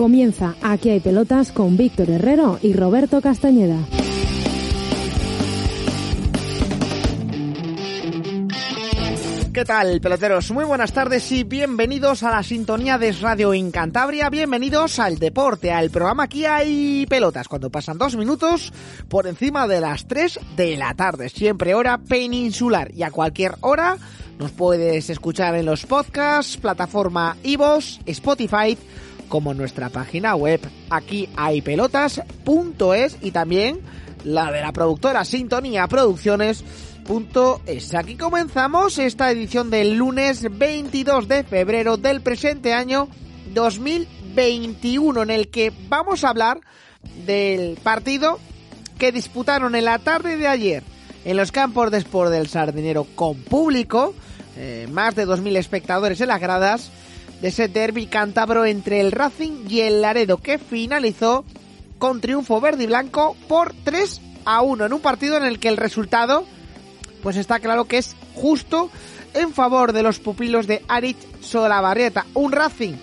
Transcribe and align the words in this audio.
Comienza 0.00 0.54
Aquí 0.62 0.88
hay 0.88 1.00
pelotas 1.00 1.52
con 1.52 1.76
Víctor 1.76 2.08
Herrero 2.08 2.58
y 2.62 2.72
Roberto 2.72 3.20
Castañeda. 3.20 3.76
¿Qué 9.52 9.64
tal, 9.66 10.00
peloteros? 10.00 10.50
Muy 10.52 10.64
buenas 10.64 10.94
tardes 10.94 11.30
y 11.32 11.44
bienvenidos 11.44 12.22
a 12.22 12.30
la 12.30 12.42
sintonía 12.42 12.96
de 12.96 13.12
Radio 13.12 13.52
en 13.52 13.70
Cantabria. 13.70 14.30
Bienvenidos 14.30 14.98
al 14.98 15.18
deporte, 15.18 15.70
al 15.70 15.90
programa 15.90 16.22
Aquí 16.22 16.46
hay 16.46 17.04
pelotas, 17.04 17.46
cuando 17.46 17.68
pasan 17.68 17.98
dos 17.98 18.16
minutos 18.16 18.72
por 19.06 19.26
encima 19.26 19.68
de 19.68 19.82
las 19.82 20.06
3 20.08 20.40
de 20.56 20.78
la 20.78 20.94
tarde, 20.94 21.28
siempre 21.28 21.74
hora 21.74 21.98
peninsular 21.98 22.90
y 22.94 23.02
a 23.02 23.10
cualquier 23.10 23.56
hora 23.60 23.98
nos 24.38 24.52
puedes 24.52 25.10
escuchar 25.10 25.54
en 25.56 25.66
los 25.66 25.84
podcasts, 25.84 26.56
plataforma 26.56 27.36
iVoox, 27.42 27.98
Spotify, 28.06 28.78
como 29.30 29.54
nuestra 29.54 29.88
página 29.88 30.34
web 30.34 30.60
aquí 30.90 31.30
hay 31.36 31.62
pelotas.es 31.62 33.16
y 33.22 33.30
también 33.30 33.80
la 34.24 34.52
de 34.52 34.60
la 34.60 34.72
productora 34.72 35.24
Sintonía 35.24 35.88
Producciones 35.88 36.62
es. 37.66 37.92
Aquí 37.94 38.14
comenzamos 38.14 38.96
esta 38.98 39.32
edición 39.32 39.68
del 39.68 39.96
lunes 39.96 40.46
22 40.48 41.26
de 41.26 41.42
febrero 41.42 41.96
del 41.96 42.20
presente 42.20 42.72
año 42.72 43.08
2021 43.52 45.22
en 45.24 45.30
el 45.30 45.48
que 45.48 45.72
vamos 45.88 46.22
a 46.22 46.28
hablar 46.28 46.60
del 47.26 47.78
partido 47.82 48.38
que 48.96 49.10
disputaron 49.10 49.74
en 49.74 49.86
la 49.86 49.98
tarde 49.98 50.36
de 50.36 50.46
ayer 50.46 50.84
en 51.24 51.36
los 51.36 51.50
campos 51.50 51.90
de 51.90 51.98
Sport 51.98 52.30
del 52.30 52.46
Sardinero 52.46 53.04
con 53.16 53.36
público, 53.38 54.14
eh, 54.56 54.86
más 54.88 55.16
de 55.16 55.26
2.000 55.26 55.56
espectadores 55.56 56.20
en 56.20 56.28
las 56.28 56.40
gradas 56.40 56.92
de 57.40 57.48
ese 57.48 57.68
derby 57.68 58.06
cántabro 58.06 58.64
entre 58.66 59.00
el 59.00 59.12
Racing 59.12 59.66
y 59.68 59.80
el 59.80 60.02
Laredo 60.02 60.38
que 60.38 60.58
finalizó 60.58 61.44
con 61.98 62.20
triunfo 62.20 62.60
verde 62.60 62.84
y 62.84 62.86
blanco 62.86 63.36
por 63.48 63.74
3 63.84 64.20
a 64.44 64.62
1 64.62 64.86
en 64.86 64.92
un 64.92 65.00
partido 65.00 65.36
en 65.36 65.44
el 65.44 65.58
que 65.58 65.68
el 65.68 65.76
resultado 65.76 66.44
pues 67.22 67.36
está 67.36 67.58
claro 67.60 67.84
que 67.84 67.98
es 67.98 68.16
justo 68.34 68.90
en 69.34 69.52
favor 69.52 69.92
de 69.92 70.02
los 70.02 70.18
pupilos 70.18 70.66
de 70.66 70.82
Aritz 70.88 71.26
Solabarrieta. 71.40 72.26
Un 72.34 72.52
Racing 72.52 72.94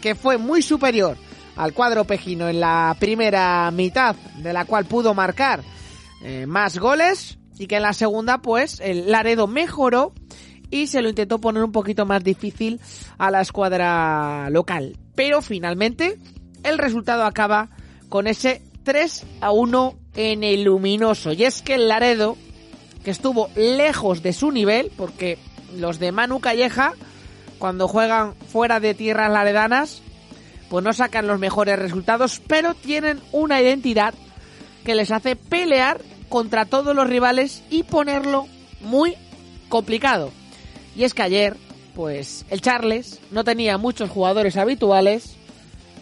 que 0.00 0.14
fue 0.14 0.38
muy 0.38 0.62
superior 0.62 1.16
al 1.56 1.72
cuadro 1.72 2.04
pejino 2.04 2.48
en 2.48 2.60
la 2.60 2.96
primera 2.98 3.70
mitad, 3.70 4.16
de 4.38 4.52
la 4.52 4.64
cual 4.64 4.86
pudo 4.86 5.14
marcar 5.14 5.62
eh, 6.22 6.46
más 6.46 6.78
goles 6.78 7.38
y 7.58 7.66
que 7.66 7.76
en 7.76 7.82
la 7.82 7.92
segunda 7.92 8.38
pues 8.38 8.80
el 8.80 9.10
Laredo 9.10 9.46
mejoró 9.46 10.12
y 10.70 10.86
se 10.86 11.02
lo 11.02 11.08
intentó 11.08 11.38
poner 11.38 11.64
un 11.64 11.72
poquito 11.72 12.06
más 12.06 12.22
difícil 12.22 12.80
a 13.18 13.30
la 13.30 13.40
escuadra 13.40 14.48
local. 14.50 14.96
Pero 15.14 15.42
finalmente 15.42 16.18
el 16.62 16.78
resultado 16.78 17.24
acaba 17.24 17.68
con 18.08 18.26
ese 18.26 18.62
3 18.84 19.26
a 19.40 19.50
1 19.52 19.94
en 20.14 20.44
el 20.44 20.64
luminoso. 20.64 21.32
Y 21.32 21.44
es 21.44 21.62
que 21.62 21.74
el 21.74 21.88
Laredo 21.88 22.36
que 23.04 23.10
estuvo 23.10 23.48
lejos 23.56 24.22
de 24.22 24.32
su 24.32 24.50
nivel, 24.50 24.92
porque 24.96 25.38
los 25.76 25.98
de 25.98 26.12
Manu 26.12 26.40
Calleja, 26.40 26.92
cuando 27.58 27.88
juegan 27.88 28.34
fuera 28.34 28.80
de 28.80 28.94
tierras 28.94 29.30
laredanas, 29.30 30.02
pues 30.68 30.84
no 30.84 30.92
sacan 30.92 31.26
los 31.26 31.38
mejores 31.38 31.78
resultados, 31.78 32.40
pero 32.46 32.74
tienen 32.74 33.20
una 33.32 33.60
identidad 33.60 34.14
que 34.84 34.94
les 34.94 35.10
hace 35.10 35.36
pelear 35.36 36.00
contra 36.28 36.64
todos 36.64 36.94
los 36.94 37.08
rivales 37.08 37.62
y 37.70 37.82
ponerlo 37.82 38.46
muy 38.80 39.16
complicado. 39.68 40.30
Y 40.96 41.04
es 41.04 41.14
que 41.14 41.22
ayer, 41.22 41.56
pues 41.94 42.44
el 42.50 42.60
Charles 42.60 43.20
no 43.30 43.44
tenía 43.44 43.78
muchos 43.78 44.10
jugadores 44.10 44.56
habituales 44.56 45.36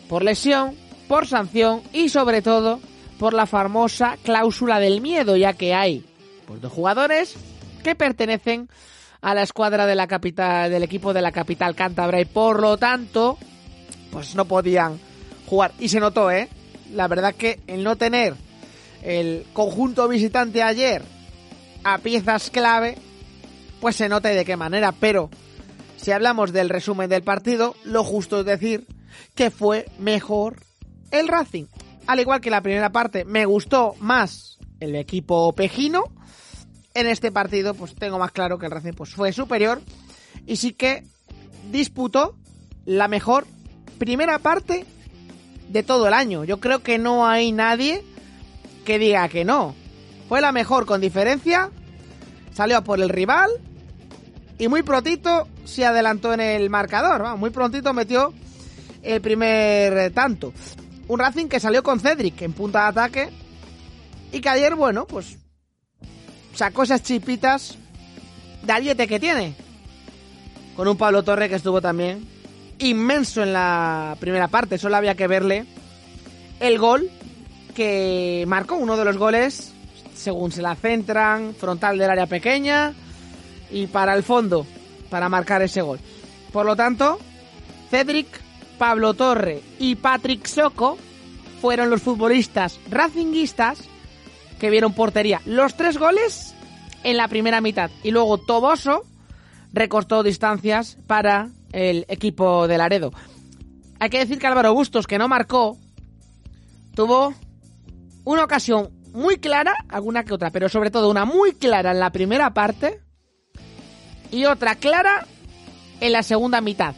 por 0.08 0.22
lesión, 0.22 0.74
por 1.06 1.26
sanción 1.26 1.82
y 1.92 2.08
sobre 2.08 2.42
todo 2.42 2.80
por 3.18 3.34
la 3.34 3.46
famosa 3.46 4.16
cláusula 4.22 4.80
del 4.80 5.00
miedo, 5.00 5.36
ya 5.36 5.52
que 5.52 5.74
hay 5.74 6.04
pues 6.46 6.60
dos 6.60 6.72
jugadores 6.72 7.34
que 7.82 7.94
pertenecen 7.94 8.68
a 9.20 9.34
la 9.34 9.42
escuadra 9.42 9.86
de 9.86 9.94
la 9.94 10.06
capital, 10.06 10.70
del 10.70 10.82
equipo 10.82 11.12
de 11.12 11.22
la 11.22 11.32
capital 11.32 11.74
cántabra 11.74 12.20
y 12.20 12.24
por 12.24 12.60
lo 12.60 12.76
tanto, 12.76 13.36
pues 14.10 14.34
no 14.34 14.44
podían 14.44 14.98
jugar. 15.46 15.72
Y 15.78 15.88
se 15.88 16.00
notó, 16.00 16.30
¿eh? 16.30 16.48
La 16.92 17.08
verdad 17.08 17.34
que 17.34 17.60
el 17.66 17.82
no 17.82 17.96
tener 17.96 18.34
el 19.02 19.44
conjunto 19.52 20.08
visitante 20.08 20.62
ayer 20.62 21.02
a 21.84 21.98
piezas 21.98 22.50
clave, 22.50 22.96
pues 23.80 23.96
se 23.96 24.08
nota 24.08 24.28
de 24.28 24.44
qué 24.44 24.56
manera. 24.56 24.92
Pero 24.92 25.30
si 25.96 26.12
hablamos 26.12 26.52
del 26.52 26.68
resumen 26.68 27.10
del 27.10 27.22
partido, 27.22 27.74
lo 27.84 28.04
justo 28.04 28.40
es 28.40 28.46
decir 28.46 28.86
que 29.34 29.50
fue 29.50 29.86
mejor 29.98 30.62
el 31.10 31.28
Racing. 31.28 31.66
Al 32.06 32.20
igual 32.20 32.40
que 32.40 32.50
la 32.50 32.62
primera 32.62 32.90
parte, 32.90 33.24
me 33.24 33.44
gustó 33.44 33.94
más 34.00 34.58
el 34.80 34.94
equipo 34.94 35.52
pejino 35.52 36.04
en 36.94 37.06
este 37.06 37.30
partido 37.30 37.74
pues 37.74 37.94
tengo 37.94 38.18
más 38.18 38.32
claro 38.32 38.58
que 38.58 38.66
el 38.66 38.72
Racing 38.72 38.92
pues 38.92 39.10
fue 39.10 39.32
superior 39.32 39.80
y 40.46 40.56
sí 40.56 40.72
que 40.72 41.04
disputó 41.70 42.36
la 42.84 43.08
mejor 43.08 43.46
primera 43.98 44.38
parte 44.38 44.84
de 45.68 45.82
todo 45.82 46.08
el 46.08 46.14
año. 46.14 46.44
Yo 46.44 46.58
creo 46.58 46.82
que 46.82 46.98
no 46.98 47.26
hay 47.26 47.52
nadie 47.52 48.02
que 48.84 48.98
diga 48.98 49.28
que 49.28 49.44
no. 49.44 49.74
Fue 50.28 50.40
la 50.40 50.52
mejor 50.52 50.86
con 50.86 51.00
diferencia, 51.00 51.70
salió 52.52 52.78
a 52.78 52.84
por 52.84 53.00
el 53.00 53.08
rival 53.08 53.50
y 54.58 54.68
muy 54.68 54.82
prontito 54.82 55.46
se 55.64 55.86
adelantó 55.86 56.34
en 56.34 56.40
el 56.40 56.68
marcador. 56.68 57.36
Muy 57.36 57.50
prontito 57.50 57.92
metió 57.94 58.34
el 59.02 59.20
primer 59.20 60.12
tanto. 60.12 60.52
Un 61.06 61.20
Racing 61.20 61.46
que 61.46 61.60
salió 61.60 61.82
con 61.82 62.00
Cedric 62.00 62.42
en 62.42 62.52
punta 62.52 62.82
de 62.82 62.88
ataque 62.88 63.28
y 64.32 64.40
que 64.40 64.48
ayer, 64.48 64.74
bueno, 64.74 65.06
pues 65.06 65.38
sacó 66.54 66.82
esas 66.82 67.02
chipitas 67.02 67.78
de 68.62 68.72
aliete 68.72 69.06
que 69.06 69.20
tiene. 69.20 69.54
Con 70.76 70.88
un 70.88 70.96
Pablo 70.96 71.22
Torre 71.22 71.48
que 71.48 71.54
estuvo 71.54 71.80
también 71.80 72.26
inmenso 72.78 73.42
en 73.42 73.52
la 73.52 74.16
primera 74.18 74.48
parte. 74.48 74.76
Solo 74.76 74.96
había 74.96 75.14
que 75.14 75.28
verle 75.28 75.66
el 76.60 76.78
gol 76.78 77.10
que 77.74 78.44
marcó 78.48 78.74
uno 78.74 78.96
de 78.96 79.04
los 79.04 79.16
goles 79.16 79.72
según 80.14 80.50
se 80.50 80.62
la 80.62 80.74
centran, 80.74 81.54
frontal 81.54 81.96
del 81.96 82.10
área 82.10 82.26
pequeña 82.26 82.92
y 83.70 83.86
para 83.86 84.14
el 84.14 84.22
fondo, 84.22 84.66
para 85.10 85.28
marcar 85.28 85.62
ese 85.62 85.82
gol. 85.82 85.98
Por 86.52 86.66
lo 86.66 86.76
tanto, 86.76 87.18
Cedric, 87.90 88.26
Pablo 88.78 89.14
Torre 89.14 89.62
y 89.78 89.96
Patrick 89.96 90.46
Soco 90.46 90.98
fueron 91.60 91.90
los 91.90 92.02
futbolistas 92.02 92.78
racinguistas 92.90 93.80
que 94.58 94.70
vieron 94.70 94.94
portería. 94.94 95.40
Los 95.44 95.76
tres 95.76 95.98
goles 95.98 96.54
en 97.02 97.16
la 97.16 97.28
primera 97.28 97.60
mitad. 97.60 97.90
Y 98.02 98.10
luego 98.10 98.38
Toboso 98.38 99.04
recortó 99.72 100.22
distancias 100.22 100.98
para 101.06 101.48
el 101.72 102.04
equipo 102.08 102.66
de 102.66 102.78
Laredo. 102.78 103.12
Hay 104.00 104.10
que 104.10 104.18
decir 104.18 104.38
que 104.38 104.46
Álvaro 104.46 104.74
Bustos, 104.74 105.06
que 105.06 105.18
no 105.18 105.28
marcó, 105.28 105.76
tuvo 106.94 107.34
una 108.24 108.44
ocasión 108.44 108.90
muy 109.12 109.38
clara, 109.38 109.74
alguna 109.88 110.24
que 110.24 110.34
otra, 110.34 110.50
pero 110.50 110.68
sobre 110.68 110.90
todo 110.90 111.10
una 111.10 111.24
muy 111.24 111.52
clara 111.52 111.90
en 111.90 112.00
la 112.00 112.10
primera 112.10 112.54
parte 112.54 113.00
y 114.30 114.44
otra 114.44 114.74
clara 114.74 115.26
en 116.00 116.12
la 116.12 116.22
segunda 116.22 116.60
mitad. 116.60 116.94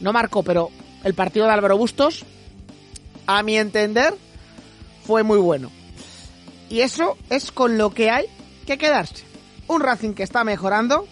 No 0.00 0.12
marcó, 0.12 0.42
pero 0.42 0.70
el 1.02 1.14
partido 1.14 1.46
de 1.46 1.52
Álvaro 1.52 1.76
Bustos, 1.76 2.24
a 3.26 3.42
mi 3.42 3.56
entender, 3.56 4.14
fue 5.06 5.22
muy 5.22 5.38
bueno. 5.38 5.70
Y 6.68 6.80
eso 6.80 7.16
es 7.30 7.52
con 7.52 7.78
lo 7.78 7.90
que 7.90 8.10
hay 8.10 8.26
que 8.66 8.78
quedarse. 8.78 9.24
Un 9.66 9.80
Racing 9.80 10.14
que 10.14 10.22
está 10.22 10.44
mejorando, 10.44 11.06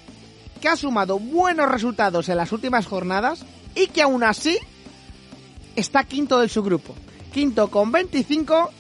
que 0.61 0.69
ha 0.69 0.77
sumado 0.77 1.19
buenos 1.19 1.71
resultados 1.71 2.29
en 2.29 2.37
las 2.37 2.53
últimas 2.53 2.87
jornadas 2.87 3.45
y 3.75 3.87
que 3.89 4.03
aún 4.03 4.25
así 4.25 4.59
está 5.77 6.05
quinto 6.05 6.41
de 6.41 6.49
su 6.49 6.63
grupo. 6.63 6.95
Quinto 7.33 7.71
con 7.71 7.93
25, 7.93 8.71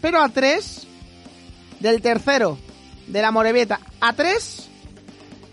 pero 0.00 0.20
a 0.20 0.28
3 0.28 0.86
del 1.80 2.02
tercero 2.02 2.58
de 3.06 3.22
la 3.22 3.30
Morevieta. 3.30 3.80
A 4.00 4.12
3 4.12 4.70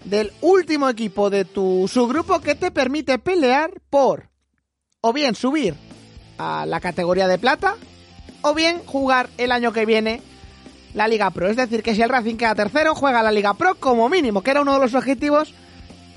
del 0.06 0.32
último 0.42 0.90
equipo 0.90 1.30
de 1.30 1.46
tu 1.46 1.88
subgrupo 1.88 2.40
que 2.42 2.56
te 2.56 2.72
permite 2.72 3.20
pelear 3.20 3.72
por 3.90 4.30
o 5.02 5.14
bien 5.14 5.36
subir 5.36 5.76
a 6.38 6.66
la 6.66 6.80
categoría 6.80 7.28
de 7.28 7.38
plata 7.38 7.76
o 8.42 8.54
bien 8.54 8.82
jugar 8.86 9.30
el 9.38 9.52
año 9.52 9.74
que 9.74 9.86
viene 9.86 10.22
la 10.94 11.08
Liga 11.08 11.30
Pro. 11.30 11.48
Es 11.48 11.58
decir, 11.58 11.84
que 11.84 11.96
si 11.96 12.02
el 12.02 12.10
Racing 12.10 12.36
queda 12.36 12.56
tercero, 12.56 12.96
juega 12.96 13.22
la 13.22 13.32
Liga 13.32 13.54
Pro 13.54 13.76
como 13.76 14.10
mínimo, 14.10 14.42
que 14.42 14.52
era 14.52 14.62
uno 14.62 14.74
de 14.74 14.80
los 14.80 14.96
objetivos 14.96 15.54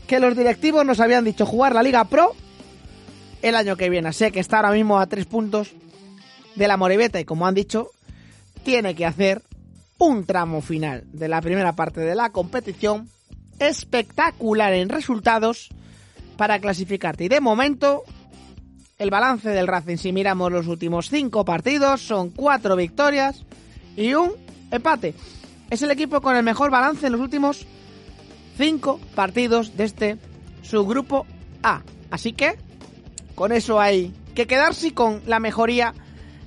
que 0.07 0.21
los 0.21 0.37
directivos 0.37 0.85
nos 0.85 1.01
habían 1.01 1.25
dicho, 1.25 1.47
jugar 1.47 1.75
la 1.75 1.83
Liga 1.83 2.05
Pro 2.05 2.35
el 3.43 3.55
año 3.57 3.77
que 3.77 3.91
viene. 3.91 4.13
Sé 4.13 4.31
que 4.31 4.41
está 4.41 4.59
ahora 4.59 4.73
mismo 4.73 4.99
a 4.99 5.07
tres 5.07 5.27
puntos 5.27 5.73
de 6.55 6.69
la 6.69 6.77
Moribeta 6.77 7.21
y 7.21 7.25
como 7.25 7.47
han 7.47 7.55
dicho, 7.55 7.91
tiene 8.63 8.95
que 8.95 9.07
hacer 9.07 9.43
un 9.99 10.25
tramo 10.25 10.61
final 10.61 11.05
de 11.13 11.29
la 11.29 11.41
primera 11.41 11.73
parte 11.75 12.01
de 12.01 12.15
la 12.15 12.31
competición 12.31 13.09
espectacular 13.69 14.73
en 14.73 14.89
resultados 14.89 15.71
para 16.37 16.59
clasificarte. 16.61 17.25
Y 17.25 17.29
de 17.29 17.41
momento 17.41 18.03
el 18.99 19.11
balance 19.11 19.49
del 19.49 19.67
Racing, 19.67 19.97
si 19.97 20.13
miramos 20.13 20.53
los 20.53 20.67
últimos 20.67 21.09
cinco 21.09 21.45
partidos, 21.45 22.01
son 22.03 22.31
cuatro 22.31 22.77
victorias 22.77 23.45
y 23.97 24.15
un 24.15 24.33
empate. 24.71 25.15
Es 25.71 25.83
el 25.83 25.91
equipo 25.91 26.21
con 26.21 26.37
el 26.37 26.43
mejor 26.43 26.71
balance 26.71 27.07
en 27.07 27.13
los 27.13 27.21
últimos 27.21 27.67
cinco 28.57 29.01
partidos 29.15 29.77
de 29.77 29.85
este 29.85 30.19
subgrupo 30.63 31.27
A. 31.63 31.83
Así 32.11 32.33
que 32.33 32.59
con 33.35 33.53
eso 33.53 33.81
hay 33.81 34.13
que 34.35 34.47
quedarse 34.47 34.93
con 34.95 35.23
la 35.27 35.41
mejoría 35.41 35.95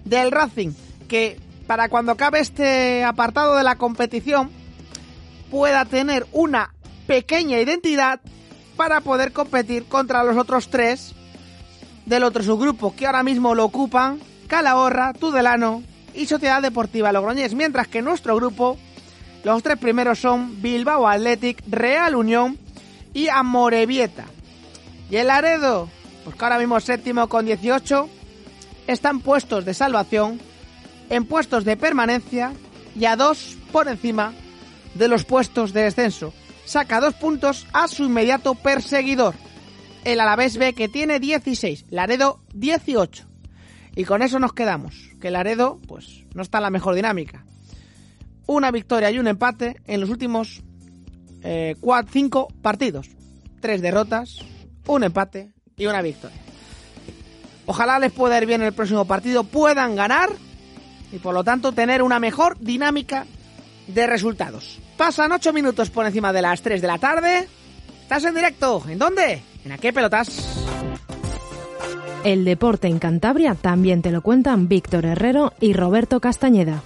del 0.04 0.32
Racing, 0.32 0.72
que 1.08 1.40
para 1.68 1.90
cuando 1.90 2.12
acabe 2.12 2.40
este 2.40 3.04
apartado 3.04 3.56
de 3.56 3.64
la 3.64 3.78
competición 3.78 4.52
pueda 5.50 5.86
tener 5.86 6.26
una 6.32 6.75
pequeña 7.08 7.60
identidad 7.60 8.20
para 8.76 9.02
poder 9.02 9.32
competir 9.32 9.86
contra 9.86 10.24
los 10.24 10.38
otros 10.38 10.70
tres 10.70 11.14
del 12.06 12.24
otro 12.24 12.44
subgrupo 12.44 12.96
que 12.96 13.06
ahora 13.06 13.24
mismo 13.24 13.56
lo 13.56 13.66
ocupan 13.66 14.20
Calahorra, 14.48 15.14
Tudelano 15.14 15.84
y 16.14 16.28
Sociedad 16.28 16.62
Deportiva 16.62 17.12
Logroñés, 17.12 17.56
mientras 17.56 17.88
que 17.88 18.02
nuestro 18.02 18.36
grupo 18.36 18.78
los 19.44 19.62
tres 19.64 19.78
primeros 19.78 20.20
son 20.20 20.62
Bilbao 20.62 21.08
Athletic, 21.08 21.62
Real 21.68 22.16
Unión 22.16 22.58
y 23.14 23.28
Amorebieta. 23.28 24.26
Y 25.10 25.18
el 25.18 25.30
Aredo, 25.30 25.90
pues 26.24 26.36
que 26.36 26.44
ahora 26.44 26.58
mismo 26.58 26.80
séptimo 26.80 27.28
con 27.30 27.46
18, 27.46 28.10
están 28.88 29.20
puestos 29.20 29.66
de 29.66 29.74
salvación, 29.74 30.40
en 31.10 31.26
puestos 31.26 31.64
de 31.64 31.78
permanencia 31.78 32.54
y 32.96 33.06
a 33.06 33.16
dos 33.16 33.56
por 33.72 33.88
encima 33.88 34.34
de 34.96 35.08
los 35.08 35.26
puestos 35.26 35.74
de 35.74 35.84
descenso. 35.84 36.34
Saca 36.66 37.00
dos 37.00 37.14
puntos 37.14 37.68
a 37.74 37.88
su 37.88 38.06
inmediato 38.06 38.56
perseguidor, 38.56 39.36
el 40.04 40.20
Alavés 40.20 40.58
B 40.58 40.74
que 40.74 40.90
tiene 40.90 41.20
16, 41.20 41.86
Laredo 41.90 42.42
18. 42.54 43.26
Y 43.96 44.04
con 44.04 44.22
eso 44.22 44.40
nos 44.40 44.54
quedamos, 44.54 45.12
que 45.22 45.32
Laredo 45.32 45.80
pues 45.88 46.26
no 46.34 46.42
está 46.42 46.58
en 46.58 46.64
la 46.64 46.70
mejor 46.70 46.96
dinámica. 46.96 47.46
Una 48.48 48.72
victoria 48.72 49.12
y 49.12 49.20
un 49.20 49.28
empate 49.28 49.82
en 49.86 50.02
los 50.02 50.10
últimos 50.10 50.64
5 51.42 51.42
eh, 51.44 52.54
partidos. 52.62 53.10
Tres 53.62 53.82
derrotas, 53.82 54.40
un 54.88 55.04
empate 55.04 55.54
y 55.78 55.86
una 55.86 56.02
victoria. 56.02 56.38
Ojalá 57.68 58.00
les 58.00 58.12
pueda 58.12 58.38
ir 58.38 58.46
bien 58.46 58.62
el 58.62 58.74
próximo 58.74 59.06
partido, 59.06 59.44
puedan 59.44 59.96
ganar 59.96 60.30
y 61.12 61.18
por 61.18 61.34
lo 61.34 61.44
tanto 61.44 61.72
tener 61.72 62.02
una 62.02 62.20
mejor 62.20 62.60
dinámica 62.60 63.26
de 63.88 64.08
resultados. 64.08 64.80
Pasan 64.98 65.32
8 65.32 65.52
minutos 65.52 65.90
por 65.90 66.06
encima 66.06 66.32
de 66.32 66.42
las 66.42 66.62
3 66.62 66.82
de 66.82 66.88
la 66.88 66.98
tarde. 66.98 67.48
Estás 68.02 68.24
en 68.24 68.36
directo. 68.36 68.84
¿En 68.88 68.98
dónde? 68.98 69.42
¿En 69.66 69.72
a 69.72 69.78
qué 69.78 69.92
pelotas? 69.92 70.64
El 72.24 72.46
deporte 72.46 72.88
en 72.88 72.98
Cantabria 72.98 73.56
también 73.56 74.02
te 74.02 74.12
lo 74.12 74.22
cuentan 74.22 74.68
Víctor 74.68 75.06
Herrero 75.06 75.54
y 75.60 75.74
Roberto 75.74 76.20
Castañeda. 76.20 76.82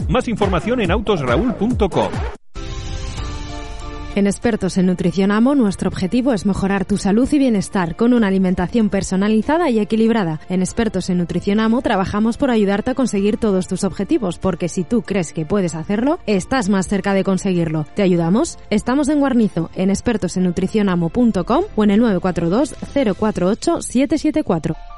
Más 0.09 0.27
información 0.27 0.81
en 0.81 0.93
autosraúl.com. 0.93 2.11
En 4.17 4.29
Expertos 4.29 4.79
en 4.79 4.87
Nutrición 4.87 5.33
Amo, 5.33 5.57
nuestro 5.57 5.89
objetivo 5.89 6.33
es 6.33 6.47
mejorar 6.47 6.85
tu 6.85 6.99
salud 6.99 7.29
y 7.33 7.39
bienestar 7.39 7.97
con 7.97 8.13
una 8.13 8.29
alimentación 8.29 8.89
personalizada 8.89 9.71
y 9.71 9.81
equilibrada. 9.81 10.39
En 10.49 10.63
Expertos 10.63 11.11
en 11.11 11.19
Nutrición 11.19 11.59
Amo 11.59 11.83
trabajamos 11.83 12.37
por 12.37 12.53
ayudarte 12.53 12.93
a 12.93 12.95
conseguir 12.95 13.39
todos 13.39 13.67
tus 13.67 13.83
objetivos, 13.83 14.39
porque 14.39 14.69
si 14.69 14.85
tú 14.85 15.03
crees 15.03 15.33
que 15.33 15.45
puedes 15.45 15.75
hacerlo, 15.75 16.21
estás 16.27 16.69
más 16.69 16.87
cerca 16.87 17.13
de 17.13 17.25
conseguirlo. 17.25 17.87
¿Te 17.97 18.03
ayudamos? 18.03 18.57
Estamos 18.71 19.09
en 19.09 19.19
Guarnizo, 19.19 19.69
en 19.75 19.91
expertosennutricionamo.com 19.91 21.65
o 21.75 21.85
en 21.85 21.91
el 21.91 21.99
942 21.99 22.77
048 23.19 23.83
774. 23.83 24.94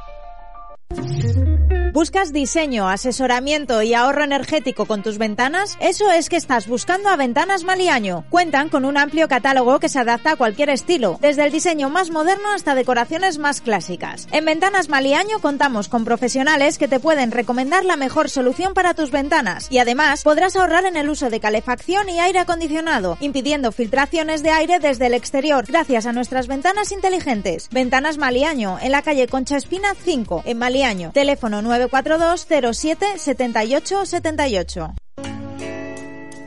¿Buscas 1.93 2.31
diseño, 2.31 2.91
asesoramiento 2.91 3.81
y 3.81 3.95
ahorro 3.95 4.23
energético 4.23 4.85
con 4.85 5.03
tus 5.03 5.17
ventanas? 5.17 5.79
Eso 5.81 6.11
es 6.13 6.29
que 6.29 6.37
estás 6.37 6.69
buscando 6.69 7.09
a 7.09 7.17
Ventanas 7.17 7.65
Maliaño. 7.65 8.27
Cuentan 8.29 8.69
con 8.69 8.85
un 8.85 8.99
amplio 8.99 9.29
catálogo 9.29 9.81
que 9.81 9.89
se 9.89 9.99
adapta 9.99 10.33
a 10.33 10.37
cualquier 10.37 10.69
estilo, 10.69 11.17
desde 11.23 11.45
el 11.45 11.53
diseño 11.53 11.89
más 11.89 12.11
moderno 12.11 12.51
hasta 12.55 12.75
decoraciones 12.75 13.39
más 13.39 13.63
clásicas. 13.63 14.29
En 14.31 14.45
Ventanas 14.45 14.91
Maliaño 14.91 15.39
contamos 15.41 15.89
con 15.89 16.05
profesionales 16.05 16.77
que 16.77 16.87
te 16.87 17.01
pueden 17.01 17.31
recomendar 17.31 17.87
la 17.87 17.97
mejor 17.97 18.29
solución 18.29 18.75
para 18.75 18.93
tus 18.93 19.11
ventanas 19.11 19.69
y 19.71 19.79
además 19.79 20.23
podrás 20.23 20.55
ahorrar 20.55 20.85
en 20.85 20.99
el 20.99 21.09
uso 21.09 21.31
de 21.31 21.41
calefacción 21.41 22.11
y 22.11 22.21
aire 22.21 22.41
acondicionado, 22.41 23.17
impidiendo 23.21 23.73
filtraciones 23.73 24.43
de 24.43 24.51
aire 24.51 24.81
desde 24.81 25.07
el 25.07 25.15
exterior 25.15 25.65
gracias 25.67 26.05
a 26.05 26.13
nuestras 26.13 26.47
ventanas 26.47 26.93
inteligentes. 26.93 27.71
Ventanas 27.71 28.19
Maliaño, 28.19 28.79
en 28.83 28.93
la 28.93 29.01
calle 29.01 29.29
Concha 29.29 29.57
Espina 29.57 29.95
5, 29.95 30.43
en 30.45 30.59
Maliaño. 30.59 30.76
Teléfono 31.13 31.63
9 31.63 31.89
942 31.89 32.75
07 32.75 33.19
78 33.19 34.05
78. 34.05 35.46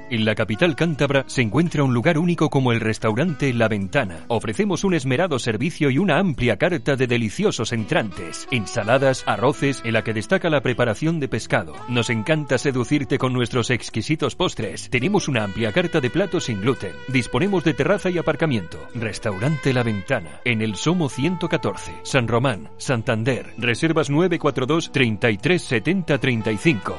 En 0.09 0.25
la 0.25 0.33
capital 0.33 0.75
cántabra 0.75 1.23
se 1.27 1.43
encuentra 1.43 1.83
un 1.83 1.93
lugar 1.93 2.17
único 2.17 2.49
como 2.49 2.71
el 2.71 2.79
restaurante 2.79 3.53
La 3.53 3.67
Ventana. 3.67 4.25
Ofrecemos 4.27 4.83
un 4.83 4.95
esmerado 4.95 5.37
servicio 5.37 5.91
y 5.91 5.99
una 5.99 6.17
amplia 6.17 6.57
carta 6.57 6.95
de 6.95 7.05
deliciosos 7.05 7.73
entrantes, 7.73 8.47
ensaladas, 8.49 9.23
arroces, 9.27 9.83
en 9.85 9.93
la 9.93 10.03
que 10.03 10.15
destaca 10.15 10.49
la 10.49 10.61
preparación 10.61 11.19
de 11.19 11.27
pescado. 11.27 11.75
Nos 11.89 12.09
encanta 12.09 12.57
seducirte 12.57 13.19
con 13.19 13.33
nuestros 13.33 13.69
exquisitos 13.69 14.35
postres. 14.35 14.89
Tenemos 14.89 15.27
una 15.27 15.43
amplia 15.43 15.71
carta 15.71 16.01
de 16.01 16.09
platos 16.09 16.45
sin 16.45 16.59
gluten. 16.61 16.93
Disponemos 17.07 17.63
de 17.63 17.75
terraza 17.75 18.09
y 18.09 18.17
aparcamiento. 18.17 18.79
Restaurante 18.95 19.73
La 19.73 19.83
Ventana, 19.83 20.41
en 20.43 20.63
el 20.63 20.75
Somo 20.75 21.09
114, 21.09 21.91
San 22.01 22.27
Román, 22.27 22.71
Santander. 22.77 23.53
Reservas 23.59 24.09
942 24.09 24.91
33 24.91 25.61
70 25.61 26.17
35. 26.17 26.97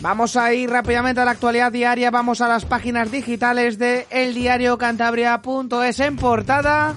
Vamos 0.00 0.36
a 0.36 0.54
ir 0.54 0.70
rápidamente 0.70 1.20
a 1.20 1.24
la 1.24 1.32
actualidad 1.32 1.72
diaria. 1.72 2.12
Vamos 2.12 2.40
a 2.40 2.46
las 2.48 2.64
páginas 2.64 3.10
digitales 3.10 3.76
de 3.78 4.06
eldiariocantabria.es 4.10 6.00
en 6.00 6.16
portada. 6.16 6.94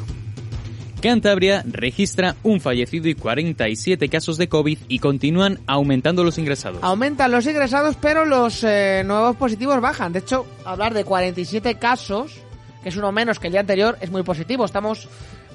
Cantabria 1.04 1.66
registra 1.70 2.38
un 2.44 2.62
fallecido 2.62 3.10
y 3.10 3.14
47 3.14 4.08
casos 4.08 4.38
de 4.38 4.48
COVID 4.48 4.78
y 4.88 5.00
continúan 5.00 5.60
aumentando 5.68 6.24
los 6.24 6.38
ingresados. 6.38 6.82
Aumentan 6.82 7.30
los 7.30 7.46
ingresados, 7.46 7.98
pero 8.00 8.24
los 8.24 8.64
eh, 8.64 9.04
nuevos 9.06 9.36
positivos 9.36 9.82
bajan. 9.82 10.14
De 10.14 10.20
hecho, 10.20 10.46
hablar 10.64 10.94
de 10.94 11.04
47 11.04 11.76
casos, 11.76 12.36
que 12.82 12.88
es 12.88 12.96
uno 12.96 13.12
menos 13.12 13.38
que 13.38 13.48
el 13.48 13.52
día 13.52 13.60
anterior, 13.60 13.98
es 14.00 14.12
muy 14.12 14.24
positivo. 14.24 14.64
Estamos 14.64 15.10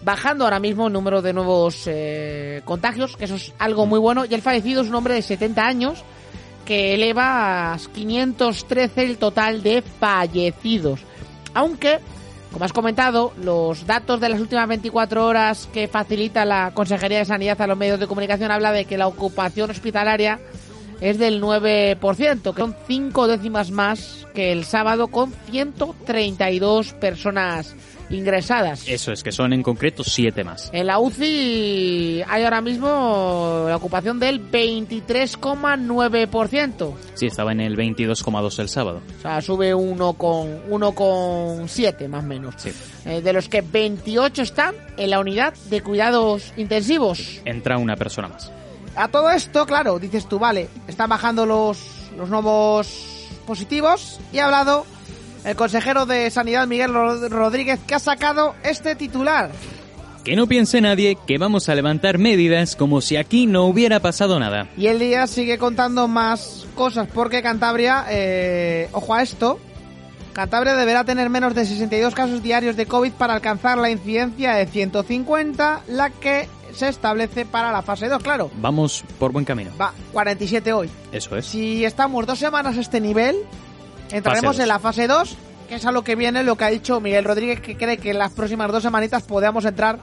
bajando 0.05 0.45
ahora 0.45 0.61
mismo 0.61 0.89
el 0.89 0.93
número 0.93 1.23
de 1.23 1.33
nuevos 1.33 1.85
eh, 1.87 2.61
contagios, 2.67 3.17
que 3.17 3.25
eso 3.25 3.37
es 3.37 3.55
algo 3.59 3.87
muy 3.87 3.99
bueno. 3.99 4.27
Y 4.27 4.35
el 4.35 4.43
fallecido 4.43 4.83
es 4.83 4.89
un 4.89 4.97
hombre 4.97 5.15
de 5.15 5.23
70 5.23 5.67
años 5.67 6.05
que 6.67 6.93
eleva 6.93 7.73
a 7.73 7.79
513 7.79 9.03
el 9.03 9.17
total 9.17 9.63
de 9.63 9.81
fallecidos. 9.81 11.01
Aunque 11.55 12.01
como 12.59 12.65
has 12.65 12.73
comentado, 12.73 13.33
los 13.41 13.87
datos 13.87 14.19
de 14.19 14.29
las 14.29 14.41
últimas 14.41 14.67
24 14.67 15.25
horas 15.25 15.69
que 15.73 15.87
facilita 15.87 16.45
la 16.45 16.73
Consejería 16.75 17.19
de 17.19 17.25
Sanidad 17.25 17.63
a 17.63 17.69
los 17.69 17.79
medios 17.79 18.01
de 18.01 18.09
comunicación 18.09 18.51
habla 18.51 18.73
de 18.73 18.85
que 18.85 18.99
la 18.99 19.07
ocupación 19.07 19.71
hospitalaria 19.71 20.41
es 21.01 21.21
del 21.21 21.41
9%, 21.41 22.55
que 22.55 22.61
son 22.61 22.75
5 22.89 23.29
décimas 23.29 23.71
más 23.71 24.27
que 24.35 24.51
el 24.51 24.65
sábado 24.65 25.07
con 25.07 25.33
132 25.49 26.95
personas 26.95 27.77
ingresadas. 28.11 28.87
Eso 28.89 29.13
es, 29.13 29.23
que 29.23 29.31
son 29.33 29.53
en 29.53 29.63
concreto 29.63 30.03
7 30.05 30.45
más. 30.45 30.71
En 30.73 30.87
la 30.87 30.99
UCI 30.99 32.23
hay 32.27 32.45
ahora 32.45 32.61
mismo 32.61 33.67
la 33.69 33.77
ocupación 33.77 34.19
del 34.19 34.51
23,9%. 34.51 36.95
Sí, 37.15 37.27
estaba 37.27 37.53
en 37.53 37.61
el 37.61 37.77
22,2 37.77 38.59
el 38.59 38.69
sábado. 38.69 39.01
O 39.19 39.23
sea, 39.23 39.41
sube 39.41 39.73
1,7 39.75 42.09
más 42.09 42.25
o 42.25 42.27
menos. 42.27 42.55
Sí. 42.57 42.73
Eh, 43.05 43.21
de 43.23 43.33
los 43.33 43.49
que 43.49 43.63
28 43.63 44.43
están 44.43 44.75
en 44.97 45.11
la 45.11 45.21
unidad 45.21 45.55
de 45.71 45.81
cuidados 45.83 46.53
intensivos. 46.57 47.41
Entra 47.45 47.79
una 47.79 47.97
persona 47.97 48.27
más. 48.29 48.51
A 48.97 49.09
todo 49.09 49.31
esto, 49.31 49.67
claro, 49.67 49.99
dices 49.99 50.29
tú, 50.29 50.39
vale, 50.39 50.69
están 50.89 51.09
bajando 51.09 51.47
los, 51.47 52.11
los 52.17 52.29
nuevos 52.29 53.29
positivos 53.47 54.21
y 54.33 54.39
ha 54.39 54.45
hablado 54.47 54.85
el 55.49 55.57
consejero 55.57 56.05
de 56.05 56.31
Sanidad 56.31 56.67
Miguel 56.67 56.93
Rodríguez 56.93 57.81
que 57.87 57.95
ha 57.95 57.99
sacado 57.99 58.55
este 58.63 58.95
titular. 58.95 59.51
Que 60.23 60.37
no 60.37 60.47
piense 60.47 60.83
nadie 60.83 61.17
que 61.27 61.39
vamos 61.39 61.71
a 61.71 61.75
levantar 61.75 62.19
medidas 62.19 62.77
como 62.77 63.01
si 63.01 63.17
aquí 63.17 63.47
no 63.47 63.65
hubiera 63.65 64.01
pasado 64.01 64.39
nada. 64.39 64.69
Y 64.77 64.89
el 64.89 64.99
día 64.99 65.27
sigue 65.27 65.57
contando 65.57 66.07
más 66.07 66.67
cosas 66.75 67.09
porque 67.15 67.43
Cantabria, 67.43 68.05
eh, 68.11 68.91
ojo 68.93 69.15
a 69.15 69.23
esto, 69.23 69.59
Cantabria 70.35 70.75
deberá 70.75 71.05
tener 71.05 71.31
menos 71.31 71.55
de 71.55 71.65
62 71.65 72.15
casos 72.15 72.43
diarios 72.43 72.77
de 72.77 72.85
COVID 72.85 73.13
para 73.13 73.33
alcanzar 73.33 73.79
la 73.79 73.89
incidencia 73.89 74.53
de 74.53 74.67
150, 74.67 75.83
la 75.89 76.11
que 76.11 76.47
se 76.75 76.89
establece 76.89 77.47
para 77.47 77.73
la 77.73 77.81
fase 77.81 78.09
2, 78.09 78.23
claro. 78.23 78.51
Vamos 78.61 79.03
por 79.19 79.33
buen 79.33 79.47
camino. 79.47 79.71
Va, 79.81 79.95
47 80.13 80.75
hoy. 80.75 80.91
Eso 81.11 81.37
es. 81.39 81.47
Si 81.47 81.87
estamos 81.87 82.27
dos 82.27 82.39
semanas 82.39 82.77
a 82.77 82.81
este 82.83 83.01
nivel, 83.01 83.35
entraremos 84.11 84.59
en 84.59 84.69
la 84.69 84.79
fase 84.79 85.07
2, 85.07 85.37
que 85.69 85.75
es 85.77 85.85
a 85.87 85.93
lo 85.93 86.03
que 86.05 86.17
viene 86.17 86.43
lo 86.43 86.57
que 86.57 86.65
ha 86.65 86.71
dicho 86.71 87.01
Miguel 87.01 87.25
Rodríguez, 87.25 87.61
que 87.61 87.77
cree 87.77 87.99
que 87.99 88.11
en 88.11 88.19
las 88.19 88.33
próximas 88.33 88.71
dos 88.73 88.83
semanitas 88.83 89.23
podamos 89.23 89.65
entrar 89.65 89.99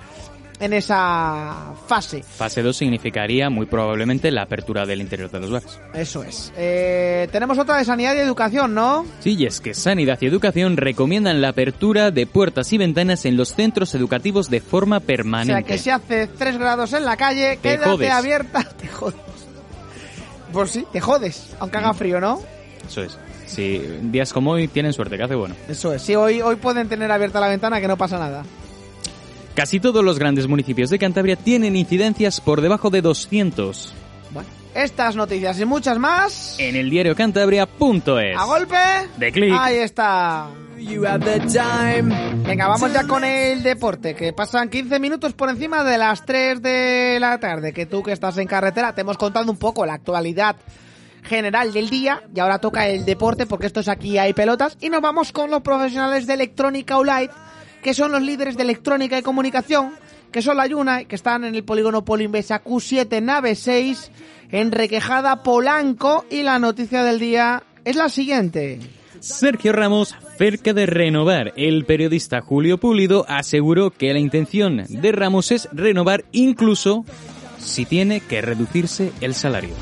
en 0.58 0.72
esa 0.72 1.74
fase. 1.86 2.24
Fase 2.24 2.62
2 2.62 2.78
significaría 2.78 3.50
muy 3.50 3.66
probablemente 3.66 4.32
la 4.32 4.44
apertura 4.44 4.86
del 4.86 5.02
interior 5.02 5.30
de 5.30 5.40
los 5.42 5.52
bares. 5.52 5.78
Eso 5.94 6.24
es. 6.24 6.54
Eh, 6.56 7.28
tenemos 7.34 7.58
otra 7.60 7.78
de 7.78 7.84
sanidad 7.84 8.16
y 8.16 8.20
educación, 8.20 8.74
¿no? 8.74 9.06
Sí, 9.20 9.36
y 9.38 9.48
es 9.48 9.60
que 9.60 9.74
Sanidad 9.74 10.18
y 10.22 10.28
Educación 10.28 10.78
recomiendan 10.78 11.42
la 11.42 11.50
apertura 11.50 12.10
de 12.12 12.26
puertas 12.26 12.72
y 12.72 12.78
ventanas 12.78 13.26
en 13.26 13.36
los 13.36 13.54
centros 13.54 13.94
educativos 13.96 14.50
de 14.50 14.62
forma 14.62 15.02
permanente. 15.02 15.52
O 15.52 15.58
sea, 15.58 15.64
que 15.76 15.78
si 15.78 15.90
hace 15.90 16.28
3 16.28 16.58
grados 16.58 16.94
en 16.94 17.04
la 17.04 17.18
calle, 17.18 17.58
Te 17.58 17.72
quédate 17.72 17.90
jodes. 17.90 18.12
abierta, 18.12 18.64
te 18.80 18.88
jodes. 18.88 19.16
Pues 20.54 20.72
sí, 20.72 20.86
te 20.94 21.02
jodes, 21.02 21.54
aunque 21.60 21.78
haga 21.80 21.94
frío, 21.94 22.22
¿no? 22.22 22.42
Eso 22.88 23.04
es. 23.04 23.18
Si 23.46 23.80
días 24.02 24.34
como 24.34 24.52
hoy 24.52 24.68
tienen 24.68 24.94
suerte, 24.94 25.18
que 25.18 25.24
hace 25.24 25.36
bueno. 25.36 25.56
Eso 25.68 25.94
es. 25.94 26.02
Sí, 26.02 26.16
hoy, 26.16 26.42
hoy 26.42 26.56
pueden 26.56 26.90
tener 26.90 27.12
abierta 27.12 27.40
la 27.40 27.48
ventana, 27.48 27.80
que 27.80 27.88
no 27.88 27.98
pasa 27.98 28.18
nada. 28.18 28.44
Casi 29.56 29.80
todos 29.80 30.04
los 30.04 30.20
grandes 30.20 30.48
municipios 30.48 30.90
de 30.90 31.00
Cantabria 31.00 31.38
tienen 31.38 31.76
incidencias 31.76 32.42
por 32.42 32.62
debajo 32.62 32.90
de 32.90 33.02
200. 33.02 33.94
Bueno, 34.32 34.50
estas 34.74 35.16
noticias 35.16 35.60
y 35.60 35.66
muchas 35.66 35.98
más. 35.98 36.58
En 36.60 36.76
el 36.76 36.90
diario 36.90 37.16
Cantabria.es. 37.16 38.38
A 38.38 38.44
golpe 38.44 38.76
De 39.18 39.32
clic. 39.32 39.54
Ahí 39.58 39.78
está. 39.78 40.50
Venga, 40.76 42.68
vamos 42.68 42.92
ya 42.92 43.08
con 43.08 43.24
el 43.24 43.64
deporte, 43.64 44.14
que 44.14 44.34
pasan 44.34 44.70
15 44.70 45.00
minutos 45.00 45.34
por 45.34 45.50
encima 45.50 45.84
de 45.84 45.98
las 45.98 46.26
3 46.26 46.62
de 46.62 47.18
la 47.20 47.40
tarde. 47.40 47.72
Que 47.72 47.86
tú 47.86 48.04
que 48.04 48.12
estás 48.12 48.38
en 48.38 48.48
carretera 48.48 48.94
te 48.94 49.02
hemos 49.02 49.18
contado 49.18 49.50
un 49.50 49.58
poco 49.58 49.86
la 49.86 49.94
actualidad 49.94 50.58
general 51.26 51.74
del 51.74 51.90
día 51.90 52.24
y 52.34 52.40
ahora 52.40 52.60
toca 52.60 52.88
el 52.88 53.06
deporte 53.06 53.46
porque 53.46 53.68
esto 53.68 53.80
es 53.82 53.88
aquí 53.88 54.18
hay 54.18 54.34
pelotas 54.34 54.78
y 54.80 54.90
nos 54.90 55.02
vamos 55.02 55.32
con 55.32 55.50
los 55.50 55.62
profesionales 55.62 56.28
de 56.28 56.34
Electrónica 56.34 56.98
Light 57.04 57.32
que 57.84 57.94
son 57.94 58.12
los 58.12 58.22
líderes 58.22 58.58
de 58.58 58.64
electrónica 58.64 59.18
y 59.18 59.22
comunicación 59.22 59.94
que 60.32 60.42
son 60.42 60.58
la 60.58 60.68
Yuna 60.68 61.06
que 61.06 61.16
están 61.16 61.44
en 61.44 61.56
el 61.56 61.64
polígono 61.64 62.06
Polimbesa 62.06 62.64
Q7 62.64 63.22
nave 63.22 63.56
6 63.56 64.12
en 64.52 64.72
Requejada 64.72 65.44
Polanco 65.44 66.26
y 66.30 66.44
la 66.44 66.60
noticia 66.60 67.04
del 67.04 67.20
día 67.20 67.64
es 67.84 67.96
la 67.96 68.10
siguiente. 68.10 68.80
Sergio 69.20 69.74
Ramos, 69.74 70.16
cerca 70.38 70.74
de 70.74 70.86
renovar. 70.86 71.54
El 71.56 71.86
periodista 71.86 72.42
Julio 72.42 72.78
Pulido 72.78 73.26
aseguró 73.28 73.92
que 73.92 74.14
la 74.14 74.20
intención 74.20 74.84
de 74.88 75.12
Ramos 75.12 75.52
es 75.52 75.68
renovar 75.72 76.26
incluso 76.32 77.06
si 77.58 77.86
tiene 77.86 78.20
que 78.20 78.42
reducirse 78.42 79.12
el 79.22 79.34
salario. 79.34 79.74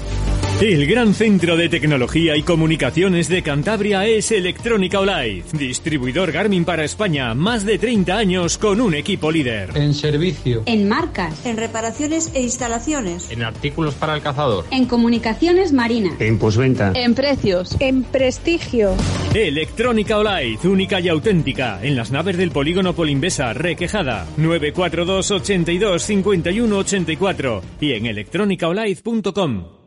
El 0.62 0.86
gran 0.86 1.14
centro 1.14 1.58
de 1.58 1.68
tecnología 1.68 2.38
y 2.38 2.44
comunicaciones 2.44 3.28
de 3.28 3.42
Cantabria 3.42 4.06
es 4.06 4.32
Electrónica 4.32 5.00
Olive, 5.00 5.44
distribuidor 5.52 6.32
Garmin 6.32 6.64
para 6.64 6.86
España, 6.86 7.34
más 7.34 7.66
de 7.66 7.78
30 7.78 8.16
años 8.16 8.58
con 8.58 8.80
un 8.80 8.94
equipo 8.94 9.30
líder. 9.30 9.72
En 9.76 9.94
servicio. 9.94 10.64
En 10.66 10.88
marcas. 10.88 11.46
En 11.46 11.58
reparaciones 11.58 12.32
e 12.34 12.44
instalaciones. 12.44 13.30
En 13.32 13.44
artículos 13.44 13.96
para 13.96 14.16
el 14.16 14.22
cazador. 14.22 14.66
En 14.72 14.86
comunicaciones 14.86 15.74
marinas. 15.74 16.22
En 16.22 16.40
posventa. 16.40 16.94
En 16.96 17.14
precios. 17.14 17.76
En 17.80 18.04
prestigio. 18.04 18.96
Electrónica 19.34 20.18
Olive, 20.18 20.60
única 20.66 21.02
y 21.02 21.10
auténtica, 21.10 21.80
en 21.82 21.98
las 21.98 22.12
naves 22.12 22.38
del 22.38 22.52
polígono 22.52 22.94
Polimbesa, 22.94 23.52
Requejada, 23.54 24.28
942 24.38 25.32
82 25.32 26.04
51 26.04 26.78
84 26.78 27.62
y 27.82 27.94
en 27.94 28.06
electrónicaolive.com. 28.06 29.83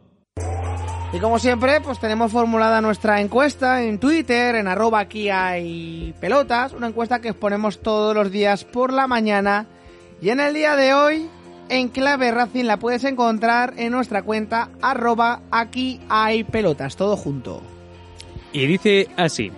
Y 1.12 1.18
como 1.18 1.38
siempre, 1.38 1.80
pues 1.80 1.98
tenemos 1.98 2.32
formulada 2.32 2.80
nuestra 2.80 3.20
encuesta 3.20 3.82
en 3.82 3.98
Twitter, 3.98 4.56
en 4.56 4.66
arroba 4.66 5.00
aquí 5.00 5.30
hay 5.30 6.12
pelotas, 6.20 6.72
una 6.72 6.88
encuesta 6.88 7.20
que 7.20 7.28
exponemos 7.28 7.80
todos 7.80 8.14
los 8.14 8.30
días 8.30 8.64
por 8.64 8.92
la 8.92 9.06
mañana. 9.06 9.66
Y 10.20 10.30
en 10.30 10.40
el 10.40 10.52
día 10.52 10.76
de 10.76 10.94
hoy, 10.94 11.30
en 11.68 11.88
clave 11.88 12.32
Racing 12.32 12.64
la 12.64 12.78
puedes 12.78 13.04
encontrar 13.04 13.74
en 13.76 13.92
nuestra 13.92 14.22
cuenta 14.22 14.70
arroba 14.82 15.42
aquí 15.50 16.00
hay 16.08 16.44
pelotas, 16.44 16.96
todo 16.96 17.16
junto. 17.16 17.62
Y 18.52 18.66
dice 18.66 19.08
así, 19.16 19.52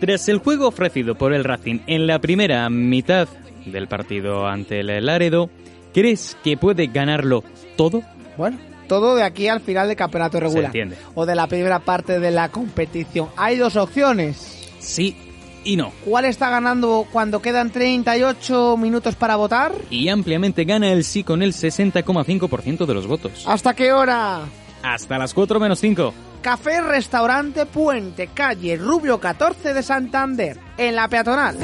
tras 0.00 0.28
el 0.28 0.38
juego 0.38 0.68
ofrecido 0.68 1.16
por 1.16 1.32
el 1.32 1.44
Racing 1.44 1.80
en 1.86 2.06
la 2.06 2.18
primera 2.18 2.68
mitad 2.70 3.28
del 3.66 3.88
partido 3.88 4.46
ante 4.46 4.80
el 4.80 5.06
Laredo, 5.06 5.50
¿crees 5.92 6.36
que 6.42 6.56
puede 6.56 6.86
ganarlo 6.86 7.44
todo? 7.76 8.02
Bueno, 8.36 8.58
todo 9.00 9.16
de 9.16 9.22
aquí 9.22 9.48
al 9.48 9.60
final 9.60 9.88
del 9.88 9.96
campeonato 9.96 10.40
regular. 10.40 10.66
entiende. 10.66 10.96
O 11.14 11.26
de 11.26 11.34
la 11.34 11.46
primera 11.46 11.78
parte 11.80 12.20
de 12.20 12.30
la 12.30 12.50
competición. 12.50 13.28
Hay 13.36 13.56
dos 13.56 13.76
opciones. 13.76 14.72
Sí 14.78 15.16
y 15.64 15.76
no. 15.76 15.92
¿Cuál 16.04 16.26
está 16.26 16.50
ganando 16.50 17.06
cuando 17.10 17.40
quedan 17.42 17.70
38 17.70 18.76
minutos 18.76 19.16
para 19.16 19.36
votar? 19.36 19.72
Y 19.90 20.08
ampliamente 20.08 20.64
gana 20.64 20.92
el 20.92 21.04
sí 21.04 21.24
con 21.24 21.42
el 21.42 21.52
60,5% 21.52 22.86
de 22.86 22.94
los 22.94 23.06
votos. 23.06 23.44
¿Hasta 23.46 23.74
qué 23.74 23.92
hora? 23.92 24.42
Hasta 24.82 25.18
las 25.18 25.32
4 25.34 25.58
menos 25.58 25.80
5. 25.80 26.14
Café 26.42 26.82
Restaurante 26.82 27.64
Puente, 27.64 28.28
calle 28.28 28.76
Rubio 28.76 29.18
14 29.18 29.72
de 29.72 29.82
Santander, 29.82 30.58
en 30.76 30.94
la 30.94 31.08
peatonal. 31.08 31.56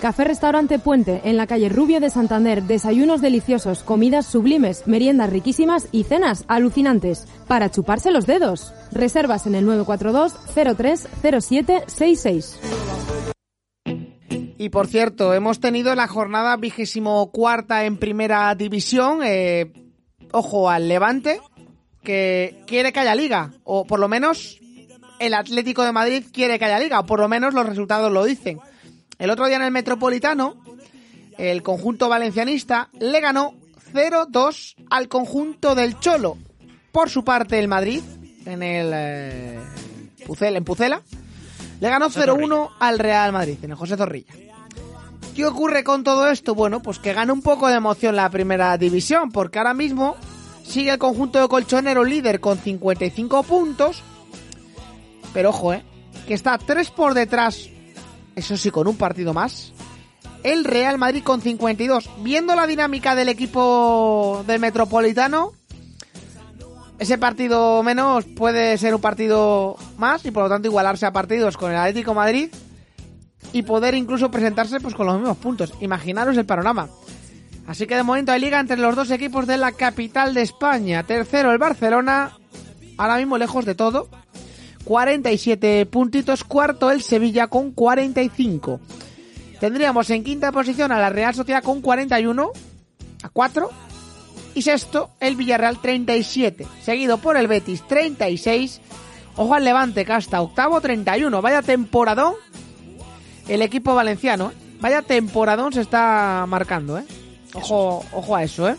Café 0.00 0.24
Restaurante 0.24 0.78
Puente, 0.78 1.22
en 1.24 1.36
la 1.36 1.46
calle 1.46 1.68
Rubio 1.68 2.00
de 2.00 2.10
Santander. 2.10 2.62
Desayunos 2.62 3.20
deliciosos, 3.20 3.82
comidas 3.82 4.26
sublimes, 4.26 4.86
meriendas 4.86 5.30
riquísimas 5.30 5.88
y 5.90 6.04
cenas 6.04 6.44
alucinantes. 6.48 7.26
Para 7.48 7.70
chuparse 7.70 8.10
los 8.10 8.26
dedos. 8.26 8.72
Reservas 8.92 9.46
en 9.46 9.54
el 9.54 9.64
942 9.64 10.34
03 10.76 11.08
07 11.40 11.84
66. 11.86 12.60
Y 14.58 14.68
por 14.68 14.86
cierto, 14.86 15.34
hemos 15.34 15.60
tenido 15.60 15.94
la 15.94 16.06
jornada 16.06 16.56
vigésimo 16.56 17.30
cuarta 17.32 17.84
en 17.84 17.96
primera 17.96 18.54
división. 18.54 19.20
eh, 19.24 19.72
ojo 20.32 20.70
al 20.70 20.88
Levante, 20.88 21.40
que 22.02 22.62
quiere 22.66 22.92
que 22.92 23.00
haya 23.00 23.14
liga. 23.14 23.52
O 23.64 23.86
por 23.86 23.98
lo 23.98 24.08
menos 24.08 24.60
el 25.18 25.34
Atlético 25.34 25.82
de 25.84 25.92
Madrid 25.92 26.24
quiere 26.32 26.58
que 26.58 26.66
haya 26.66 26.78
liga. 26.78 27.00
O 27.00 27.06
por 27.06 27.18
lo 27.18 27.28
menos 27.28 27.54
los 27.54 27.66
resultados 27.66 28.12
lo 28.12 28.24
dicen. 28.24 28.60
El 29.18 29.30
otro 29.30 29.46
día 29.46 29.56
en 29.56 29.62
el 29.62 29.70
Metropolitano, 29.70 30.56
el 31.38 31.62
conjunto 31.62 32.08
valencianista 32.08 32.90
le 32.98 33.20
ganó 33.20 33.54
0-2 33.92 34.74
al 34.90 35.08
conjunto 35.08 35.74
del 35.74 35.98
Cholo. 36.00 36.36
Por 36.92 37.08
su 37.10 37.24
parte, 37.24 37.58
el 37.58 37.68
Madrid, 37.68 38.02
en 38.44 38.62
el 38.62 38.90
eh, 38.94 39.60
en 40.40 40.64
Pucela, 40.64 41.02
le 41.80 41.88
ganó 41.88 42.08
0-1 42.10 42.70
al 42.78 42.98
Real 42.98 43.32
Madrid, 43.32 43.58
en 43.62 43.70
el 43.70 43.76
José 43.76 43.96
Zorrilla. 43.96 44.32
¿Qué 45.34 45.44
ocurre 45.44 45.84
con 45.84 46.02
todo 46.02 46.28
esto? 46.28 46.54
Bueno, 46.54 46.80
pues 46.80 46.98
que 46.98 47.12
gana 47.12 47.32
un 47.32 47.42
poco 47.42 47.68
de 47.68 47.74
emoción 47.74 48.16
la 48.16 48.30
primera 48.30 48.76
división, 48.78 49.30
porque 49.30 49.58
ahora 49.58 49.74
mismo 49.74 50.16
sigue 50.64 50.92
el 50.92 50.98
conjunto 50.98 51.40
de 51.40 51.48
Colchonero 51.48 52.04
líder 52.04 52.40
con 52.40 52.58
55 52.58 53.42
puntos. 53.42 54.02
Pero 55.34 55.50
ojo, 55.50 55.74
eh, 55.74 55.82
que 56.26 56.32
está 56.32 56.56
3 56.56 56.90
por 56.90 57.12
detrás, 57.12 57.68
eso 58.36 58.56
sí, 58.56 58.70
con 58.70 58.86
un 58.86 58.96
partido 58.96 59.34
más. 59.34 59.72
El 60.44 60.64
Real 60.64 60.98
Madrid 60.98 61.24
con 61.24 61.40
52. 61.40 62.08
Viendo 62.22 62.54
la 62.54 62.66
dinámica 62.66 63.16
del 63.16 63.28
equipo 63.28 64.44
del 64.46 64.60
Metropolitano, 64.60 65.52
ese 66.98 67.18
partido 67.18 67.82
menos 67.82 68.24
puede 68.24 68.78
ser 68.78 68.94
un 68.94 69.00
partido 69.00 69.76
más 69.98 70.24
y 70.24 70.30
por 70.30 70.44
lo 70.44 70.48
tanto 70.48 70.68
igualarse 70.68 71.06
a 71.06 71.12
partidos 71.12 71.56
con 71.56 71.72
el 71.72 71.78
Atlético 71.78 72.14
Madrid 72.14 72.50
y 73.52 73.62
poder 73.62 73.94
incluso 73.94 74.30
presentarse 74.30 74.80
pues 74.80 74.94
con 74.94 75.06
los 75.06 75.16
mismos 75.16 75.38
puntos. 75.38 75.72
Imaginaros 75.80 76.36
el 76.36 76.46
panorama. 76.46 76.88
Así 77.66 77.86
que 77.86 77.96
de 77.96 78.02
momento 78.02 78.32
hay 78.32 78.40
liga 78.40 78.60
entre 78.60 78.76
los 78.76 78.94
dos 78.94 79.10
equipos 79.10 79.46
de 79.46 79.56
la 79.56 79.72
capital 79.72 80.34
de 80.34 80.42
España. 80.42 81.02
Tercero 81.02 81.52
el 81.52 81.58
Barcelona, 81.58 82.38
ahora 82.98 83.16
mismo 83.16 83.38
lejos 83.38 83.64
de 83.64 83.74
todo. 83.74 84.08
47 84.86 85.84
puntitos. 85.86 86.44
Cuarto 86.44 86.90
el 86.90 87.02
Sevilla 87.02 87.48
con 87.48 87.72
45. 87.72 88.80
Tendríamos 89.60 90.08
en 90.10 90.22
quinta 90.22 90.52
posición 90.52 90.92
a 90.92 91.00
la 91.00 91.10
Real 91.10 91.34
Sociedad 91.34 91.62
con 91.62 91.82
41 91.82 92.52
a 93.22 93.28
4. 93.28 93.70
Y 94.54 94.62
sexto 94.62 95.10
el 95.20 95.36
Villarreal 95.36 95.80
37. 95.80 96.66
Seguido 96.82 97.18
por 97.18 97.36
el 97.36 97.48
Betis 97.48 97.82
36. 97.86 98.80
Ojo 99.36 99.54
al 99.54 99.64
Levante 99.64 100.04
que 100.04 100.12
hasta 100.12 100.40
octavo 100.40 100.80
31. 100.80 101.42
Vaya 101.42 101.62
temporadón 101.62 102.34
el 103.48 103.62
equipo 103.62 103.94
valenciano. 103.94 104.50
¿eh? 104.50 104.54
Vaya 104.80 105.02
temporadón 105.02 105.72
se 105.72 105.80
está 105.80 106.44
marcando, 106.46 106.98
¿eh? 106.98 107.04
Ojo, 107.54 108.04
ojo 108.12 108.36
a 108.36 108.44
eso, 108.44 108.68
¿eh? 108.68 108.76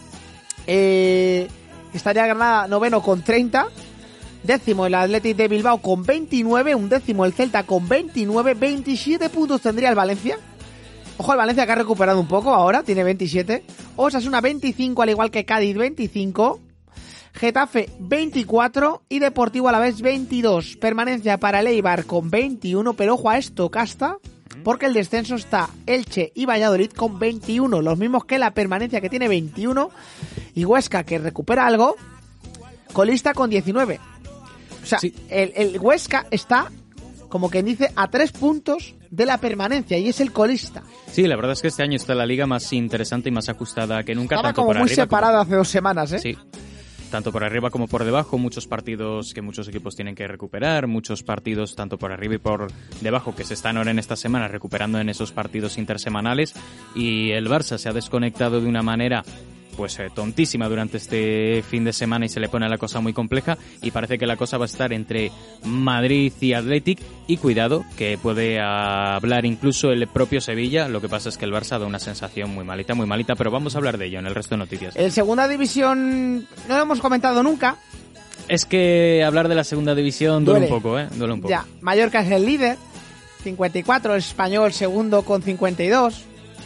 eh 0.68 1.48
estaría 1.94 2.28
Granada 2.28 2.67
noveno 2.67 3.02
con 3.02 3.24
30. 3.24 3.67
Décimo 4.43 4.86
el 4.86 4.95
Athletic 4.95 5.36
de 5.36 5.47
Bilbao 5.47 5.82
con 5.82 6.04
29. 6.04 6.76
Un 6.76 6.89
décimo 6.89 7.26
el 7.26 7.34
Celta 7.34 7.63
con 7.63 7.88
29. 7.88 8.54
27 8.54 9.30
puntos 9.30 9.62
tendría 9.62 9.89
el 9.89 9.95
Valencia. 9.95 10.38
Ojo 11.17 11.32
al 11.32 11.38
Valencia 11.38 11.65
que 11.65 11.71
ha 11.71 11.76
recuperado 11.76 12.19
un 12.19 12.28
poco 12.28 12.54
ahora, 12.54 12.84
tiene 12.84 13.04
27. 13.04 13.63
Osasuna 13.95 14.39
25, 14.39 15.02
al 15.02 15.10
igual 15.10 15.32
que 15.32 15.45
Cádiz 15.45 15.76
25. 15.76 16.60
Getafe 17.34 17.89
24 18.00 19.04
y 19.10 19.19
Deportivo 19.19 19.69
a 19.69 19.71
la 19.71 19.80
vez 19.80 20.02
22. 20.02 20.78
Permanencia 20.78 21.39
para 21.39 21.60
el 21.60 21.67
Eibar 21.67 22.06
con 22.06 22.32
21, 22.32 22.93
pero 22.93 23.13
ojo 23.13 23.30
a 23.30 23.38
esto, 23.38 23.69
Casta, 23.69 24.17
porque 24.63 24.88
el 24.88 24.93
descenso 24.93 25.36
está 25.36 25.69
Elche 25.86 26.32
y 26.34 26.45
Valladolid 26.45 26.91
con 26.91 27.19
21, 27.19 27.82
los 27.82 27.97
mismos 27.97 28.26
que 28.26 28.39
la 28.39 28.52
permanencia 28.52 29.02
que 29.02 29.10
tiene 29.10 29.28
21 29.28 29.91
y 30.56 30.65
Huesca 30.65 31.04
que 31.04 31.19
recupera 31.19 31.67
algo, 31.67 31.95
colista 32.93 33.36
con 33.36 33.52
19. 33.52 34.00
O 34.95 35.00
sea, 35.00 35.10
el, 35.30 35.54
el 35.56 35.80
Huesca 35.80 36.26
está, 36.32 36.71
como 37.30 37.50
quien 37.50 37.65
dice, 37.65 37.91
a 37.95 38.10
tres 38.10 38.32
puntos 38.32 38.95
de 39.10 39.26
la 39.26 39.38
permanencia 39.38 39.97
y 39.97 40.10
es 40.10 40.19
el 40.19 40.32
colista. 40.32 40.84
Sí, 41.12 41.23
la 41.28 41.36
verdad 41.36 41.54
es 41.54 41.62
que 41.62 41.67
este 41.69 41.84
año 41.84 41.95
está 41.95 42.13
la 42.15 42.26
liga 42.26 42.45
más 42.45 42.71
interesante 42.73 43.30
y 43.30 43.32
más 43.32 43.47
ajustada 43.50 44.04
que 44.04 44.13
nunca. 44.15 44.36
Estaba 44.36 44.50
tanto 44.50 44.62
como 44.62 44.67
por 44.69 44.78
muy 44.78 44.86
arriba 44.89 45.04
separada 45.04 45.32
como- 45.34 45.41
hace 45.43 45.56
dos 45.56 45.67
semanas, 45.69 46.12
¿eh? 46.13 46.19
Sí. 46.19 46.38
Tanto 47.10 47.32
por 47.32 47.45
arriba 47.45 47.69
como 47.69 47.88
por 47.88 48.04
debajo, 48.04 48.38
muchos 48.38 48.67
partidos 48.67 49.34
que 49.34 49.41
muchos 49.41 49.65
equipos 49.69 49.95
tienen 49.95 50.13
que 50.13 50.28
recuperar, 50.28 50.88
muchos 50.88 51.23
partidos 51.23 51.73
tanto 51.73 51.97
por 51.97 52.12
arriba 52.12 52.36
y 52.36 52.38
por 52.38 52.67
debajo 53.00 53.34
que 53.34 53.45
se 53.45 53.54
están 53.54 53.78
ahora 53.78 53.91
en 53.91 54.00
esta 54.00 54.17
semana 54.17 54.50
recuperando 54.50 55.00
en 55.00 55.08
esos 55.08 55.32
partidos 55.32 55.78
intersemanales 55.78 56.54
y 56.95 57.32
el 57.32 57.47
Barça 57.47 57.78
se 57.78 57.88
ha 57.88 57.93
desconectado 57.93 58.60
de 58.60 58.67
una 58.67 58.82
manera 58.84 59.23
pues 59.78 60.00
eh, 60.00 60.10
tontísima 60.13 60.68
durante 60.68 60.98
este 60.98 61.63
fin 61.70 61.86
de 61.86 61.94
semana 61.94 62.26
y 62.26 62.30
se 62.30 62.40
le 62.40 62.50
pone 62.50 62.68
la 62.68 62.80
cosa 62.80 63.00
muy 63.00 63.13
compleja 63.13 63.58
y 63.82 63.92
parece 63.92 64.18
que 64.18 64.26
la 64.26 64.36
cosa 64.36 64.58
va 64.58 64.66
a 64.66 64.68
estar 64.68 64.92
entre 64.92 65.32
Madrid 65.63 66.34
y 66.42 66.54
Athletic 66.54 67.00
y 67.28 67.38
cuidado 67.38 67.86
que 67.96 68.18
puede 68.18 68.60
hablar 68.60 69.46
incluso 69.46 69.92
el 69.92 70.08
propio 70.08 70.42
Sevilla, 70.42 70.90
lo 70.90 71.00
que 71.00 71.08
pasa 71.08 71.30
es 71.30 71.38
que 71.38 71.46
el 71.46 71.54
Barça 71.54 71.78
da 71.80 71.86
una 71.86 72.00
sensación 72.00 72.54
muy 72.54 72.66
malita, 72.66 72.96
muy 72.96 73.06
malita, 73.06 73.36
pero 73.36 73.52
vamos 73.52 73.76
a 73.76 73.78
hablar 73.78 73.98
de 73.98 74.08
ello 74.08 74.20
en 74.20 74.26
el 74.26 74.34
resto 74.34 74.56
de 74.56 74.60
noticias. 74.60 74.96
En 74.96 75.12
segunda 75.12 75.48
división 75.48 76.40
no 76.68 76.76
lo 76.76 76.82
hemos 76.82 77.00
comentado 77.00 77.44
nunca. 77.44 77.78
Es 78.48 78.66
que 78.66 79.24
hablar 79.26 79.48
de 79.48 79.56
la 79.56 79.63
segunda 79.63 79.94
división 79.94 80.44
duele, 80.44 80.62
Duele. 80.62 80.74
un 80.74 80.82
poco, 80.82 81.00
¿eh? 81.00 81.08
Duele 81.16 81.34
un 81.34 81.42
poco. 81.42 81.50
Ya, 81.50 81.66
Mallorca 81.82 82.22
es 82.22 82.32
el 82.32 82.46
líder, 82.46 82.78
54, 83.44 84.13
el 84.13 84.20
Español 84.20 84.74
segundo 84.74 85.24
con 85.24 85.44
52, 85.44 86.24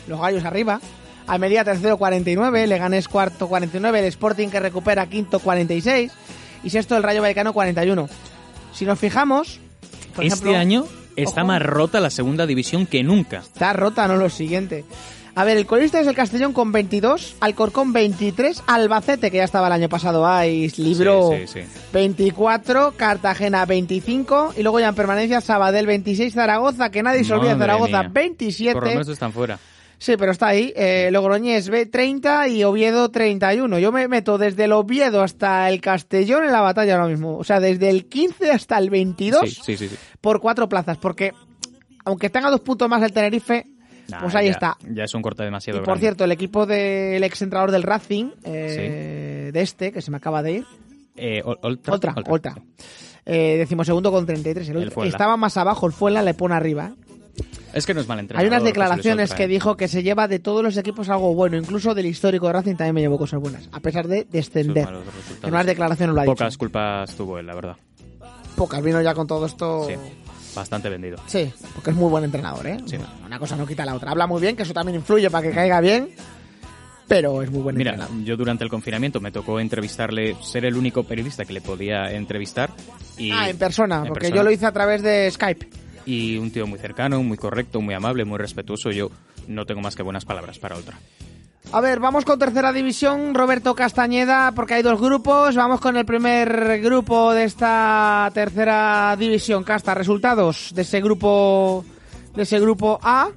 los 0.08 0.22
Gallos 0.22 0.46
arriba. 0.46 0.80
Almería 1.28 1.64
tercero 1.64 1.98
49, 1.98 2.68
Leganés 2.68 3.08
cuarto 3.08 3.48
49, 3.48 4.00
el 4.00 4.06
Sporting 4.06 4.50
que 4.50 4.60
recupera 4.60 5.08
quinto 5.08 5.40
46 5.40 6.12
y 6.64 6.70
sexto 6.70 6.98
el 6.98 7.04
Rayo 7.04 7.22
Vallecano 7.22 7.54
41. 7.54 8.10
Si 8.74 8.86
nos 8.86 9.00
fijamos, 9.00 9.60
por 10.16 10.26
este 10.26 10.36
ejemplo, 10.36 10.58
año 10.58 10.86
está 11.16 11.42
ojo. 11.42 11.48
más 11.48 11.62
rota 11.62 12.00
la 12.00 12.10
segunda 12.10 12.46
división 12.46 12.86
que 12.86 13.04
nunca. 13.04 13.40
Está 13.40 13.74
rota, 13.74 14.08
no 14.08 14.18
lo 14.18 14.30
siguiente. 14.30 14.86
A 15.34 15.46
ver, 15.46 15.56
el 15.56 15.66
colista 15.66 16.00
es 16.00 16.08
el 16.08 16.16
Castellón 16.16 16.52
con 16.52 16.74
22, 16.74 17.38
Alcorcón 17.40 17.94
23, 17.94 18.64
Albacete, 18.68 19.32
que 19.32 19.38
ya 19.38 19.46
estaba 19.46 19.68
el 19.68 19.74
año 19.74 19.88
pasado, 19.88 20.28
ahí, 20.28 20.68
libro 20.76 21.30
Sí, 21.32 21.48
sí, 21.48 21.62
sí. 21.62 21.80
24, 21.94 22.96
Cartagena 22.98 23.66
25, 23.66 24.56
y 24.58 24.64
luego 24.64 24.82
ya 24.82 24.90
en 24.90 24.96
permanencia 24.96 25.40
Sabadell 25.40 25.88
26, 25.88 26.34
Zaragoza, 26.34 26.92
que 26.92 27.02
nadie 27.02 27.24
se 27.24 27.34
olvida, 27.34 27.58
Zaragoza 27.58 28.02
mía. 28.02 28.12
27. 28.14 28.74
Por 28.74 28.84
lo 28.84 28.90
menos 28.90 29.08
están 29.08 29.32
fuera. 29.32 29.58
Sí, 30.04 30.18
pero 30.18 30.32
está 30.32 30.48
ahí. 30.48 30.74
Eh, 30.76 31.10
Logroñés 31.12 31.70
B 31.70 31.86
30 31.86 32.48
y 32.48 32.64
Oviedo 32.64 33.10
31. 33.12 33.78
Yo 33.78 33.92
me 33.92 34.08
meto 34.08 34.40
desde 34.40 34.64
el 34.64 34.72
Oviedo 34.72 35.22
hasta 35.22 35.70
el 35.70 35.80
Castellón 35.80 36.44
en 36.44 36.52
la 36.52 36.62
batalla 36.62 36.96
ahora 36.96 37.08
mismo. 37.08 37.38
O 37.38 37.44
sea, 37.44 37.60
desde 37.60 37.88
el 37.92 38.08
15 38.08 38.50
hasta 38.52 38.80
el 38.80 38.90
22 38.90 39.48
Sí, 39.64 39.78
sí, 39.78 39.88
sí. 39.90 39.96
por 40.20 40.40
cuatro 40.42 40.68
plazas. 40.68 40.98
Porque 40.98 41.34
aunque 42.04 42.32
tenga 42.32 42.50
dos 42.50 42.62
puntos 42.62 42.90
más 42.90 43.04
el 43.04 43.12
Tenerife, 43.14 43.68
Nah, 44.10 44.22
pues 44.22 44.34
ahí 44.34 44.48
ya- 44.48 44.52
está. 44.54 44.78
Ya 44.90 45.04
es 45.04 45.14
un 45.14 45.22
corte 45.22 45.44
demasiado 45.44 45.78
Y 45.78 45.82
por 45.82 45.86
grande. 45.90 46.02
cierto, 46.02 46.24
el 46.24 46.32
equipo 46.32 46.66
del 46.66 47.24
ex 47.24 47.40
entrenador 47.44 47.70
del 47.70 47.84
Racing, 47.84 48.32
eh, 48.44 49.52
de 49.54 49.62
este, 49.62 49.92
que 49.92 50.02
se 50.02 50.10
me 50.10 50.18
acaba 50.18 50.42
de 50.42 50.52
ir, 50.54 50.66
Eh, 51.16 51.42
Ol- 51.46 51.60
Oltra. 51.62 51.94
Oltra, 51.94 52.16
Oltra. 52.28 52.56
Eh, 53.26 53.58
decimosegundo 53.60 54.12
con 54.12 54.26
33. 54.26 54.68
El, 54.70 54.78
El 54.78 54.94
estaba 55.08 55.38
más 55.38 55.56
abajo, 55.58 55.86
el 55.86 55.94
Fuenla 55.94 56.24
le 56.24 56.34
pone 56.34 56.56
arriba. 56.56 56.96
Es 57.74 57.86
que 57.86 57.94
no 57.94 58.02
es 58.02 58.08
mal 58.08 58.20
entrenador. 58.20 58.44
Hay 58.44 58.48
unas 58.50 58.62
Luis 58.64 58.74
declaraciones 58.74 59.34
que 59.34 59.44
¿eh? 59.44 59.48
dijo 59.48 59.78
que 59.78 59.88
se 59.88 60.04
lleva 60.04 60.28
de 60.28 60.40
todos 60.40 60.62
los 60.64 60.76
equipos 60.76 61.08
algo 61.10 61.34
bueno, 61.34 61.56
incluso 61.58 61.96
del 61.96 62.06
histórico 62.06 62.48
de 62.48 62.54
Racing 62.54 62.76
también 62.76 62.96
me 62.96 63.02
llevó 63.02 63.18
cosas 63.18 63.40
buenas, 63.40 63.70
a 63.72 63.80
pesar 63.80 64.08
de 64.08 64.26
descender. 64.30 64.88
En 65.42 65.50
unas 65.50 65.66
declaraciones 65.66 66.14
lo 66.14 66.22
ha 66.22 66.26
Pocas 66.26 66.50
dicho. 66.50 66.60
culpas 66.60 67.16
tuvo 67.16 67.40
él, 67.40 67.48
la 67.48 67.56
verdad. 67.56 67.78
Pocas 68.58 68.84
vino 68.84 69.02
ya 69.02 69.14
con 69.14 69.26
todo 69.26 69.46
esto. 69.46 69.88
Sí, 69.88 69.96
bastante 70.54 70.90
vendido. 70.90 71.18
Sí, 71.28 71.52
porque 71.74 71.92
es 71.92 71.96
muy 71.96 72.10
buen 72.10 72.26
entrenador, 72.26 72.68
¿eh? 72.68 72.78
Sí. 72.86 72.98
Una 73.26 73.40
cosa 73.40 73.56
no 73.56 73.66
quita 73.66 73.86
la 73.86 73.96
otra. 73.96 74.12
Habla 74.12 74.28
muy 74.28 74.42
bien, 74.42 74.56
que 74.58 74.64
eso 74.64 74.74
también 74.74 74.98
influye 74.98 75.30
para 75.30 75.48
que 75.48 75.54
caiga 75.56 75.80
bien, 75.80 76.10
pero 77.08 77.42
es 77.42 77.50
muy 77.50 77.62
buen 77.62 77.78
Mira, 77.78 77.92
entrenador. 77.92 78.24
yo 78.26 78.36
durante 78.36 78.66
el 78.66 78.70
confinamiento 78.70 79.22
me 79.22 79.32
tocó 79.32 79.62
entrevistarle, 79.62 80.36
ser 80.42 80.66
el 80.66 80.76
único 80.76 81.04
periodista 81.06 81.46
que 81.46 81.54
le 81.54 81.62
podía 81.62 82.12
entrevistar. 82.12 82.70
Y 83.18 83.32
Ah, 83.32 83.50
en 83.50 83.58
persona, 83.58 84.00
en 84.00 84.08
porque 84.08 84.28
persona. 84.28 84.36
yo 84.36 84.44
lo 84.44 84.52
hice 84.52 84.66
a 84.66 84.74
través 84.74 85.02
de 85.02 85.32
Skype. 85.32 85.70
Y 86.06 86.38
un 86.38 86.52
tío 86.52 86.68
muy 86.68 86.80
cercano, 86.80 87.22
muy 87.24 87.38
correcto, 87.38 87.82
muy 87.82 87.94
amable, 87.94 88.26
muy 88.26 88.38
respetuoso. 88.38 88.92
Yo 88.92 89.10
no 89.48 89.66
tengo 89.66 89.82
más 89.82 89.96
que 89.96 90.04
buenas 90.04 90.26
palabras 90.26 90.60
para 90.60 90.78
otra. 90.78 90.98
A 91.72 91.80
ver, 91.80 92.00
vamos 92.00 92.26
con 92.26 92.38
tercera 92.38 92.74
división, 92.74 93.34
Roberto 93.34 93.76
Castañeda, 93.76 94.52
porque 94.54 94.74
hay 94.74 94.84
dos 94.84 95.00
grupos. 95.00 95.56
Vamos 95.56 95.80
con 95.80 95.96
el 95.96 96.06
primer 96.06 96.82
grupo 96.82 97.34
de 97.34 97.46
esta 97.46 98.30
tercera 98.34 99.16
división. 99.18 99.64
Casta, 99.64 99.94
resultados 99.94 100.72
de 100.74 100.82
ese 100.82 101.00
grupo 101.00 101.86
de 102.36 102.44
ese 102.44 102.60
grupo 102.60 103.00
A. 103.02 103.30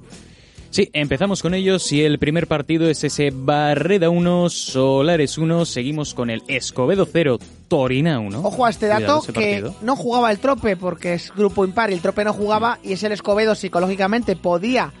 Sí, 0.75 0.89
empezamos 0.91 1.41
con 1.41 1.53
ellos 1.53 1.89
y 1.93 2.03
el 2.03 2.19
primer 2.19 2.47
partido 2.47 2.89
es 2.89 3.01
ese 3.05 3.31
Barreda 3.33 4.09
1, 4.09 4.49
Solares 4.49 5.37
1, 5.37 5.63
seguimos 5.63 6.13
con 6.13 6.29
el 6.29 6.43
Escobedo 6.49 7.07
0, 7.09 7.39
Torina 7.69 8.19
1. 8.19 8.41
Ojo 8.43 8.65
a 8.65 8.71
este 8.71 8.87
dato 8.87 9.21
que 9.21 9.63
no 9.81 9.95
jugaba 9.95 10.31
el 10.31 10.39
Trope 10.39 10.75
porque 10.75 11.13
es 11.13 11.31
grupo 11.33 11.63
impar 11.63 11.91
y 11.91 11.93
el 11.93 12.01
Trope 12.01 12.25
no 12.25 12.33
jugaba 12.33 12.79
y 12.83 12.91
es 12.91 13.03
el 13.03 13.13
Escobedo 13.13 13.55
psicológicamente. 13.55 14.35
Podía 14.35 14.91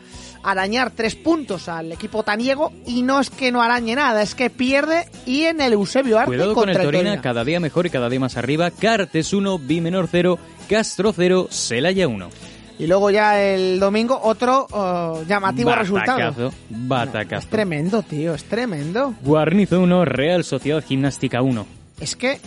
arañar 0.43 0.91
tres 0.91 1.15
puntos 1.15 1.67
al 1.67 1.91
equipo 1.91 2.23
taniego 2.23 2.71
y 2.87 3.01
no 3.01 3.19
es 3.19 3.29
que 3.29 3.51
no 3.51 3.61
arañe 3.61 3.95
nada, 3.95 4.21
es 4.21 4.33
que 4.33 4.49
pierde 4.49 5.09
y 5.25 5.41
en 5.41 5.59
el 5.59 5.73
Eusebio 5.73 6.19
Arte 6.19 6.27
Cuidado 6.27 6.53
con 6.53 6.69
el 6.69 6.77
Torina, 6.77 7.19
cada 7.19 7.43
día 7.43 7.59
mejor 7.59 7.85
y 7.85 7.89
cada 7.89 8.07
día 8.07 8.21
más 8.21 8.37
arriba, 8.37 8.71
Cartes 8.71 9.33
1, 9.33 9.59
Bimenor 9.59 10.07
0, 10.09 10.39
Castro 10.69 11.11
0, 11.11 11.49
Celaya 11.51 12.07
1. 12.07 12.29
Y 12.77 12.87
luego 12.87 13.09
ya 13.09 13.41
el 13.41 13.79
domingo 13.79 14.19
otro 14.21 14.67
oh, 14.71 15.23
llamativo 15.27 15.73
resultado. 15.73 16.51
Batacazo. 16.69 17.45
Es 17.45 17.47
tremendo, 17.47 18.01
tío, 18.01 18.33
es 18.33 18.43
tremendo. 18.43 19.13
Guarnizo 19.21 19.79
1, 19.79 20.05
Real 20.05 20.43
Sociedad 20.43 20.83
Gimnástica 20.83 21.41
1. 21.41 21.65
Es 22.01 22.15
que, 22.15 22.39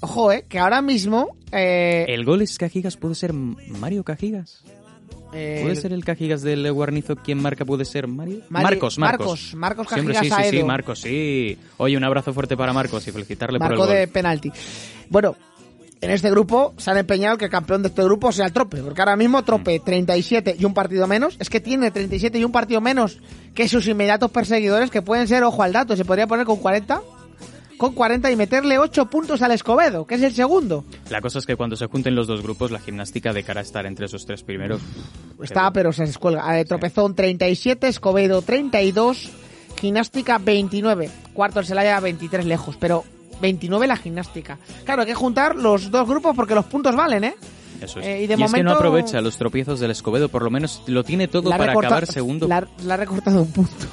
ojo, 0.00 0.32
eh, 0.32 0.44
que 0.48 0.58
ahora 0.58 0.80
mismo... 0.80 1.36
Eh, 1.50 2.06
¿El 2.08 2.24
gol 2.24 2.40
es 2.40 2.56
Cajigas? 2.56 2.96
¿Puede 2.96 3.14
ser 3.14 3.34
Mario 3.34 4.04
Cajigas? 4.04 4.62
¿Puede 5.32 5.76
ser 5.76 5.94
el 5.94 6.04
Cajigas 6.04 6.42
del 6.42 6.70
Guarnizo 6.72 7.16
quien 7.16 7.40
marca? 7.40 7.64
¿Puede 7.64 7.86
ser 7.86 8.06
Mario? 8.06 8.40
Marcos, 8.50 8.98
Marcos. 8.98 9.54
Marcos, 9.54 9.86
Cajigas 9.88 10.18
sí, 10.18 10.30
sí, 10.30 10.50
sí, 10.50 10.62
Marcos, 10.62 11.00
sí. 11.00 11.58
Oye, 11.78 11.96
un 11.96 12.04
abrazo 12.04 12.34
fuerte 12.34 12.54
para 12.54 12.74
Marcos 12.74 13.06
y 13.08 13.12
felicitarle 13.12 13.58
por 13.58 13.72
el 13.72 13.78
gol. 13.78 13.88
de 13.88 14.08
penalti. 14.08 14.52
Bueno, 15.08 15.34
en 16.02 16.10
este 16.10 16.30
grupo 16.30 16.74
se 16.78 16.90
han 16.90 16.98
empeñado 16.98 17.38
que 17.38 17.44
el 17.46 17.50
campeón 17.50 17.82
de 17.82 17.88
este 17.88 18.02
grupo 18.02 18.32
sea 18.32 18.46
el 18.46 18.52
Trope, 18.52 18.82
porque 18.82 19.00
ahora 19.00 19.16
mismo 19.16 19.44
Trope 19.44 19.78
37 19.78 20.54
mm. 20.54 20.60
y 20.60 20.64
un 20.64 20.74
partido 20.74 21.06
menos, 21.06 21.36
es 21.38 21.48
que 21.48 21.60
tiene 21.60 21.92
37 21.92 22.38
y 22.38 22.44
un 22.44 22.50
partido 22.50 22.80
menos 22.80 23.20
que 23.54 23.68
sus 23.68 23.86
inmediatos 23.86 24.30
perseguidores, 24.32 24.90
que 24.90 25.00
pueden 25.00 25.28
ser, 25.28 25.44
ojo 25.44 25.62
al 25.62 25.72
dato, 25.72 25.96
se 25.96 26.04
podría 26.04 26.26
poner 26.26 26.44
con 26.44 26.56
40 26.56 27.00
con 27.76 27.94
40 27.94 28.30
y 28.30 28.36
meterle 28.36 28.78
8 28.78 29.06
puntos 29.06 29.42
al 29.42 29.50
Escobedo, 29.50 30.06
que 30.06 30.14
es 30.14 30.22
el 30.22 30.32
segundo. 30.32 30.84
La 31.10 31.20
cosa 31.20 31.40
es 31.40 31.46
que 31.46 31.56
cuando 31.56 31.74
se 31.74 31.86
junten 31.86 32.14
los 32.14 32.28
dos 32.28 32.40
grupos, 32.40 32.70
la 32.70 32.78
gimnástica 32.78 33.32
de 33.32 33.42
cara 33.42 33.60
a 33.60 33.64
estar 33.64 33.86
entre 33.86 34.06
esos 34.06 34.24
tres 34.24 34.44
primeros. 34.44 34.80
Está, 35.42 35.72
pero, 35.72 35.92
se 35.92 36.04
escuelga. 36.04 36.60
Eh, 36.60 36.64
tropezón 36.64 37.16
37, 37.16 37.88
Escobedo 37.88 38.42
32, 38.42 39.30
gimnástica 39.80 40.38
29. 40.38 41.10
Cuarto 41.32 41.58
el 41.58 41.66
Celaya 41.66 41.98
23 41.98 42.46
lejos, 42.46 42.76
pero 42.78 43.02
29 43.40 43.86
la 43.86 43.96
gimnástica. 43.96 44.58
Claro, 44.84 45.02
hay 45.02 45.08
que 45.08 45.14
juntar 45.14 45.56
los 45.56 45.90
dos 45.90 46.08
grupos 46.08 46.34
porque 46.36 46.54
los 46.54 46.64
puntos 46.66 46.94
valen, 46.94 47.24
¿eh? 47.24 47.34
Eso 47.80 48.00
es. 48.00 48.06
Eh, 48.06 48.22
y, 48.22 48.26
de 48.26 48.36
momento, 48.36 48.56
es 48.56 48.60
que 48.60 48.62
no 48.62 48.72
aprovecha 48.72 49.20
los 49.20 49.36
tropiezos 49.36 49.80
del 49.80 49.90
Escobedo, 49.90 50.28
por 50.28 50.42
lo 50.42 50.50
menos 50.50 50.82
lo 50.86 51.02
tiene 51.04 51.28
todo 51.28 51.50
para 51.50 51.72
acabar 51.72 52.06
segundo. 52.06 52.46
La, 52.46 52.66
ha 52.90 52.96
recortado 52.96 53.42
un 53.42 53.52
punto. 53.52 53.86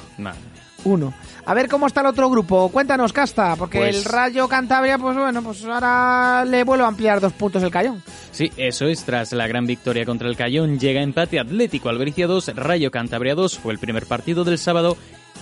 Uno. 0.84 1.12
A 1.44 1.54
ver 1.54 1.68
cómo 1.68 1.86
está 1.86 2.00
el 2.00 2.06
otro 2.06 2.30
grupo. 2.30 2.68
Cuéntanos, 2.70 3.12
Casta, 3.12 3.56
porque 3.56 3.78
pues 3.78 3.96
el 3.96 4.04
Rayo 4.04 4.48
Cantabria, 4.48 4.98
pues 4.98 5.16
bueno, 5.16 5.42
pues 5.42 5.64
ahora 5.64 6.44
le 6.44 6.64
vuelve 6.64 6.84
a 6.84 6.88
ampliar 6.88 7.20
dos 7.20 7.32
puntos 7.32 7.62
el 7.62 7.70
Cayón. 7.70 8.02
Sí, 8.30 8.50
eso 8.56 8.86
es. 8.86 9.04
Tras 9.04 9.32
la 9.32 9.46
gran 9.46 9.66
victoria 9.66 10.06
contra 10.06 10.28
el 10.28 10.36
Cayón, 10.36 10.78
llega 10.78 11.02
empate 11.02 11.38
Atlético 11.38 11.88
Albericia 11.88 12.26
2, 12.26 12.54
Rayo 12.54 12.90
Cantabria 12.90 13.34
2. 13.34 13.58
Fue 13.58 13.72
el 13.72 13.78
primer 13.78 14.06
partido 14.06 14.44
del 14.44 14.58
sábado. 14.58 14.96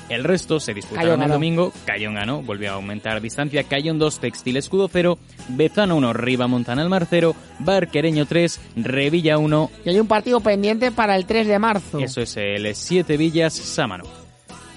El 0.09 0.25
resto 0.25 0.59
se 0.59 0.73
disputaron 0.73 1.23
el 1.23 1.31
domingo. 1.31 1.73
Cayón 1.85 2.15
ganó, 2.15 2.43
volvió 2.43 2.71
a 2.71 2.75
aumentar 2.75 3.21
distancia. 3.21 3.65
Cayón 3.65 3.99
2, 3.99 4.21
Textil 4.21 4.57
Escudo 4.57 4.89
0, 4.91 5.19
Bezano 5.49 5.97
1, 5.97 6.13
Riva 6.15 6.47
Montana 6.47 6.83
el 6.83 6.89
Mar 6.89 7.07
0, 7.09 7.35
Barquereño 7.59 8.25
3, 8.25 8.61
Revilla 8.77 9.37
1. 9.37 9.71
Y 9.85 9.91
hay 9.91 10.01
un 10.01 10.07
partido 10.07 10.41
pendiente 10.41 10.91
para 10.93 11.15
el 11.15 11.27
3 11.27 11.47
de 11.47 11.59
marzo. 11.59 11.99
Eso 11.99 12.23
es 12.23 12.37
el 12.39 12.75
7 12.75 13.17
Villas 13.19 13.53
Sámano. 13.53 14.05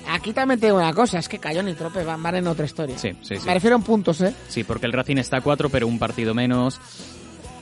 Aquí 0.10 0.34
también 0.34 0.60
tengo 0.60 0.78
una 0.78 0.94
cosa, 0.94 1.20
es 1.20 1.30
que 1.30 1.40
Cayón 1.40 1.70
y 1.70 1.74
Trope 1.74 2.04
van, 2.04 2.22
van 2.22 2.36
en 2.36 2.48
otra 2.48 2.66
historia. 2.66 2.98
Sí, 2.98 3.12
sí, 3.22 3.38
sí. 3.38 3.46
Me 3.46 3.54
refiero 3.54 3.78
en 3.78 3.84
puntos, 3.84 4.20
¿eh? 4.22 4.34
Sí, 4.50 4.64
porque 4.66 4.86
el 4.86 4.94
Racing 4.94 5.18
está 5.18 5.38
a 5.38 5.42
4, 5.42 5.70
pero 5.70 5.88
un 5.88 6.00
partido 6.00 6.34
menos. 6.34 6.82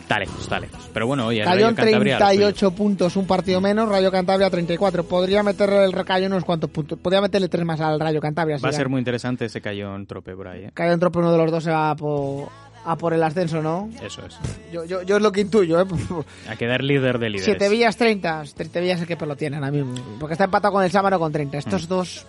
Está 0.09 0.17
lejos, 0.17 0.41
está 0.41 0.59
lejos. 0.59 0.89
Pero 0.91 1.05
bueno, 1.05 1.27
oye, 1.27 1.43
Cayón 1.43 1.77
Rayo 1.77 1.99
38 1.99 2.71
puntos, 2.71 3.15
un 3.15 3.27
partido 3.27 3.61
menos, 3.61 3.87
Rayo 3.87 4.11
Cantabria 4.11 4.49
34. 4.49 5.03
Podría 5.03 5.43
meterle 5.43 5.85
el 5.85 5.93
Cayón 6.03 6.33
unos 6.33 6.45
cuantos 6.45 6.71
puntos. 6.71 6.97
Podría 6.97 7.21
meterle 7.21 7.47
tres 7.47 7.63
más 7.63 7.79
al 7.79 7.99
Rayo 7.99 8.19
Cantabria. 8.19 8.57
Va 8.57 8.69
a 8.69 8.71
ser 8.71 8.89
muy 8.89 8.97
interesante 8.97 9.45
ese 9.45 9.61
Cayón 9.61 10.07
Trope 10.07 10.35
por 10.35 10.47
ahí. 10.47 10.63
¿eh? 10.63 10.71
Cayón 10.73 10.99
Trope, 10.99 11.19
uno 11.19 11.31
de 11.31 11.37
los 11.37 11.51
dos 11.51 11.63
se 11.63 11.69
va 11.69 11.95
por, 11.95 12.49
a 12.85 12.95
por 12.95 13.13
el 13.13 13.21
ascenso, 13.21 13.61
¿no? 13.61 13.87
Eso 14.01 14.25
es. 14.25 14.35
Yo, 14.73 14.83
yo, 14.83 15.03
yo 15.03 15.17
es 15.17 15.21
lo 15.21 15.31
que 15.31 15.41
intuyo, 15.41 15.79
¿eh? 15.79 15.85
a 16.49 16.55
quedar 16.55 16.83
líder 16.83 17.19
de 17.19 17.29
líderes. 17.29 17.45
Siete 17.45 17.69
Villas 17.69 17.95
30. 17.95 18.45
Siete 18.47 18.81
Villas 18.81 19.01
es 19.01 19.07
que 19.07 19.15
lo 19.27 19.35
tienen 19.35 19.63
a 19.63 19.69
mismo. 19.69 19.93
Porque 20.19 20.33
está 20.33 20.45
empatado 20.45 20.73
con 20.73 20.83
el 20.83 20.89
Sámano 20.89 21.19
con 21.19 21.31
30. 21.31 21.55
Estos 21.55 21.85
mm. 21.85 21.87
dos 21.87 22.25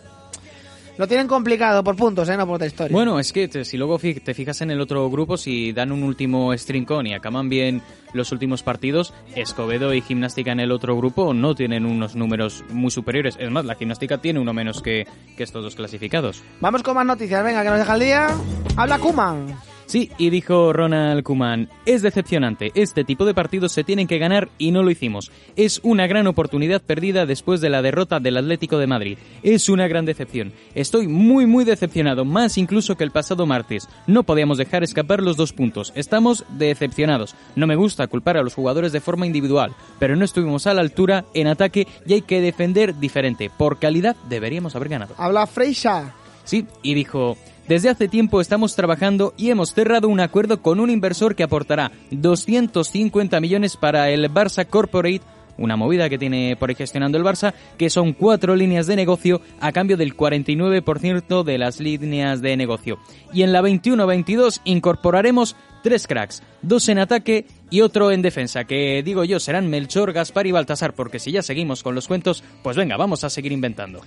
lo 1.01 1.09
tienen 1.09 1.27
complicado 1.27 1.83
por 1.83 1.97
puntos, 1.97 2.29
¿eh? 2.29 2.37
No 2.37 2.47
por 2.47 2.57
otra 2.57 2.67
historia. 2.67 2.95
Bueno, 2.95 3.19
es 3.19 3.33
que 3.33 3.65
si 3.65 3.79
luego 3.79 3.99
te 3.99 4.35
fijas 4.35 4.61
en 4.61 4.71
el 4.71 4.83
otro 4.83 5.09
grupo, 5.09 5.39
si 5.39 5.73
dan 5.73 5.93
un 5.93 6.03
último 6.03 6.53
strincón 6.53 7.07
y 7.07 7.15
acaban 7.15 7.49
bien 7.49 7.81
los 8.13 8.33
últimos 8.33 8.63
partidos, 8.63 9.15
Escobedo 9.35 9.95
y 9.95 10.03
Gimnástica 10.03 10.53
en 10.53 10.61
el 10.61 10.71
otro 10.71 10.95
grupo 10.99 11.33
no 11.33 11.55
tienen 11.55 11.87
unos 11.87 12.17
números 12.17 12.63
muy 12.69 12.91
superiores. 12.91 13.39
Es 13.41 13.51
más, 13.51 13.65
la 13.65 13.77
Gimnástica 13.77 14.19
tiene 14.19 14.41
uno 14.41 14.53
menos 14.53 14.83
que, 14.83 15.07
que 15.39 15.43
estos 15.43 15.65
dos 15.65 15.75
clasificados. 15.75 16.43
Vamos 16.61 16.83
con 16.83 16.95
más 16.95 17.07
noticias. 17.07 17.43
Venga, 17.43 17.63
que 17.63 17.71
nos 17.71 17.79
deja 17.79 17.95
el 17.95 18.01
día. 18.01 18.29
Habla 18.77 18.99
Kuman. 18.99 19.57
Sí, 19.91 20.09
y 20.19 20.31
dijo 20.31 20.73
Ronald 20.73 21.25
Kuman, 21.25 21.69
es 21.85 22.03
decepcionante, 22.03 22.71
este 22.77 23.03
tipo 23.03 23.25
de 23.25 23.35
partidos 23.35 23.73
se 23.73 23.83
tienen 23.83 24.07
que 24.07 24.19
ganar 24.19 24.49
y 24.57 24.71
no 24.71 24.85
lo 24.85 24.93
hicimos. 24.93 25.33
Es 25.57 25.81
una 25.83 26.07
gran 26.07 26.29
oportunidad 26.29 26.81
perdida 26.81 27.27
después 27.27 27.61
de 27.61 27.71
la 27.71 27.83
derrota 27.83 28.21
del 28.21 28.37
Atlético 28.37 28.79
de 28.79 28.87
Madrid. 28.87 29.19
Es 29.43 29.69
una 29.69 29.89
gran 29.89 30.05
decepción. 30.05 30.53
Estoy 30.77 31.09
muy 31.09 31.47
muy 31.47 31.65
decepcionado, 31.65 32.25
más 32.25 32.57
incluso 32.57 32.97
que 32.97 33.03
el 33.03 33.11
pasado 33.11 33.47
martes. 33.47 33.89
No 34.07 34.23
podíamos 34.23 34.59
dejar 34.59 34.85
escapar 34.85 35.25
los 35.25 35.37
dos 35.37 35.53
puntos. 35.53 35.93
Estamos 35.97 36.45
decepcionados. 36.51 37.35
No 37.57 37.67
me 37.67 37.75
gusta 37.75 38.07
culpar 38.07 38.37
a 38.37 38.45
los 38.45 38.55
jugadores 38.55 38.93
de 38.93 39.01
forma 39.01 39.27
individual, 39.27 39.75
pero 39.99 40.15
no 40.15 40.25
estuvimos 40.25 40.69
a 40.69 40.75
la 40.75 40.83
altura 40.83 41.25
en 41.35 41.49
ataque 41.49 41.89
y 42.07 42.13
hay 42.13 42.23
que 42.23 42.41
defender 42.41 42.95
diferente. 43.01 43.51
Por 43.51 43.81
calidad 43.81 44.15
deberíamos 44.29 44.77
haber 44.77 44.91
ganado. 44.91 45.17
Habla 45.19 45.49
Freisa. 45.49 46.15
Sí, 46.45 46.67
y 46.83 46.95
dijo, 46.95 47.37
desde 47.71 47.89
hace 47.89 48.09
tiempo 48.09 48.41
estamos 48.41 48.75
trabajando 48.75 49.33
y 49.37 49.51
hemos 49.51 49.73
cerrado 49.73 50.09
un 50.09 50.19
acuerdo 50.19 50.61
con 50.61 50.81
un 50.81 50.91
inversor 50.91 51.37
que 51.37 51.45
aportará 51.45 51.93
250 52.11 53.39
millones 53.39 53.77
para 53.77 54.11
el 54.11 54.29
Barça 54.29 54.67
Corporate 54.67 55.21
una 55.57 55.77
movida 55.77 56.09
que 56.09 56.19
tiene 56.19 56.57
por 56.57 56.71
ahí 56.71 56.75
gestionando 56.75 57.17
el 57.17 57.23
Barça, 57.23 57.55
que 57.79 57.91
son 57.91 58.13
cuatro 58.15 58.57
líneas 58.57 58.89
de 58.89 58.97
negocio 58.97 59.41
a 59.61 59.71
cambio 59.71 59.97
del 59.97 60.17
49% 60.17 61.45
de 61.45 61.59
las 61.59 61.79
líneas 61.79 62.41
de 62.41 62.57
negocio. 62.57 62.99
Y 63.33 63.43
en 63.43 63.53
la 63.53 63.61
21-22 63.61 64.63
incorporaremos 64.65 65.55
tres 65.85 66.09
cracks, 66.09 66.43
dos 66.63 66.89
en 66.89 66.99
ataque 66.99 67.47
y 67.69 67.83
otro 67.83 68.11
en 68.11 68.23
defensa, 68.23 68.65
que 68.65 69.03
digo 69.05 69.23
yo 69.23 69.39
serán 69.39 69.69
Melchor, 69.69 70.13
Gaspar 70.13 70.47
y 70.47 70.53
Baltasar, 70.53 70.95
porque 70.95 71.21
si 71.21 71.31
ya 71.31 71.43
seguimos 71.43 71.83
con 71.83 71.95
los 71.95 72.09
cuentos, 72.09 72.43
pues 72.63 72.77
venga, 72.77 72.97
vamos 72.97 73.23
a 73.23 73.31
seguir 73.31 73.53
inventando. 73.53 74.01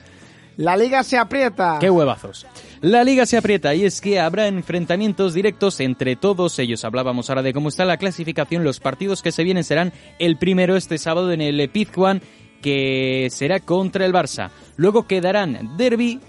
La 0.58 0.78
liga 0.78 1.04
se 1.04 1.18
aprieta. 1.18 1.78
¡Qué 1.80 1.90
huevazos! 1.90 2.46
La 2.82 3.04
liga 3.04 3.26
se 3.26 3.38
aprieta 3.38 3.74
y 3.74 3.86
es 3.86 4.02
que 4.02 4.20
habrá 4.20 4.48
enfrentamientos 4.48 5.34
directos 5.34 5.80
entre 5.80 6.16
todos 6.16 6.60
ellos. 6.60 6.84
Hablábamos 6.84 7.30
ahora 7.30 7.42
de 7.42 7.54
cómo 7.54 7.70
está 7.70 7.86
la 7.86 7.98
clasificación. 7.98 8.64
Los 8.64 8.80
partidos 8.80 9.22
que 9.22 9.32
se 9.32 9.44
vienen 9.44 9.64
serán 9.64 9.94
el 10.20 10.38
primero 10.38 10.76
este 10.76 10.98
sábado 10.98 11.32
en 11.32 11.42
el 11.42 11.70
Pizjuán, 11.70 12.22
que 12.62 13.30
será 13.32 13.60
contra 13.62 14.06
el 14.06 14.14
Barça. 14.14 14.52
Luego 14.76 15.08
quedarán 15.08 15.76
Derby, 15.78 16.20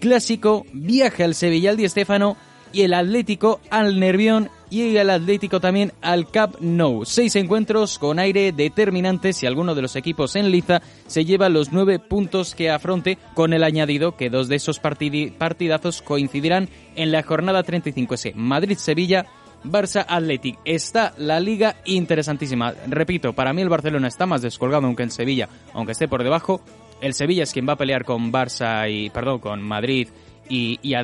Clásico, 0.00 0.64
Viaje 0.72 1.24
al 1.24 1.34
Sevilla 1.34 1.70
al 1.70 1.76
Di 1.76 1.88
Stéfano 1.88 2.36
y 2.72 2.82
el 2.82 2.94
Atlético 2.94 3.60
al 3.70 4.00
Nervión 4.00 4.50
y 4.70 4.96
el 4.96 5.10
Atlético 5.10 5.60
también 5.60 5.92
al 6.02 6.30
Cap 6.30 6.56
Nou. 6.60 7.04
Seis 7.04 7.36
encuentros 7.36 7.98
con 7.98 8.18
aire 8.18 8.52
determinante 8.52 9.32
si 9.32 9.46
alguno 9.46 9.74
de 9.74 9.82
los 9.82 9.96
equipos 9.96 10.36
en 10.36 10.50
liza 10.50 10.82
se 11.06 11.24
lleva 11.24 11.48
los 11.48 11.72
nueve 11.72 11.98
puntos 11.98 12.54
que 12.54 12.70
afronte, 12.70 13.18
con 13.34 13.52
el 13.52 13.64
añadido 13.64 14.16
que 14.16 14.30
dos 14.30 14.48
de 14.48 14.56
esos 14.56 14.80
partidazos 14.80 16.02
coincidirán 16.02 16.68
en 16.96 17.12
la 17.12 17.22
jornada 17.22 17.64
35S. 17.64 18.34
Madrid-Sevilla 18.34 19.26
Barça 19.64 20.04
Athletic. 20.08 20.58
Está 20.64 21.14
la 21.18 21.40
liga 21.40 21.76
interesantísima. 21.84 22.74
Repito, 22.86 23.32
para 23.32 23.52
mí 23.52 23.62
el 23.62 23.68
Barcelona 23.68 24.08
está 24.08 24.26
más 24.26 24.42
descolgado 24.42 24.86
aunque 24.86 25.02
el 25.02 25.10
Sevilla, 25.10 25.48
aunque 25.72 25.92
esté 25.92 26.08
por 26.08 26.22
debajo. 26.22 26.60
El 27.00 27.14
Sevilla 27.14 27.44
es 27.44 27.52
quien 27.52 27.68
va 27.68 27.74
a 27.74 27.76
pelear 27.76 28.04
con 28.04 28.32
Barça 28.32 28.90
y, 28.90 29.10
perdón, 29.10 29.38
con 29.38 29.62
Madrid 29.62 30.08
y, 30.48 30.78
y 30.82 30.94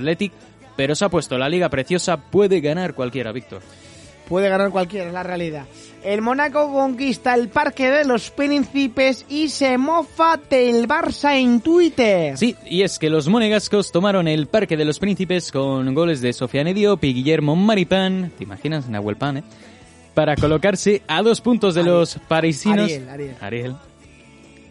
pero 0.77 0.95
se 0.95 1.05
ha 1.05 1.09
puesto 1.09 1.39
la 1.39 1.49
liga 1.49 1.69
preciosa, 1.69 2.17
puede 2.17 2.61
ganar 2.61 2.95
cualquiera, 2.95 3.33
Víctor. 3.33 3.63
puede 4.29 4.49
ganar 4.49 4.71
cualquiera, 4.71 5.09
es 5.09 5.13
la 5.13 5.23
realidad. 5.23 5.67
El 6.03 6.23
Mónaco 6.23 6.73
conquista 6.73 7.35
el 7.35 7.49
Parque 7.49 7.91
de 7.91 8.05
los 8.07 8.31
Príncipes 8.31 9.25
y 9.29 9.49
se 9.51 9.77
mofa 9.79 10.39
del 10.49 10.89
Barça 10.89 11.37
en 11.39 11.61
Twitter. 11.61 12.37
Sí, 12.39 12.57
y 12.67 12.83
es 12.83 12.99
que 12.99 13.11
los 13.11 13.29
monegascos 13.29 13.93
tomaron 13.93 14.27
el 14.29 14.47
Parque 14.47 14.77
de 14.79 14.85
los 14.87 14.99
Príncipes 14.99 15.53
con 15.53 15.95
goles 15.95 16.21
de 16.23 16.33
Sofiane 16.33 16.73
Diop 16.75 17.05
y 17.05 17.13
Guillermo 17.15 17.55
Maripán, 17.57 18.33
¿te 18.37 18.45
imaginas? 18.45 18.89
Nahuel 18.89 19.17
Pan, 19.17 19.39
¿eh? 19.39 19.45
Para 20.15 20.37
colocarse 20.37 21.03
a 21.09 21.23
dos 21.23 21.41
puntos 21.41 21.75
de 21.75 21.83
los 21.83 22.19
parisinos. 22.29 22.85
Ariel, 22.85 23.09
Ariel. 23.09 23.37
Ariel. 23.41 23.77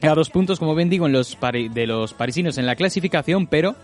A 0.02 0.16
dos 0.16 0.30
puntos, 0.30 0.58
como 0.60 0.74
bien 0.76 0.90
digo, 0.90 1.06
en 1.06 1.14
los 1.14 1.38
pari- 1.40 1.70
de 1.72 1.86
los 1.88 2.14
parisinos 2.14 2.58
en 2.58 2.66
la 2.66 2.76
clasificación, 2.76 3.48
pero 3.48 3.76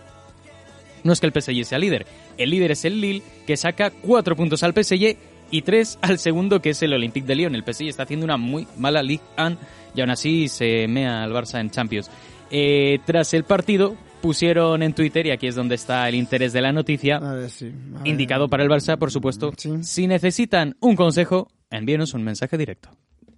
no 1.04 1.12
es 1.12 1.20
que 1.20 1.26
el 1.26 1.32
PSG 1.32 1.64
sea 1.64 1.78
líder. 1.78 2.06
El 2.36 2.50
líder 2.50 2.72
es 2.72 2.84
el 2.84 3.00
Lille, 3.00 3.22
que 3.46 3.56
saca 3.56 3.90
cuatro 3.90 4.36
puntos 4.36 4.62
al 4.62 4.72
PSG 4.72 5.16
y 5.50 5.62
tres 5.62 5.98
al 6.02 6.18
segundo, 6.18 6.60
que 6.62 6.70
es 6.70 6.82
el 6.82 6.92
Olympique 6.92 7.26
de 7.26 7.34
Lyon. 7.34 7.54
El 7.54 7.62
PSG 7.64 7.88
está 7.88 8.04
haciendo 8.04 8.24
una 8.24 8.36
muy 8.36 8.66
mala 8.78 9.02
Ligue 9.02 9.22
1 9.38 9.56
y 9.94 10.00
aún 10.00 10.10
así 10.10 10.48
se 10.48 10.86
mea 10.88 11.22
al 11.24 11.32
Barça 11.32 11.60
en 11.60 11.70
Champions. 11.70 12.10
Eh, 12.50 12.98
tras 13.04 13.32
el 13.34 13.44
partido, 13.44 13.96
pusieron 14.20 14.82
en 14.82 14.92
Twitter, 14.92 15.26
y 15.26 15.30
aquí 15.30 15.46
es 15.46 15.54
donde 15.54 15.74
está 15.76 16.08
el 16.08 16.14
interés 16.14 16.52
de 16.52 16.60
la 16.60 16.72
noticia, 16.72 17.16
A 17.16 17.34
ver, 17.34 17.50
sí. 17.50 17.72
a 17.94 17.98
ver. 17.98 18.06
indicado 18.08 18.48
para 18.48 18.62
el 18.62 18.68
Barça, 18.68 18.98
por 18.98 19.10
supuesto, 19.10 19.52
Sí. 19.56 19.82
si 19.82 20.06
necesitan 20.06 20.76
un 20.80 20.94
consejo, 20.96 21.48
envíenos 21.70 22.12
un 22.14 22.22
mensaje 22.22 22.58
directo. 22.58 22.90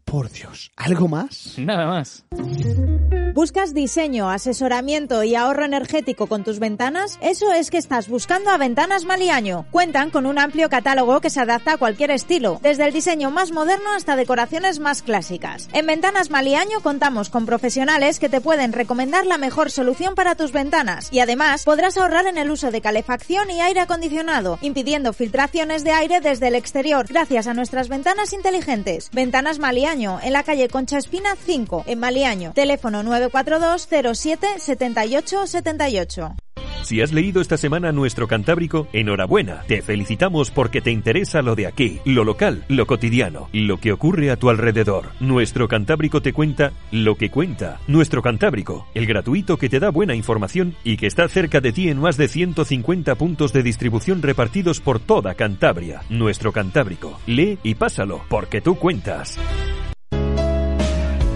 Por 0.05 0.31
Dios, 0.31 0.73
¿algo 0.77 1.09
más? 1.09 1.55
Nada 1.59 1.87
más. 1.87 2.25
¿Buscas 3.35 3.73
diseño, 3.73 4.29
asesoramiento 4.29 5.25
y 5.25 5.37
ahorro 5.37 5.65
energético 5.65 6.27
con 6.27 6.45
tus 6.45 6.59
ventanas? 6.59 7.19
Eso 7.23 7.51
es 7.51 7.71
que 7.71 7.79
estás 7.79 8.09
buscando 8.09 8.51
a 8.51 8.59
Ventanas 8.59 9.07
Maliaño. 9.07 9.65
Cuentan 9.71 10.11
con 10.11 10.27
un 10.27 10.39
amplio 10.39 10.69
catálogo 10.69 11.23
que 11.23 11.31
se 11.31 11.41
adapta 11.41 11.73
a 11.73 11.77
cualquier 11.79 12.11
estilo, 12.11 12.59
desde 12.61 12.85
el 12.85 12.93
diseño 12.93 13.31
más 13.31 13.51
moderno 13.51 13.93
hasta 13.97 14.17
decoraciones 14.17 14.81
más 14.81 15.01
clásicas. 15.01 15.71
En 15.73 15.87
Ventanas 15.87 16.29
Maliaño 16.29 16.83
contamos 16.83 17.31
con 17.31 17.47
profesionales 17.47 18.19
que 18.19 18.29
te 18.29 18.43
pueden 18.43 18.75
recomendar 18.75 19.25
la 19.25 19.39
mejor 19.39 19.71
solución 19.71 20.15
para 20.15 20.35
tus 20.35 20.53
ventanas 20.53 21.09
y 21.11 21.21
además 21.21 21.65
podrás 21.65 21.97
ahorrar 21.97 22.27
en 22.27 22.37
el 22.37 22.51
uso 22.51 22.71
de 22.71 22.83
calefacción 22.83 23.51
y 23.51 23.63
aire 23.63 23.81
acondicionado, 23.81 24.59
impidiendo 24.61 25.15
filtraciones 25.15 25.85
de 25.85 25.93
aire 25.93 26.21
desde 26.21 26.49
el 26.49 26.55
exterior 26.55 27.07
gracias 27.09 27.47
a 27.47 27.55
nuestras 27.55 27.89
ventanas 27.89 28.35
inteligentes. 28.35 29.09
Ventanas 29.11 29.59
Maliaño, 29.59 30.21
en 30.23 30.35
la 30.35 30.43
calle 30.43 30.69
Concha 30.69 30.99
Espina 30.99 31.35
5, 31.43 31.85
en 31.87 31.99
Maliaño. 31.99 32.53
Teléfono 32.53 33.03
942 33.03 33.22
07 33.31 34.59
78 34.59 35.47
78. 35.47 36.37
Si 36.83 37.01
has 37.01 37.13
leído 37.13 37.41
esta 37.41 37.57
semana 37.57 37.93
nuestro 37.93 38.27
Cantábrico, 38.27 38.89
enhorabuena. 38.93 39.63
Te 39.69 39.83
felicitamos 39.83 40.51
porque 40.51 40.81
te 40.81 40.91
interesa 40.91 41.41
lo 41.41 41.55
de 41.55 41.69
aquí, 41.69 42.01
lo 42.05 42.25
local, 42.25 42.65
lo 42.69 42.87
cotidiano, 42.87 43.49
lo 43.53 43.79
que 43.79 43.93
ocurre 43.93 44.31
a 44.31 44.37
tu 44.37 44.51
alrededor. 44.51 45.11
Nuestro 45.21 45.69
Cantábrico 45.69 46.21
te 46.23 46.33
cuenta 46.33 46.73
lo 46.91 47.15
que 47.15 47.31
cuenta. 47.31 47.79
Nuestro 47.87 48.21
Cantábrico, 48.21 48.89
el 48.95 49.07
gratuito 49.07 49.59
que 49.59 49.69
te 49.69 49.79
da 49.79 49.91
buena 49.91 50.17
información 50.17 50.75
y 50.83 50.97
que 50.97 51.07
está 51.07 51.29
cerca 51.29 51.61
de 51.61 51.73
ti 51.73 51.89
en 51.89 52.01
más 52.01 52.17
de 52.17 52.27
150 52.27 53.15
puntos 53.15 53.53
de 53.53 53.63
distribución 53.63 54.21
repartidos 54.21 54.81
por 54.81 54.99
toda 54.99 55.35
Cantabria. 55.35 56.03
Nuestro 56.09 56.53
Cantábrico. 56.53 57.21
Lee 57.27 57.59
y 57.63 57.77
pásalo, 57.77 58.23
porque 58.29 58.61
tú 58.61 58.75
cuentas. 58.75 59.39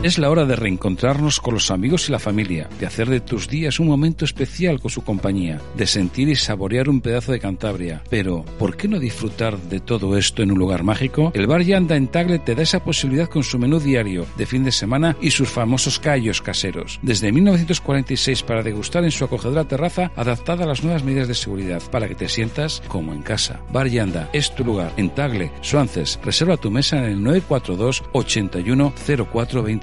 Es 0.02 0.18
la 0.18 0.30
hora 0.30 0.44
de 0.44 0.54
reencontrarnos 0.54 1.40
con 1.40 1.54
los 1.54 1.70
amigos 1.70 2.08
y 2.08 2.12
la 2.12 2.18
familia, 2.18 2.68
de 2.78 2.86
hacer 2.86 3.08
de 3.08 3.20
tus 3.20 3.48
días 3.48 3.80
un 3.80 3.88
momento 3.88 4.24
especial 4.24 4.78
con 4.78 4.90
su 4.90 5.02
compañía, 5.02 5.60
de 5.76 5.86
sentir 5.86 6.28
y 6.28 6.36
saborear 6.36 6.88
un 6.88 7.00
pedazo 7.00 7.32
de 7.32 7.40
Cantabria. 7.40 8.02
Pero, 8.08 8.44
¿por 8.58 8.76
qué 8.76 8.88
no 8.88 9.00
disfrutar 9.00 9.58
de 9.58 9.80
todo 9.80 10.16
esto 10.16 10.42
en 10.42 10.52
un 10.52 10.58
lugar 10.58 10.84
mágico? 10.84 11.32
El 11.34 11.46
Bar 11.46 11.62
Yanda 11.62 11.96
en 11.96 12.08
Tagle 12.08 12.38
te 12.38 12.54
da 12.54 12.62
esa 12.62 12.84
posibilidad 12.84 13.28
con 13.28 13.42
su 13.42 13.58
menú 13.58 13.80
diario 13.80 14.26
de 14.36 14.46
fin 14.46 14.64
de 14.64 14.70
semana 14.70 15.16
y 15.20 15.30
sus 15.30 15.48
famosos 15.48 15.98
callos 15.98 16.40
caseros. 16.40 17.00
Desde 17.02 17.32
1946 17.32 18.42
para 18.42 18.62
degustar 18.62 19.02
en 19.02 19.10
su 19.10 19.24
acogedora 19.24 19.64
terraza 19.64 20.12
adaptada 20.14 20.64
a 20.64 20.68
las 20.68 20.84
nuevas 20.84 21.02
medidas 21.02 21.26
de 21.26 21.34
seguridad 21.34 21.82
para 21.90 22.06
que 22.06 22.14
te 22.14 22.28
sientas 22.28 22.82
como 22.86 23.12
en 23.12 23.22
casa. 23.22 23.60
Bar 23.72 23.88
Yanda 23.88 24.28
es 24.32 24.54
tu 24.54 24.62
lugar 24.62 24.92
en 24.98 25.10
Tagle, 25.10 25.50
Suances. 25.62 26.20
Reserva 26.22 26.58
tu 26.58 26.70
mesa 26.70 26.98
en 26.98 27.04
el 27.04 27.22
942 27.22 28.04
81 28.12 28.92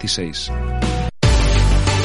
0426. 0.08 0.83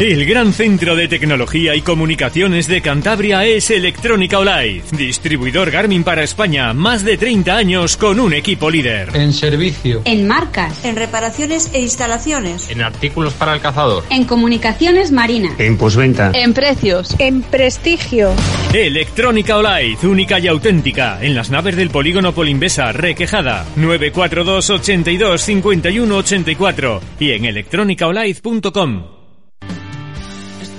El 0.01 0.25
gran 0.27 0.53
centro 0.53 0.95
de 0.95 1.09
tecnología 1.09 1.75
y 1.75 1.83
comunicaciones 1.83 2.69
de 2.69 2.81
Cantabria 2.81 3.45
es 3.45 3.69
Electrónica 3.69 4.39
Olive, 4.39 4.85
distribuidor 4.93 5.73
Garmin 5.73 6.05
para 6.05 6.23
España, 6.23 6.73
más 6.73 7.03
de 7.03 7.17
30 7.17 7.57
años 7.57 7.97
con 7.97 8.21
un 8.21 8.33
equipo 8.33 8.71
líder. 8.71 9.11
En 9.17 9.33
servicio. 9.33 10.03
En 10.05 10.29
marcas. 10.29 10.85
En 10.85 10.95
reparaciones 10.95 11.71
e 11.73 11.81
instalaciones. 11.81 12.71
En 12.71 12.83
artículos 12.83 13.35
para 13.35 13.55
el 13.55 13.61
cazador. 13.61 14.05
En 14.09 14.25
comunicaciones 14.25 15.11
marinas. 15.11 15.59
En 15.59 15.77
posventa. 15.77 16.31
En 16.33 16.55
precios. 16.55 17.17
En 17.19 17.43
prestigio. 17.43 18.31
Electrónica 18.73 19.57
Olive, 19.57 19.99
única 20.07 20.39
y 20.39 20.47
auténtica, 20.47 21.19
en 21.21 21.35
las 21.35 21.51
naves 21.51 21.75
del 21.75 21.91
polígono 21.91 22.33
Polimbesa, 22.33 22.93
Requejada, 22.93 23.67
942 23.75 24.71
82 24.71 25.41
51 25.43 26.17
84 26.17 27.01
y 27.19 27.33
en 27.33 27.47
electrónicaolive.com. 27.47 29.18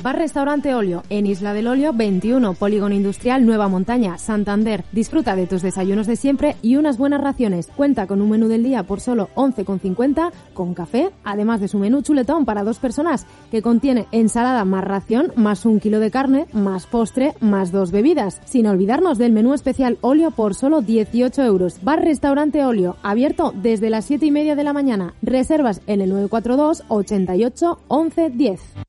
Bar 0.02 0.18
Restaurante 0.18 0.74
Olio, 0.74 1.04
en 1.10 1.26
Isla 1.26 1.54
del 1.54 1.68
Olio 1.68 1.92
21, 1.92 2.54
Polígono 2.54 2.96
Industrial 2.96 3.46
Nueva 3.46 3.68
Montaña, 3.68 4.18
Santander. 4.18 4.86
Disfruta 4.94 5.36
de 5.36 5.46
tus 5.46 5.62
desayunos 5.62 6.08
de 6.08 6.16
siempre 6.16 6.56
y 6.62 6.78
unas 6.78 6.98
buenas 6.98 7.20
raciones. 7.20 7.68
Cuenta 7.76 8.08
con 8.08 8.22
un 8.22 8.30
menú 8.30 8.48
del 8.48 8.64
día 8.64 8.84
por 8.84 9.02
solo 9.02 9.28
11,50 9.36 10.32
con 10.54 10.74
café, 10.74 11.10
además 11.26 11.60
de 11.60 11.68
su 11.68 11.80
menú 11.80 12.02
chuletón 12.02 12.46
para 12.46 12.64
dos 12.64 12.80
personas, 12.80 13.28
que 13.52 13.62
contiene 13.62 14.08
ensalada 14.14 14.64
más 14.64 14.86
ración, 14.86 15.34
más 15.36 15.66
un 15.66 15.82
kilo 15.82 16.00
de 16.00 16.12
carne, 16.12 16.48
más 16.54 16.86
postre, 16.86 17.34
más 17.42 17.74
dos 17.74 17.92
bebidas. 17.92 18.40
Sin 18.46 18.68
olvidarnos 18.68 19.18
del 19.18 19.34
menú 19.34 19.54
especial 19.54 19.98
Olio 20.00 20.32
por 20.32 20.56
solo 20.56 20.82
18 20.82 21.44
euros. 21.44 21.84
Bar 21.84 22.02
Restaurante 22.02 22.64
Olio, 22.64 22.96
abierto 23.04 23.54
desde 23.54 23.90
las 23.90 24.06
7 24.06 24.26
y 24.28 24.32
media 24.32 24.56
de 24.56 24.64
la 24.64 24.72
mañana. 24.72 25.14
Reservas 25.22 25.82
en 25.88 26.00
el 26.00 26.10
942 26.10 26.84
88 26.88 27.80
11 27.90 28.30
10. 28.30 28.89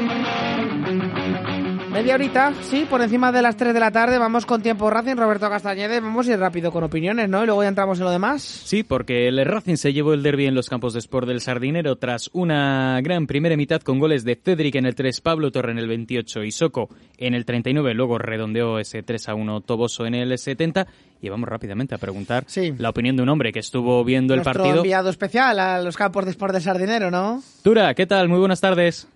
Media 1.91 2.15
horita, 2.15 2.53
sí, 2.61 2.87
por 2.89 3.01
encima 3.01 3.33
de 3.33 3.41
las 3.41 3.57
3 3.57 3.73
de 3.73 3.79
la 3.81 3.91
tarde. 3.91 4.17
Vamos 4.17 4.45
con 4.45 4.61
tiempo 4.61 4.89
Racing, 4.89 5.17
Roberto 5.17 5.49
Castañede. 5.49 5.99
Vamos 5.99 6.25
a 6.27 6.31
ir 6.31 6.39
rápido 6.39 6.71
con 6.71 6.85
opiniones, 6.85 7.27
¿no? 7.27 7.43
Y 7.43 7.45
luego 7.45 7.63
ya 7.63 7.67
entramos 7.69 7.99
en 7.99 8.05
lo 8.05 8.11
demás. 8.11 8.41
Sí, 8.41 8.83
porque 8.83 9.27
el 9.27 9.43
Racing 9.45 9.75
se 9.75 9.91
llevó 9.91 10.13
el 10.13 10.23
derby 10.23 10.45
en 10.45 10.55
los 10.55 10.69
campos 10.69 10.93
de 10.93 10.99
Sport 10.99 11.27
del 11.27 11.41
Sardinero 11.41 11.97
tras 11.97 12.29
una 12.31 12.97
gran 13.03 13.27
primera 13.27 13.57
mitad 13.57 13.81
con 13.81 13.99
goles 13.99 14.23
de 14.23 14.35
Cedric 14.37 14.75
en 14.75 14.85
el 14.85 14.95
3, 14.95 15.19
Pablo 15.19 15.51
Torre 15.51 15.73
en 15.73 15.79
el 15.79 15.87
28 15.89 16.43
y 16.45 16.51
Soco 16.51 16.87
en 17.17 17.33
el 17.33 17.43
39. 17.43 17.93
Luego 17.93 18.17
redondeó 18.17 18.79
ese 18.79 19.03
3 19.03 19.27
a 19.27 19.35
1 19.35 19.59
Toboso 19.59 20.05
en 20.05 20.15
el 20.15 20.37
70. 20.37 20.87
Y 21.21 21.27
vamos 21.27 21.49
rápidamente 21.49 21.93
a 21.93 21.97
preguntar 21.97 22.45
Sí. 22.47 22.73
la 22.77 22.89
opinión 22.89 23.17
de 23.17 23.23
un 23.23 23.29
hombre 23.29 23.51
que 23.51 23.59
estuvo 23.59 24.01
viendo 24.05 24.33
el 24.33 24.43
partido. 24.43 24.77
enviado 24.77 25.09
especial 25.09 25.59
a 25.59 25.81
los 25.81 25.97
campos 25.97 26.23
de 26.23 26.31
Sport 26.31 26.53
del 26.53 26.61
Sardinero, 26.61 27.11
¿no? 27.11 27.41
Tura, 27.63 27.93
¿qué 27.95 28.07
tal? 28.07 28.29
Muy 28.29 28.39
buenas 28.39 28.61
tardes. 28.61 29.09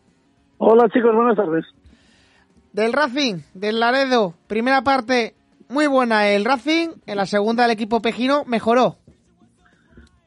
Hola 0.57 0.89
chicos, 0.93 1.15
buenas 1.15 1.37
tardes. 1.37 1.63
Del 2.75 2.91
Racing, 2.91 3.35
del 3.53 3.79
Laredo, 3.79 4.33
primera 4.47 4.81
parte 4.81 5.33
muy 5.69 5.87
buena 5.87 6.27
el 6.27 6.43
Racing, 6.43 6.89
en 7.07 7.15
la 7.15 7.25
segunda 7.25 7.63
el 7.63 7.71
equipo 7.71 8.01
pejino 8.01 8.43
mejoró. 8.45 8.95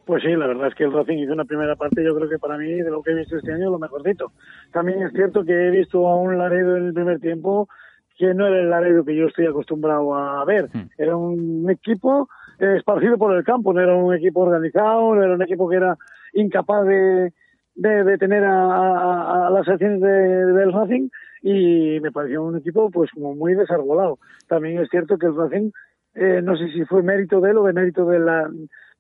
Pues 0.07 0.23
sí, 0.23 0.31
la 0.35 0.47
verdad 0.47 0.69
es 0.69 0.75
que 0.75 0.85
el 0.85 0.93
Racing 0.95 1.19
hizo 1.19 1.35
una 1.35 1.45
primera 1.45 1.77
parte, 1.77 2.03
yo 2.03 2.15
creo 2.17 2.27
que 2.31 2.39
para 2.39 2.57
mí, 2.57 2.73
de 2.73 2.91
lo 2.91 3.03
que 3.03 3.11
he 3.11 3.15
visto 3.17 3.37
este 3.37 3.53
año, 3.53 3.71
lo 3.71 3.79
mejorcito. 3.79 4.33
También 4.73 5.03
es 5.03 5.13
cierto 5.13 5.45
que 5.45 5.53
he 5.53 5.71
visto 5.71 6.09
a 6.09 6.17
un 6.17 6.39
Laredo 6.39 6.77
en 6.79 6.87
el 6.87 6.95
primer 6.95 7.21
tiempo 7.21 7.69
que 8.17 8.33
no 8.33 8.47
era 8.47 8.61
el 8.61 8.71
Laredo 8.71 9.05
que 9.05 9.15
yo 9.15 9.27
estoy 9.27 9.47
acostumbrado 9.47 10.15
a 10.15 10.43
ver. 10.47 10.71
Era 10.97 11.17
un 11.19 11.69
equipo 11.69 12.31
eh, 12.59 12.77
esparcido 12.79 13.19
por 13.19 13.37
el 13.37 13.45
campo, 13.45 13.75
no 13.75 13.81
era 13.83 13.95
un 13.95 14.15
equipo 14.15 14.41
organizado, 14.41 15.15
no 15.15 15.23
era 15.23 15.35
un 15.35 15.43
equipo 15.43 15.69
que 15.69 15.77
era 15.77 15.99
incapaz 16.33 16.87
de, 16.87 17.35
de, 17.75 18.05
de 18.05 18.17
tener 18.17 18.43
a, 18.43 18.65
a- 18.65 19.47
a 19.49 19.51
las 19.51 19.69
acciones 19.69 20.01
de- 20.01 20.47
del 20.55 20.73
Racing 20.73 21.11
y 21.43 22.01
me 22.01 22.11
pareció 22.13 22.43
un 22.43 22.57
equipo 22.59 22.91
pues 22.91 23.11
como 23.13 23.35
muy 23.35 23.55
desarbolado. 23.55 24.19
También 24.49 24.81
es 24.81 24.89
cierto 24.91 25.19
que 25.19 25.27
el 25.27 25.37
Racing, 25.37 25.71
eh, 26.15 26.41
no 26.43 26.57
sé 26.57 26.69
si 26.73 26.85
fue 26.85 27.03
mérito 27.03 27.41
de 27.41 27.51
él 27.51 27.59
o 27.59 27.65
de 27.65 27.73
mérito 27.73 28.05
de 28.07 28.19
la, 28.19 28.49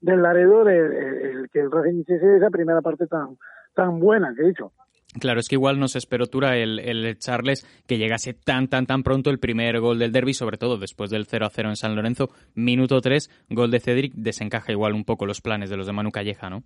del 0.00 0.22
Laredo 0.22 0.64
de, 0.64 0.76
el- 0.76 0.92
el 1.40 1.50
que 1.50 1.60
el 1.60 1.70
Racing 1.70 2.00
hiciese 2.00 2.36
esa 2.36 2.50
primera 2.50 2.80
parte 2.80 3.06
tan, 3.06 3.36
tan 3.74 3.98
buena 3.98 4.32
que 4.36 4.42
he 4.42 4.48
dicho. 4.48 4.72
Claro, 5.20 5.40
es 5.40 5.48
que 5.48 5.54
igual 5.54 5.80
nos 5.80 5.96
esperó 5.96 6.26
Tura 6.26 6.58
el, 6.58 6.78
el 6.80 7.18
Charles 7.18 7.66
que 7.88 7.96
llegase 7.96 8.34
tan, 8.34 8.68
tan, 8.68 8.84
tan 8.84 9.02
pronto 9.02 9.30
el 9.30 9.38
primer 9.38 9.80
gol 9.80 9.98
del 9.98 10.12
derby, 10.12 10.34
sobre 10.34 10.58
todo 10.58 10.76
después 10.76 11.08
del 11.08 11.24
0 11.24 11.46
a 11.46 11.50
0 11.50 11.70
en 11.70 11.76
San 11.76 11.96
Lorenzo. 11.96 12.28
Minuto 12.54 13.00
3, 13.00 13.46
gol 13.48 13.70
de 13.70 13.80
Cedric, 13.80 14.12
desencaja 14.14 14.70
igual 14.70 14.92
un 14.92 15.04
poco 15.06 15.24
los 15.24 15.40
planes 15.40 15.70
de 15.70 15.78
los 15.78 15.86
de 15.86 15.94
Manu 15.94 16.10
Calleja, 16.10 16.50
¿no? 16.50 16.62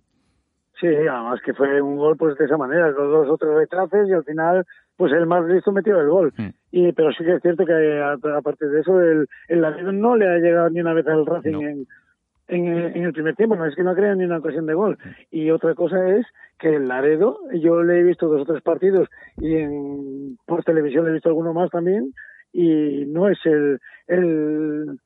Sí, 0.81 0.87
además 0.87 1.39
que 1.45 1.53
fue 1.53 1.81
un 1.81 1.95
gol 1.95 2.17
pues 2.17 2.37
de 2.37 2.43
esa 2.43 2.57
manera, 2.57 2.89
los 2.89 3.09
dos 3.09 3.29
o 3.29 3.37
tres 3.37 3.53
retraces 3.55 4.09
y 4.09 4.11
al 4.11 4.25
final 4.25 4.65
pues 4.97 5.11
el 5.13 5.25
más 5.25 5.45
listo 5.47 5.71
metió 5.71 5.99
el 5.99 6.09
gol. 6.09 6.33
Y 6.71 6.91
pero 6.93 7.11
sí 7.13 7.23
que 7.23 7.35
es 7.35 7.41
cierto 7.41 7.65
que 7.65 7.73
a- 7.73 8.17
aparte 8.37 8.67
de 8.67 8.81
eso 8.81 9.01
el, 9.01 9.27
el 9.47 9.61
Laredo 9.61 9.91
no 9.91 10.15
le 10.15 10.27
ha 10.27 10.37
llegado 10.37 10.69
ni 10.69 10.81
una 10.81 10.93
vez 10.93 11.07
al 11.07 11.25
Racing 11.25 11.61
en, 11.61 11.87
en, 12.47 12.67
en, 12.97 13.03
el 13.03 13.13
primer 13.13 13.35
tiempo, 13.35 13.55
no 13.55 13.65
es 13.65 13.75
que 13.75 13.83
no 13.83 13.95
crean 13.95 14.17
ni 14.17 14.25
una 14.25 14.37
ocasión 14.37 14.65
de 14.65 14.73
gol. 14.73 14.97
Y 15.31 15.49
otra 15.51 15.73
cosa 15.75 16.09
es 16.09 16.25
que 16.59 16.75
el 16.75 16.87
Laredo, 16.87 17.39
yo 17.53 17.81
le 17.83 17.99
he 17.99 18.03
visto 18.03 18.27
dos 18.27 18.41
o 18.41 18.45
tres 18.45 18.61
partidos 18.61 19.07
y 19.37 19.55
en, 19.55 20.37
por 20.45 20.63
televisión 20.63 21.05
le 21.05 21.11
he 21.11 21.13
visto 21.13 21.29
alguno 21.29 21.53
más 21.53 21.69
también, 21.69 22.13
y 22.51 23.05
no 23.07 23.29
es 23.29 23.39
el, 23.45 23.79
el, 24.07 24.99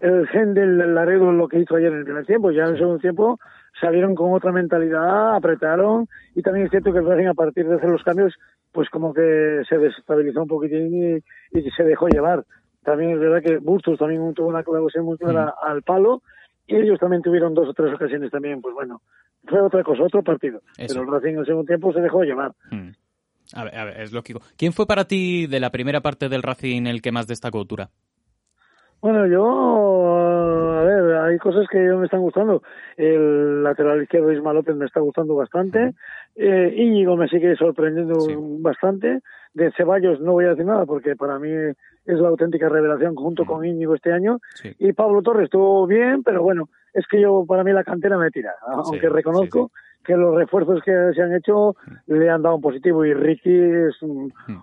el 0.00 0.26
gen 0.28 0.54
del 0.54 0.94
Laredo 0.94 1.30
lo 1.32 1.48
que 1.48 1.58
hizo 1.60 1.76
ayer 1.76 1.92
en 1.92 1.98
el 1.98 2.04
primer 2.04 2.24
tiempo. 2.26 2.50
Ya 2.50 2.64
en 2.64 2.70
el 2.70 2.78
segundo 2.78 2.98
tiempo 2.98 3.38
salieron 3.80 4.14
con 4.14 4.32
otra 4.32 4.52
mentalidad, 4.52 5.34
apretaron, 5.34 6.08
y 6.34 6.42
también 6.42 6.66
es 6.66 6.70
cierto 6.70 6.92
que 6.92 6.98
el 6.98 7.06
Racing 7.06 7.26
a 7.26 7.34
partir 7.34 7.66
de 7.66 7.76
hacer 7.76 7.90
los 7.90 8.02
cambios, 8.02 8.34
pues 8.72 8.88
como 8.90 9.12
que 9.12 9.62
se 9.68 9.78
desestabilizó 9.78 10.42
un 10.42 10.48
poquitín 10.48 11.22
y, 11.52 11.58
y 11.58 11.70
se 11.70 11.84
dejó 11.84 12.08
llevar. 12.08 12.44
También 12.82 13.12
es 13.12 13.20
verdad 13.20 13.42
que 13.42 13.58
Bustos 13.58 13.98
también 13.98 14.34
tuvo 14.34 14.48
una 14.48 14.62
colaboración 14.62 15.04
muy 15.04 15.16
clara 15.16 15.46
mm. 15.46 15.70
al 15.70 15.82
palo, 15.82 16.22
y 16.66 16.76
ellos 16.76 16.98
también 16.98 17.22
tuvieron 17.22 17.54
dos 17.54 17.68
o 17.68 17.74
tres 17.74 17.94
ocasiones 17.94 18.30
también, 18.30 18.60
pues 18.60 18.74
bueno, 18.74 19.02
fue 19.46 19.60
otra 19.60 19.82
cosa, 19.82 20.02
otro 20.02 20.22
partido. 20.22 20.60
Pero 20.76 21.02
el 21.02 21.10
Racing 21.10 21.34
en 21.34 21.38
el 21.38 21.46
segundo 21.46 21.66
tiempo 21.66 21.92
se 21.92 22.00
dejó 22.00 22.22
llevar. 22.22 22.52
Hmm. 22.70 22.90
A, 23.52 23.64
ver, 23.64 23.76
a 23.76 23.84
ver, 23.84 24.00
es 24.00 24.12
lógico. 24.12 24.40
¿Quién 24.56 24.72
fue 24.72 24.86
para 24.86 25.04
ti 25.04 25.46
de 25.46 25.60
la 25.60 25.70
primera 25.70 26.00
parte 26.00 26.28
del 26.28 26.42
Racing 26.42 26.86
el 26.86 27.02
que 27.02 27.12
más 27.12 27.26
destacó, 27.26 27.64
Tura? 27.66 27.90
Bueno, 29.00 29.26
yo, 29.26 30.63
hay 31.34 31.38
cosas 31.38 31.66
que 31.68 31.78
me 31.78 32.04
están 32.04 32.20
gustando. 32.20 32.62
El 32.96 33.62
lateral 33.62 34.02
izquierdo 34.02 34.32
Isma 34.32 34.52
López 34.52 34.74
me 34.76 34.86
está 34.86 35.00
gustando 35.00 35.34
bastante. 35.34 35.94
Eh, 36.36 36.74
Íñigo 36.76 37.16
me 37.16 37.28
sigue 37.28 37.54
sorprendiendo 37.56 38.16
bastante. 38.60 39.20
De 39.52 39.70
Ceballos 39.76 40.20
no 40.20 40.32
voy 40.32 40.46
a 40.46 40.50
decir 40.50 40.64
nada 40.64 40.86
porque 40.86 41.14
para 41.16 41.38
mí 41.38 41.50
es 41.50 42.18
la 42.18 42.28
auténtica 42.28 42.68
revelación 42.68 43.14
junto 43.14 43.44
con 43.44 43.64
Íñigo 43.64 43.94
este 43.94 44.12
año. 44.12 44.38
Y 44.78 44.92
Pablo 44.92 45.22
Torres 45.22 45.44
estuvo 45.44 45.86
bien, 45.86 46.22
pero 46.22 46.42
bueno, 46.42 46.68
es 46.92 47.06
que 47.06 47.20
yo, 47.20 47.44
para 47.46 47.64
mí 47.64 47.72
la 47.72 47.84
cantera 47.84 48.16
me 48.18 48.30
tira, 48.30 48.54
aunque 48.66 49.08
reconozco 49.08 49.70
que 50.04 50.16
los 50.16 50.34
refuerzos 50.34 50.82
que 50.82 50.92
se 51.14 51.22
han 51.22 51.34
hecho 51.34 51.76
le 52.06 52.28
han 52.28 52.42
dado 52.42 52.56
un 52.56 52.62
positivo 52.62 53.04
y 53.04 53.14
Ricky 53.14 53.54
es 53.54 53.96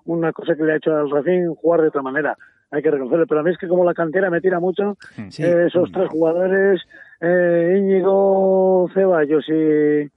una 0.06 0.32
cosa 0.32 0.56
que 0.56 0.64
le 0.64 0.74
ha 0.74 0.76
hecho 0.76 0.96
al 0.96 1.10
Racing 1.10 1.56
jugar 1.56 1.82
de 1.82 1.88
otra 1.88 2.02
manera. 2.02 2.38
Hay 2.72 2.82
que 2.82 2.90
reconocerlo, 2.90 3.28
pero 3.28 3.42
a 3.42 3.44
mí 3.44 3.52
es 3.52 3.58
que 3.58 3.68
como 3.68 3.84
la 3.84 3.94
cantera 3.94 4.30
me 4.30 4.40
tira 4.40 4.62
mucho, 4.62 4.98
eh, 5.18 5.66
esos 5.68 5.92
tres 5.92 6.10
jugadores, 6.10 6.82
eh, 7.20 7.76
Íñigo, 7.78 8.90
Ceballos 8.94 9.44
y, 9.50 10.10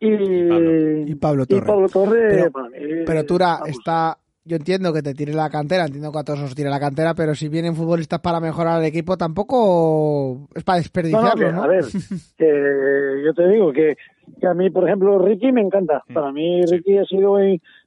y, 0.00 1.14
Pablo, 1.14 1.46
Torres. 1.46 2.50
Pero, 3.06 3.24
Tura, 3.24 3.60
está, 3.66 4.18
yo 4.44 4.56
entiendo 4.56 4.92
que 4.92 5.02
te 5.02 5.14
tire 5.14 5.32
la 5.32 5.48
cantera, 5.48 5.84
entiendo 5.84 6.10
que 6.10 6.18
a 6.18 6.24
todos 6.24 6.40
os 6.40 6.56
tire 6.56 6.68
la 6.68 6.80
cantera, 6.80 7.14
pero 7.14 7.36
si 7.36 7.48
vienen 7.48 7.76
futbolistas 7.76 8.18
para 8.18 8.40
mejorar 8.40 8.80
el 8.80 8.86
equipo, 8.86 9.16
tampoco 9.16 10.48
es 10.56 10.64
para 10.64 10.78
desperdiciarlo, 10.78 11.52
¿no? 11.52 11.62
A 11.62 11.68
ver, 11.68 11.84
que 12.36 13.22
yo 13.24 13.32
te 13.32 13.48
digo 13.48 13.72
que, 13.72 13.96
que, 14.40 14.46
a 14.48 14.54
mí, 14.54 14.70
por 14.70 14.88
ejemplo, 14.88 15.20
Ricky 15.20 15.52
me 15.52 15.60
encanta. 15.60 16.02
Mm. 16.08 16.14
Para 16.14 16.32
mí, 16.32 16.66
Ricky 16.66 16.98
ha 16.98 17.04
sido 17.04 17.36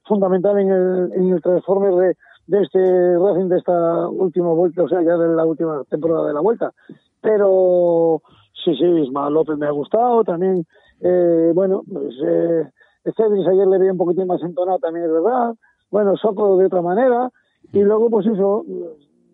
fundamental 0.06 0.58
en 0.58 0.70
el, 0.70 1.12
en 1.14 1.32
el 1.34 1.42
Transformer 1.42 1.92
de, 1.92 2.16
de 2.48 2.62
este 2.62 3.18
Racing 3.18 3.48
de 3.48 3.58
esta 3.58 4.08
última 4.08 4.52
vuelta, 4.52 4.82
o 4.82 4.88
sea, 4.88 5.02
ya 5.02 5.16
de 5.16 5.36
la 5.36 5.44
última 5.44 5.84
temporada 5.88 6.26
de 6.26 6.34
la 6.34 6.40
vuelta. 6.40 6.72
Pero 7.20 8.22
sí, 8.64 8.74
sí, 8.74 8.84
Ismael 8.84 9.34
López 9.34 9.56
me 9.58 9.66
ha 9.66 9.70
gustado, 9.70 10.24
también, 10.24 10.66
eh, 11.00 11.52
bueno, 11.54 11.82
pues 11.90 12.14
eh, 12.26 12.70
ayer 13.04 13.66
le 13.66 13.78
vi 13.78 13.90
un 13.90 13.98
poquitín 13.98 14.26
más 14.26 14.42
entonado, 14.42 14.78
también 14.78 15.06
es 15.06 15.12
verdad. 15.12 15.54
Bueno, 15.90 16.16
Soco 16.16 16.56
de 16.56 16.66
otra 16.66 16.82
manera, 16.82 17.30
y 17.72 17.80
luego 17.80 18.10
pues 18.10 18.26
eso, 18.26 18.64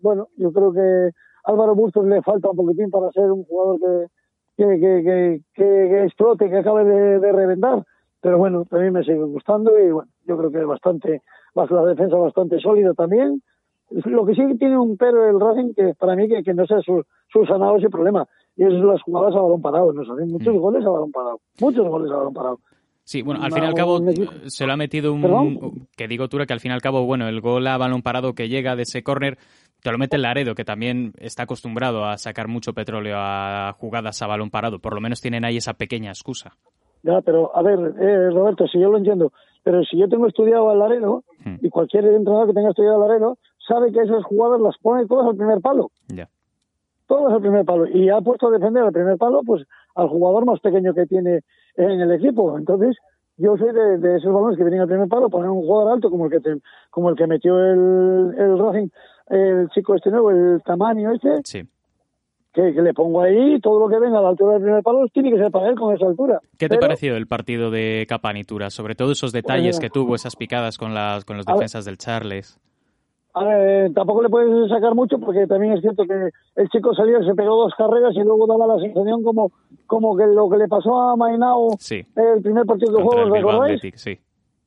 bueno, 0.01 0.27
yo 0.37 0.51
creo 0.51 0.71
que 0.71 1.11
Álvaro 1.45 1.73
Bustos 1.75 2.05
le 2.05 2.21
falta 2.21 2.49
un 2.49 2.57
poquitín 2.57 2.89
para 2.89 3.11
ser 3.11 3.31
un 3.31 3.43
jugador 3.45 3.79
que, 3.79 4.07
que, 4.57 4.79
que, 4.79 5.41
que, 5.53 6.03
explote, 6.03 6.49
que 6.49 6.57
acabe 6.57 6.83
de, 6.83 7.31
reventar, 7.31 7.83
pero 8.21 8.37
bueno, 8.37 8.65
también 8.65 8.93
me 8.93 9.03
sigue 9.03 9.23
gustando 9.23 9.79
y 9.79 9.91
bueno, 9.91 10.11
yo 10.25 10.37
creo 10.37 10.51
que 10.51 10.59
es 10.59 10.67
bastante, 10.67 11.21
la 11.55 11.85
defensa 11.85 12.15
bastante 12.17 12.59
sólida 12.59 12.93
también. 12.93 13.41
Lo 13.89 14.25
que 14.25 14.33
sí 14.33 14.41
tiene 14.57 14.77
un 14.77 14.97
pero 14.97 15.29
el 15.29 15.39
Racing 15.39 15.73
que 15.73 15.93
para 15.93 16.15
mí 16.15 16.27
que, 16.27 16.43
que 16.43 16.53
no 16.53 16.65
sea 16.65 16.79
su, 16.81 17.05
sanado 17.45 17.77
ese 17.77 17.89
problema, 17.89 18.27
y 18.57 18.63
es 18.63 18.73
las 18.73 19.01
jugadas 19.03 19.35
a 19.35 19.41
balón 19.41 19.61
parado, 19.61 19.93
nos 19.93 20.09
hacen 20.09 20.31
muchos 20.31 20.55
mm. 20.55 20.57
goles 20.57 20.85
a 20.85 20.89
balón 20.89 21.11
parado, 21.11 21.39
muchos 21.59 21.87
goles 21.87 22.11
a 22.11 22.17
balón 22.17 22.33
parado. 22.33 22.59
Sí, 23.03 23.21
bueno, 23.21 23.43
al 23.43 23.51
fin 23.51 23.63
y 23.63 23.67
al 23.67 23.75
cabo 23.75 23.99
se 24.47 24.65
lo 24.65 24.73
ha 24.73 24.77
metido 24.77 25.13
un... 25.13 25.87
Que 25.95 26.07
digo, 26.07 26.27
Tura, 26.27 26.47
que 26.47 26.53
al 26.53 26.59
fin 26.59 26.71
y 26.71 26.73
al 26.73 26.81
cabo, 26.81 27.05
bueno, 27.05 27.27
el 27.27 27.39
gol 27.39 27.67
a 27.67 27.77
balón 27.77 28.01
parado 28.01 28.33
que 28.33 28.49
llega 28.49 28.75
de 28.75 28.81
ese 28.81 29.03
córner 29.03 29.37
te 29.85 29.91
lo 29.91 29.99
mete 29.99 30.15
el 30.15 30.23
Laredo, 30.23 30.55
que 30.55 30.65
también 30.65 31.13
está 31.19 31.43
acostumbrado 31.43 32.05
a 32.05 32.17
sacar 32.17 32.47
mucho 32.47 32.73
petróleo 32.73 33.17
a 33.19 33.75
jugadas 33.77 34.19
a 34.23 34.25
balón 34.25 34.49
parado. 34.49 34.79
Por 34.79 34.95
lo 34.95 34.99
menos 34.99 35.21
tienen 35.21 35.45
ahí 35.45 35.57
esa 35.57 35.75
pequeña 35.75 36.09
excusa. 36.09 36.53
Ya, 37.03 37.21
pero 37.21 37.55
a 37.55 37.61
ver, 37.61 37.93
eh, 38.01 38.31
Roberto, 38.31 38.65
si 38.67 38.79
yo 38.79 38.89
lo 38.89 38.97
entiendo, 38.97 39.31
pero 39.65 39.83
si 39.83 39.97
yo 39.97 40.07
tengo 40.07 40.27
estudiado 40.27 40.69
al 40.69 40.77
Laredo, 40.77 41.23
hmm. 41.43 41.55
y 41.65 41.69
cualquier 41.71 42.05
entrenador 42.05 42.47
que 42.47 42.53
tenga 42.53 42.69
estudiado 42.69 43.01
al 43.01 43.09
Laredo, 43.09 43.39
sabe 43.67 43.91
que 43.91 43.99
esas 43.99 44.23
jugadas 44.23 44.61
las 44.61 44.77
pone 44.77 45.07
todas 45.07 45.27
al 45.27 45.35
primer 45.35 45.59
palo. 45.59 45.89
Ya. 46.07 46.29
Todas 47.07 47.33
al 47.33 47.41
primer 47.41 47.65
palo. 47.65 47.87
Y 47.87 48.09
ha 48.09 48.21
puesto 48.21 48.47
a 48.47 48.51
defender 48.51 48.83
al 48.83 48.91
primer 48.91 49.17
palo, 49.17 49.41
pues 49.43 49.63
al 49.95 50.07
jugador 50.07 50.45
más 50.45 50.59
pequeño 50.59 50.93
que 50.93 51.07
tiene 51.07 51.41
en 51.77 51.99
el 51.99 52.11
equipo. 52.11 52.55
Entonces, 52.59 52.95
yo 53.37 53.57
soy 53.57 53.73
de, 53.73 54.17
esos 54.17 54.31
balones 54.31 54.55
que 54.55 54.63
vienen 54.63 54.81
al 54.81 54.87
primer 54.87 55.09
palo, 55.09 55.31
poner 55.31 55.49
un 55.49 55.61
jugador 55.61 55.93
alto 55.93 56.11
como 56.11 56.27
el 56.27 56.31
que 56.31 56.59
como 56.91 57.09
el 57.09 57.15
que 57.15 57.25
metió 57.25 57.59
el, 57.59 58.35
el 58.37 58.59
Racing, 58.59 58.89
el 59.29 59.67
chico 59.69 59.95
este 59.95 60.11
nuevo, 60.11 60.29
el 60.29 60.61
tamaño 60.63 61.11
este. 61.11 61.41
Sí. 61.43 61.63
Que, 62.55 62.71
le 62.71 62.93
pongo 62.93 63.21
ahí, 63.21 63.59
todo 63.59 63.81
lo 63.81 63.89
que 63.89 63.99
venga 63.99 64.19
a 64.19 64.21
la 64.21 64.29
altura 64.29 64.53
del 64.53 64.61
primer 64.61 64.81
palo 64.81 65.05
tiene 65.09 65.29
que 65.29 65.37
ser 65.37 65.51
para 65.51 65.67
él 65.67 65.75
con 65.75 65.93
esa 65.93 66.05
altura. 66.05 66.39
¿Qué 66.57 66.69
te 66.69 66.77
pareció 66.77 67.17
el 67.17 67.27
partido 67.27 67.69
de 67.69 68.05
Capanitura? 68.07 68.69
Sobre 68.69 68.95
todo 68.95 69.11
esos 69.11 69.33
detalles 69.33 69.77
que 69.77 69.89
tuvo, 69.89 70.15
esas 70.15 70.37
picadas 70.37 70.77
con 70.77 70.93
las 70.93 71.25
con 71.25 71.35
los 71.35 71.45
defensas 71.45 71.83
del 71.83 71.97
Charles. 71.97 72.57
A 73.33 73.43
ver, 73.43 73.93
tampoco 73.93 74.23
le 74.23 74.29
puedes 74.29 74.69
sacar 74.69 74.95
mucho 74.95 75.19
porque 75.19 75.45
también 75.45 75.73
es 75.73 75.81
cierto 75.81 76.05
que 76.05 76.29
el 76.55 76.69
chico 76.69 76.95
salió, 76.95 77.21
se 77.21 77.35
pegó 77.35 77.63
dos 77.63 77.73
carreras 77.77 78.15
y 78.15 78.23
luego 78.23 78.47
daba 78.47 78.65
la 78.65 78.79
sensación 78.81 79.23
como, 79.23 79.51
como 79.87 80.15
que 80.15 80.25
lo 80.25 80.49
que 80.49 80.55
le 80.55 80.69
pasó 80.69 80.97
a 81.01 81.17
Mainao 81.17 81.75
el 81.91 82.41
primer 82.41 82.65
partido 82.65 82.95
de 82.95 83.03
juego, 83.03 83.29
¿recordáis? 83.29 83.81
Sí. 83.95 84.17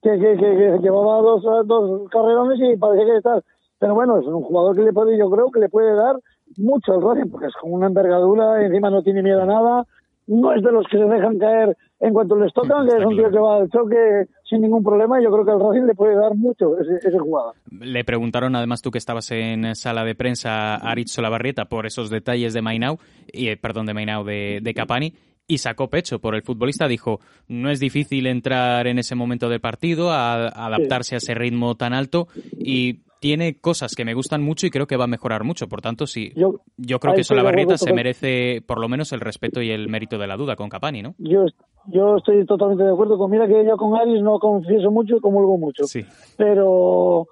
Que, 0.02 0.18
que, 0.18 0.36
que, 0.36 0.78
llevaba 0.82 1.22
dos, 1.22 1.42
dos 1.64 2.10
carrerones 2.10 2.60
y 2.60 2.76
parecía 2.76 3.06
que 3.06 3.16
está. 3.16 3.42
Pero 3.78 3.94
bueno, 3.94 4.18
es 4.18 4.26
un 4.26 4.42
jugador 4.42 4.76
que 4.76 4.82
le 4.82 4.92
puede, 4.92 5.16
yo 5.16 5.30
creo 5.30 5.50
que 5.50 5.60
le 5.60 5.70
puede 5.70 5.94
dar 5.94 6.16
mucho 6.56 6.92
al 6.94 7.02
Racing 7.02 7.30
porque 7.30 7.46
es 7.46 7.54
con 7.60 7.72
una 7.72 7.86
envergadura, 7.86 8.64
encima 8.64 8.90
no 8.90 9.02
tiene 9.02 9.22
miedo 9.22 9.42
a 9.42 9.46
nada, 9.46 9.86
no 10.26 10.52
es 10.52 10.62
de 10.62 10.72
los 10.72 10.86
que 10.88 10.98
se 10.98 11.04
dejan 11.04 11.38
caer 11.38 11.76
en 12.00 12.12
cuanto 12.12 12.36
les 12.36 12.52
tocan, 12.52 12.86
que 12.86 12.96
es 12.96 13.04
un 13.04 13.16
tío 13.16 13.30
que 13.30 13.38
va 13.38 13.56
al 13.56 13.70
choque 13.70 14.26
sin 14.48 14.60
ningún 14.62 14.82
problema 14.82 15.20
y 15.20 15.24
yo 15.24 15.30
creo 15.30 15.44
que 15.44 15.50
al 15.50 15.60
Racing 15.60 15.86
le 15.86 15.94
puede 15.94 16.14
dar 16.14 16.34
mucho 16.34 16.78
ese, 16.78 16.96
ese 16.96 17.18
jugador. 17.18 17.54
Le 17.70 18.04
preguntaron, 18.04 18.54
además 18.54 18.82
tú 18.82 18.90
que 18.90 18.98
estabas 18.98 19.30
en 19.30 19.74
sala 19.74 20.04
de 20.04 20.14
prensa, 20.14 20.76
a 20.76 20.90
Aritz 20.90 21.12
Solabarrieta 21.12 21.66
por 21.66 21.86
esos 21.86 22.10
detalles 22.10 22.52
de 22.54 22.62
Mainau, 22.62 22.98
y, 23.32 23.48
eh, 23.48 23.56
perdón, 23.56 23.86
de 23.86 23.94
Mainau, 23.94 24.24
de, 24.24 24.60
de 24.62 24.74
Capani, 24.74 25.14
y 25.48 25.58
sacó 25.58 25.88
pecho 25.88 26.20
por 26.20 26.34
el 26.34 26.42
futbolista. 26.42 26.86
Dijo, 26.86 27.20
no 27.48 27.70
es 27.70 27.80
difícil 27.80 28.26
entrar 28.26 28.86
en 28.86 28.98
ese 28.98 29.14
momento 29.14 29.48
del 29.48 29.60
partido, 29.60 30.12
a, 30.12 30.48
adaptarse 30.48 31.14
a 31.14 31.18
ese 31.18 31.34
ritmo 31.34 31.74
tan 31.74 31.94
alto 31.94 32.28
y 32.56 33.00
tiene 33.20 33.60
cosas 33.60 33.94
que 33.94 34.04
me 34.04 34.14
gustan 34.14 34.42
mucho 34.42 34.66
y 34.66 34.70
creo 34.70 34.86
que 34.86 34.96
va 34.96 35.04
a 35.04 35.08
mejorar 35.08 35.44
mucho. 35.44 35.68
Por 35.68 35.80
tanto, 35.80 36.06
sí, 36.06 36.32
yo, 36.36 36.60
yo 36.76 36.98
creo 36.98 37.14
que 37.14 37.24
Solabarrieta 37.24 37.76
se 37.76 37.92
merece 37.92 38.62
por 38.66 38.80
lo 38.80 38.88
menos 38.88 39.12
el 39.12 39.20
respeto 39.20 39.60
y 39.60 39.70
el 39.70 39.88
mérito 39.88 40.18
de 40.18 40.26
la 40.26 40.36
duda 40.36 40.56
con 40.56 40.68
Capani, 40.68 41.02
¿no? 41.02 41.14
Yo, 41.18 41.46
yo 41.86 42.16
estoy 42.16 42.44
totalmente 42.46 42.84
de 42.84 42.92
acuerdo 42.92 43.18
con, 43.18 43.30
mira 43.30 43.46
que 43.46 43.64
yo 43.64 43.76
con 43.76 43.96
Aris 43.96 44.22
no 44.22 44.38
confieso 44.38 44.90
mucho 44.90 45.16
y 45.16 45.20
comulgo 45.20 45.58
mucho. 45.58 45.84
Sí. 45.84 46.04
Pero 46.36 47.26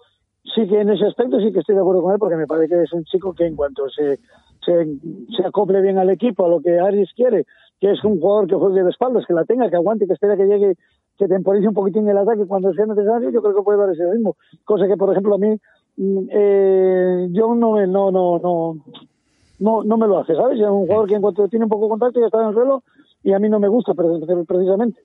sí 0.55 0.66
que 0.68 0.81
en 0.81 0.90
ese 0.90 1.07
aspecto 1.07 1.38
sí 1.40 1.53
que 1.53 1.61
estoy 1.61 1.75
de 1.75 1.81
acuerdo 1.81 2.03
con 2.03 2.12
él 2.12 2.18
porque 2.18 2.37
me 2.37 2.46
parece 2.46 2.75
que 2.75 2.83
es 2.83 2.92
un 2.92 3.05
chico 3.05 3.35
que 3.35 3.46
en 3.46 3.57
cuanto 3.57 3.88
se, 3.90 4.18
se, 4.64 4.87
se 5.37 5.46
acople 5.46 5.81
bien 5.83 5.99
al 5.99 6.11
equipo, 6.11 6.46
a 6.46 6.49
lo 6.49 6.61
que 6.61 6.79
Aris 6.79 7.11
quiere, 7.14 7.44
que 7.81 7.90
es 7.90 8.03
un 8.05 8.20
jugador 8.20 8.49
que 8.49 8.55
juegue 8.55 8.83
de 8.83 8.90
espaldas, 8.90 9.25
que 9.27 9.35
la 9.35 9.44
tenga, 9.44 9.69
que 9.69 9.77
aguante, 9.77 10.06
que 10.06 10.15
espera 10.15 10.37
que 10.37 10.46
llegue, 10.46 10.77
que 11.19 11.29
temporice 11.29 11.69
un 11.69 11.75
poquitín 11.75 12.08
el 12.08 12.19
ataque 12.19 12.46
cuando 12.46 12.73
sea 12.73 12.87
necesario, 12.87 13.31
yo 13.31 13.42
creo 13.42 13.54
que 13.54 13.62
puede 13.62 13.79
dar 13.79 13.90
ese 13.90 14.10
ritmo. 14.10 14.37
Cosa 14.64 14.87
que, 14.87 14.96
por 14.96 15.10
ejemplo, 15.10 15.35
a 15.35 15.38
mí 15.38 15.58
Mm, 15.96 16.29
eh, 16.31 17.29
yo 17.31 17.54
no, 17.54 17.87
no, 17.87 18.10
no, 18.10 18.38
no, 18.38 18.77
no, 19.58 19.85
no 19.85 19.96
me 19.96 20.06
lo 20.06 20.19
hace, 20.19 20.35
¿sabes? 20.35 20.58
Es 20.60 20.67
un 20.67 20.87
jugador 20.87 21.08
que 21.08 21.14
en 21.14 21.23
cuanto 21.23 21.48
tiene 21.48 21.64
un 21.64 21.71
poco 21.71 21.85
de 21.85 21.90
contacto 21.90 22.21
ya 22.21 22.27
está 22.27 22.42
en 22.42 22.48
el 22.48 22.54
suelo 22.54 22.83
y 23.23 23.33
a 23.33 23.38
mí 23.38 23.48
no 23.48 23.58
me 23.58 23.69
gusta 23.69 23.94
precisamente. 23.94 25.00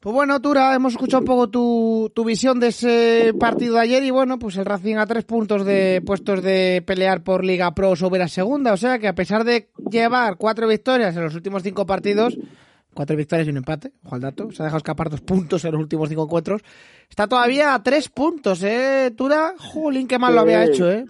Pues 0.00 0.14
bueno, 0.14 0.40
Tura, 0.40 0.74
hemos 0.74 0.92
escuchado 0.92 1.22
un 1.22 1.26
poco 1.26 1.48
tu, 1.48 2.10
tu 2.14 2.24
visión 2.24 2.60
de 2.60 2.68
ese 2.68 3.34
partido 3.38 3.74
de 3.74 3.80
ayer 3.80 4.02
y 4.04 4.10
bueno, 4.10 4.38
pues 4.38 4.56
el 4.56 4.64
Racing 4.64 4.96
a 4.96 5.06
tres 5.06 5.24
puntos 5.24 5.64
de 5.64 6.02
puestos 6.06 6.42
de 6.42 6.82
pelear 6.86 7.22
por 7.24 7.44
Liga 7.44 7.72
Pro 7.72 7.96
sobre 7.96 8.20
la 8.20 8.28
segunda, 8.28 8.72
o 8.72 8.76
sea 8.76 9.00
que 9.00 9.08
a 9.08 9.14
pesar 9.14 9.44
de 9.44 9.70
llevar 9.90 10.36
cuatro 10.36 10.68
victorias 10.68 11.16
en 11.16 11.24
los 11.24 11.34
últimos 11.34 11.64
cinco 11.64 11.84
partidos, 11.84 12.38
cuatro 12.98 13.16
victorias 13.16 13.46
y 13.46 13.50
un 13.52 13.58
empate, 13.58 13.92
ojo 14.04 14.16
al 14.16 14.20
dato. 14.20 14.50
Se 14.50 14.60
ha 14.60 14.64
dejado 14.64 14.78
escapar 14.78 15.08
dos 15.08 15.20
puntos 15.20 15.64
en 15.64 15.70
los 15.70 15.80
últimos 15.80 16.08
cinco 16.08 16.24
encuentros. 16.24 16.62
Está 17.08 17.28
todavía 17.28 17.72
a 17.72 17.80
tres 17.80 18.08
puntos, 18.08 18.60
¿eh? 18.64 19.12
Tura, 19.16 19.54
jolín, 19.56 20.08
qué 20.08 20.18
mal 20.18 20.34
lo 20.34 20.40
había 20.40 20.64
hecho, 20.64 20.90
¿eh? 20.90 21.04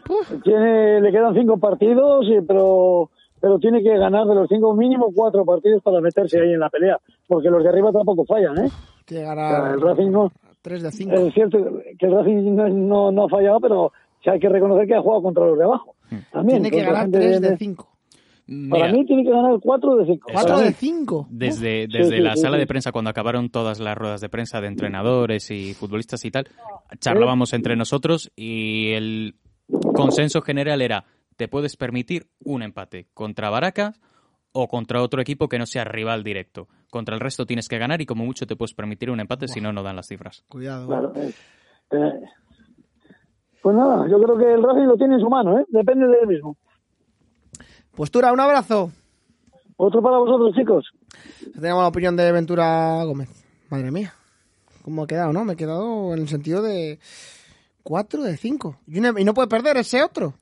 Tiene, 0.45 1.01
le 1.01 1.11
quedan 1.11 1.33
cinco 1.33 1.57
partidos, 1.57 2.27
eh, 2.29 2.43
pero, 2.47 3.09
pero 3.41 3.59
tiene 3.59 3.83
que 3.83 3.97
ganar 3.97 4.27
de 4.27 4.35
los 4.35 4.51
cinco 4.51 4.75
mínimo 4.75 5.11
cuatro 5.15 5.47
partidos 5.47 5.83
para 5.83 6.03
meterse 6.03 6.39
ahí 6.39 6.53
en 6.53 6.61
la 6.61 6.69
pelea, 6.69 6.99
porque 7.27 7.49
los 7.49 7.63
de 7.63 7.71
arriba 7.71 7.91
tampoco 7.91 8.27
fallan, 8.27 8.67
¿eh? 8.67 8.71
Que 9.07 9.23
ganar... 9.23 9.73
El 9.73 9.81
Racing 9.81 10.11
no... 10.11 10.31
3 10.61 10.83
de 10.83 10.91
cinco 10.91 11.15
Es 11.15 11.33
cierto 11.33 11.59
que 11.99 12.05
el 12.05 12.13
Racing 12.13 12.55
no, 12.87 13.11
no, 13.11 13.25
ha 13.25 13.29
fallado, 13.31 13.61
pero 13.61 13.93
hay 14.27 14.39
que 14.39 14.49
reconocer 14.51 14.87
que 14.87 14.95
ha 14.95 15.01
jugado 15.01 15.23
contra 15.23 15.47
los 15.47 15.57
de 15.57 15.65
abajo. 15.65 15.95
Hmm. 16.11 16.47
Tiene 16.47 16.71
que 16.71 16.83
ganar 16.83 17.09
tres 17.11 17.41
de 17.41 17.57
cinco 17.57 17.88
para 18.71 18.91
mí 18.93 19.05
tiene 19.05 19.25
que 19.25 19.31
ganar 19.31 19.59
4 19.61 19.97
de 19.97 20.07
5. 20.07 20.31
4 20.33 20.59
de 20.61 20.73
5. 20.73 21.27
Desde, 21.31 21.87
desde 21.87 22.19
la 22.21 22.35
sala 22.35 22.57
de 22.57 22.67
prensa, 22.67 22.93
cuando 22.93 23.11
acabaron 23.11 23.51
todas 23.51 23.79
las 23.79 23.97
ruedas 23.97 24.23
de 24.23 24.31
prensa 24.31 24.63
de 24.63 24.69
entrenadores 24.69 25.51
y 25.51 25.75
futbolistas 25.75 26.25
y 26.25 26.31
tal, 26.31 26.49
charlábamos 26.99 27.53
entre 27.53 27.77
nosotros 27.77 28.33
y 28.35 28.93
el 28.93 29.35
consenso 29.95 30.41
general 30.41 30.81
era, 30.81 31.05
te 31.37 31.47
puedes 31.47 31.77
permitir 31.77 32.29
un 32.43 32.63
empate 32.63 33.09
contra 33.13 33.51
Baracas 33.51 34.01
o 34.53 34.67
contra 34.67 35.03
otro 35.03 35.21
equipo 35.21 35.49
que 35.49 35.59
no 35.59 35.67
sea 35.67 35.85
rival 35.85 36.25
directo. 36.25 36.69
Contra 36.91 37.15
el 37.15 37.21
resto 37.21 37.45
tienes 37.45 37.69
que 37.69 37.77
ganar 37.77 38.01
y 38.01 38.07
como 38.07 38.25
mucho 38.25 38.47
te 38.47 38.57
puedes 38.57 38.73
permitir 38.73 39.11
un 39.11 39.21
empate, 39.21 39.47
si 39.47 39.61
no, 39.61 39.75
no 39.75 39.83
dan 39.83 39.97
las 39.97 40.09
cifras. 40.09 40.43
Cuidado. 40.49 41.13
Eh, 41.17 41.35
eh. 41.93 42.13
Pues 43.63 43.77
nada, 43.77 44.09
yo 44.09 44.19
creo 44.23 44.39
que 44.39 44.55
el 44.55 44.63
Racing 44.63 44.87
lo 44.87 44.97
tiene 44.97 45.17
en 45.17 45.21
su 45.21 45.29
mano, 45.29 45.59
¿eh? 45.59 45.67
depende 45.69 46.07
de 46.07 46.21
él 46.21 46.29
mismo. 46.29 46.57
Pues 47.99 48.13
Tura, 48.13 48.33
un 48.33 48.39
abrazo. 48.39 48.93
Otro 49.77 50.01
para 50.01 50.19
vosotros, 50.19 50.55
chicos. 50.55 50.85
Tenemos 51.53 51.83
la 51.83 51.89
opinión 51.89 52.15
de 52.15 52.31
Ventura 52.31 53.03
Gómez. 53.03 53.29
Madre 53.71 53.91
mía. 53.91 54.15
¿Cómo 54.83 55.03
he 55.03 55.07
quedado, 55.09 55.33
no? 55.33 55.45
Me 55.45 55.55
he 55.55 55.57
quedado 55.57 56.15
en 56.15 56.21
el 56.21 56.29
sentido 56.29 56.63
de 56.63 57.01
4 57.83 58.23
de 58.23 58.37
5. 58.37 58.79
Y, 58.87 58.99
y 58.99 59.25
no 59.25 59.35
puede 59.35 59.49
perder 59.49 59.79
ese 59.79 60.05
otro. 60.05 60.35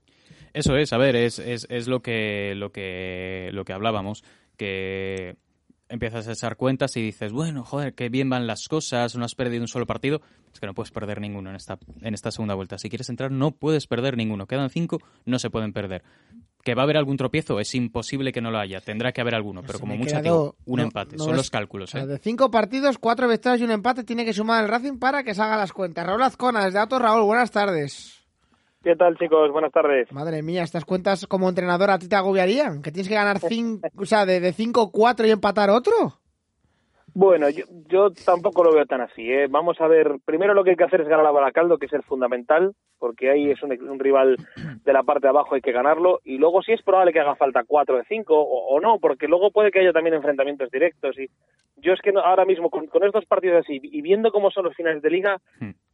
Eso 0.52 0.76
es, 0.76 0.92
a 0.92 0.98
ver, 0.98 1.16
es, 1.16 1.38
es, 1.38 1.66
es 1.70 1.88
lo 1.88 2.00
que 2.00 2.52
lo 2.54 2.72
que 2.72 3.48
lo 3.54 3.64
que 3.64 3.72
hablábamos, 3.72 4.22
que 4.58 5.36
empiezas 5.88 6.26
a 6.28 6.32
echar 6.32 6.56
cuentas 6.56 6.96
y 6.96 7.02
dices, 7.02 7.32
bueno, 7.32 7.64
joder, 7.64 7.94
qué 7.94 8.08
bien 8.08 8.28
van 8.28 8.46
las 8.46 8.66
cosas, 8.68 9.16
no 9.16 9.24
has 9.24 9.34
perdido 9.34 9.62
un 9.62 9.68
solo 9.68 9.86
partido, 9.86 10.20
es 10.52 10.60
que 10.60 10.66
no 10.66 10.74
puedes 10.74 10.90
perder 10.90 11.20
ninguno 11.20 11.50
en 11.50 11.56
esta 11.56 11.78
en 12.02 12.14
esta 12.14 12.30
segunda 12.30 12.54
vuelta. 12.54 12.78
Si 12.78 12.88
quieres 12.88 13.08
entrar, 13.08 13.30
no 13.30 13.52
puedes 13.52 13.86
perder 13.86 14.16
ninguno. 14.16 14.46
Quedan 14.46 14.70
cinco, 14.70 14.98
no 15.24 15.38
se 15.38 15.50
pueden 15.50 15.72
perder. 15.72 16.02
Que 16.64 16.74
va 16.74 16.82
a 16.82 16.84
haber 16.84 16.96
algún 16.96 17.16
tropiezo, 17.16 17.60
es 17.60 17.72
imposible 17.76 18.32
que 18.32 18.40
no 18.40 18.50
lo 18.50 18.58
haya. 18.58 18.80
Tendrá 18.80 19.12
que 19.12 19.20
haber 19.20 19.36
alguno, 19.36 19.62
pero 19.64 19.78
como 19.78 19.96
mucho 19.96 20.16
quedado- 20.20 20.56
un 20.64 20.78
no- 20.78 20.82
empate. 20.82 21.16
no 21.16 21.22
Son 21.24 21.36
los 21.36 21.48
cálculos, 21.50 21.90
O 21.90 21.92
sea, 21.92 22.02
¿eh? 22.02 22.06
de 22.08 22.18
5 22.18 22.50
partidos, 22.50 22.98
4 22.98 23.28
victorias 23.28 23.60
y 23.60 23.64
un 23.64 23.70
empate 23.70 24.02
tiene 24.02 24.24
que 24.24 24.32
sumar 24.32 24.64
el 24.64 24.68
Racing 24.70 24.98
para 24.98 25.22
que 25.22 25.34
salga 25.34 25.56
las 25.56 25.72
cuentas. 25.72 26.04
Raúl 26.04 26.22
Azcona, 26.24 26.64
desde 26.64 26.80
Auto 26.80 26.98
Raúl, 26.98 27.22
buenas 27.24 27.52
tardes. 27.52 28.15
¿Qué 28.86 28.94
tal, 28.94 29.16
chicos? 29.18 29.50
Buenas 29.50 29.72
tardes. 29.72 30.12
Madre 30.12 30.44
mía, 30.44 30.62
estas 30.62 30.84
cuentas 30.84 31.26
como 31.26 31.48
entrenador 31.48 31.90
a 31.90 31.98
ti 31.98 32.08
te 32.08 32.14
agobiarían. 32.14 32.82
¿Que 32.82 32.92
tienes 32.92 33.08
que 33.08 33.16
ganar 33.16 33.38
5, 33.40 33.88
o 33.98 34.04
sea, 34.04 34.24
de 34.24 34.52
5, 34.52 34.92
4 34.92 35.26
y 35.26 35.30
empatar 35.32 35.70
otro? 35.70 35.92
Bueno, 37.12 37.48
yo, 37.50 37.64
yo 37.88 38.10
tampoco 38.24 38.62
lo 38.62 38.72
veo 38.72 38.86
tan 38.86 39.00
así. 39.00 39.28
¿eh? 39.28 39.48
Vamos 39.50 39.80
a 39.80 39.88
ver, 39.88 40.18
primero 40.24 40.54
lo 40.54 40.62
que 40.62 40.70
hay 40.70 40.76
que 40.76 40.84
hacer 40.84 41.00
es 41.00 41.08
ganar 41.08 41.26
a 41.26 41.32
Baracaldo, 41.32 41.78
que 41.78 41.86
es 41.86 41.92
el 41.94 42.04
fundamental, 42.04 42.74
porque 43.00 43.28
ahí 43.30 43.50
es 43.50 43.60
un, 43.64 43.72
un 43.72 43.98
rival 43.98 44.36
de 44.84 44.92
la 44.92 45.02
parte 45.02 45.22
de 45.26 45.30
abajo, 45.30 45.56
hay 45.56 45.62
que 45.62 45.72
ganarlo. 45.72 46.20
Y 46.22 46.38
luego 46.38 46.62
sí 46.62 46.70
es 46.72 46.82
probable 46.82 47.12
que 47.12 47.18
haga 47.20 47.34
falta 47.34 47.64
4 47.66 47.96
de 47.96 48.04
5 48.04 48.34
o, 48.38 48.68
o 48.76 48.80
no, 48.80 48.98
porque 49.00 49.26
luego 49.26 49.50
puede 49.50 49.72
que 49.72 49.80
haya 49.80 49.92
también 49.94 50.14
enfrentamientos 50.14 50.70
directos. 50.70 51.18
Y 51.18 51.28
yo 51.78 51.94
es 51.94 52.00
que 52.02 52.12
no- 52.12 52.20
ahora 52.20 52.44
mismo, 52.44 52.68
con, 52.70 52.86
con 52.86 53.02
estos 53.02 53.24
partidos 53.24 53.64
así, 53.64 53.80
y 53.82 54.02
viendo 54.02 54.30
cómo 54.30 54.50
son 54.50 54.64
los 54.64 54.76
finales 54.76 55.00
de 55.02 55.08
liga, 55.10 55.40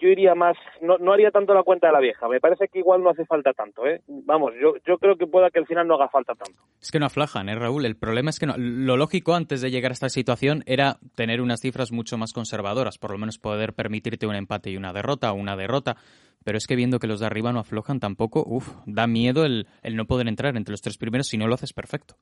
yo 0.03 0.09
iría 0.09 0.34
más, 0.34 0.57
no, 0.80 0.98
no 0.98 1.12
haría 1.12 1.30
tanto 1.30 1.55
la 1.55 1.62
cuenta 1.62 1.86
de 1.86 1.92
la 1.92 2.00
vieja. 2.00 2.26
Me 2.28 2.40
parece 2.40 2.66
que 2.66 2.80
igual 2.80 3.03
no 3.03 3.11
hace 3.11 3.24
falta 3.24 3.53
tanto. 3.53 3.86
¿eh? 3.86 4.00
Vamos, 4.09 4.53
yo, 4.61 4.74
yo 4.84 4.98
creo 4.98 5.16
que 5.16 5.26
pueda 5.26 5.50
que 5.50 5.61
al 5.61 5.66
final 5.66 5.86
no 5.86 5.94
haga 5.94 6.09
falta 6.09 6.34
tanto. 6.34 6.61
Es 6.80 6.90
que 6.90 6.98
no 6.98 7.07
aflajan, 7.07 7.48
¿eh, 7.48 7.55
Raúl? 7.55 7.86
El 7.86 7.96
problema 7.96 8.30
es 8.30 8.38
que 8.40 8.46
no. 8.46 8.55
Lo 8.57 8.96
lógico 8.96 9.34
antes 9.34 9.61
de 9.62 9.70
llegar 9.70 9.92
a 9.92 9.94
esta 9.94 10.09
situación 10.09 10.64
era 10.66 10.96
tener 11.14 11.40
unas 11.40 11.61
cifras 11.61 11.92
mucho 11.92 12.18
más 12.18 12.32
conservadoras, 12.32 12.98
por 12.98 13.12
lo 13.12 13.18
menos 13.18 13.38
poder 13.38 13.74
permitirte 13.74 14.26
un 14.26 14.34
empate 14.34 14.70
y 14.70 14.76
una 14.76 14.92
derrota 14.92 15.32
o 15.32 15.36
una 15.36 15.57
derrota. 15.57 15.96
Pero 16.44 16.59
es 16.59 16.66
que 16.66 16.74
viendo 16.74 16.98
que 16.98 17.07
los 17.07 17.20
de 17.20 17.26
arriba 17.26 17.53
no 17.53 17.61
aflojan 17.61 18.00
tampoco, 18.00 18.42
uff, 18.44 18.74
da 18.86 19.07
miedo 19.07 19.44
el, 19.44 19.68
el 19.82 19.94
no 19.94 20.07
poder 20.07 20.26
entrar 20.26 20.57
entre 20.57 20.72
los 20.72 20.80
tres 20.82 20.98
primeros 20.98 21.28
si 21.28 21.38
no 21.38 21.46
lo 21.46 21.55
haces 21.55 21.72
perfecto. 21.72 22.16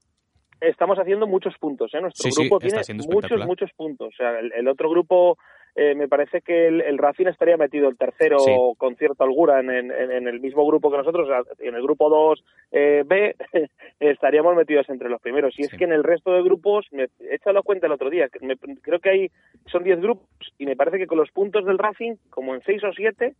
estamos 0.61 0.99
haciendo 0.99 1.27
muchos 1.27 1.55
puntos. 1.59 1.91
¿eh? 1.95 2.01
Nuestro 2.03 2.25
Sí, 2.25 2.33
sí, 2.33 2.43
grupo 2.43 2.59
está 2.63 2.83
tiene 2.83 3.03
muchos, 3.11 3.47
muchos 3.47 3.71
puntos. 3.75 4.09
O 4.09 4.17
sea, 4.17 4.39
el, 4.39 4.53
el 4.53 4.69
otro 4.69 4.91
grupo, 4.91 5.39
eh, 5.77 5.95
me 5.95 6.09
parece 6.09 6.41
que 6.41 6.67
el, 6.69 6.81
el 6.81 6.99
Racing 6.99 7.27
estaría 7.27 7.57
metido 7.57 7.89
el 7.89 7.97
tercero 7.97 8.39
Sí. 8.41 8.53
con 8.79 8.97
cierta 8.97 9.25
holgura 9.25 9.61
en, 9.61 9.71
en- 9.71 9.91
en 9.93 10.29
el 10.29 10.41
mismo 10.41 10.67
grupo 10.67 10.91
que 10.91 10.97
nosotros. 10.99 11.29
en 11.61 11.75
el 11.75 11.83
grupo 11.83 12.09
2 12.09 12.45
eh, 12.73 13.03
B 13.07 13.37
estaríamos 14.01 14.57
metidos 14.57 14.89
entre 14.89 15.09
los 15.09 15.21
primeros. 15.21 15.59
Y 15.59 15.63
es 15.63 15.71
que 15.75 15.85
en 15.85 15.93
el 15.93 16.05
resto 16.05 16.33
de 16.33 16.43
grupos, 16.43 16.87
me 16.93 17.05
he 17.21 17.35
echado 17.35 17.63
cuenta 17.63 17.87
el 17.87 17.93
otro 17.93 18.11
día, 18.11 18.29
me- 18.41 18.57
creo 18.57 18.99
que 19.01 19.11
hay 19.11 19.31
son 19.67 19.85
10 19.85 20.01
grupos 20.01 20.27
y 20.59 20.67
me 20.67 20.77
parece 20.77 20.99
que 20.99 21.07
con 21.07 21.19
los 21.19 21.31
puntos 21.31 21.65
del 21.65 21.79
Racing, 21.79 22.15
como 22.31 22.55
en 22.55 22.63
6 22.63 22.83
o 22.85 22.93
7, 22.93 23.35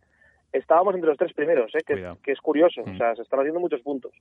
estábamos 0.53 0.95
entre 0.95 1.09
los 1.09 1.17
tres 1.17 1.33
primeros, 1.33 1.73
¿eh? 1.75 1.79
que, 1.85 2.31
es 2.31 2.39
curioso. 2.41 2.81
Mm. 2.85 2.93
O 2.93 2.97
sea, 2.97 3.15
se 3.15 3.21
están 3.21 3.39
haciendo 3.39 3.59
muchos 3.59 3.81
puntos. 3.81 4.11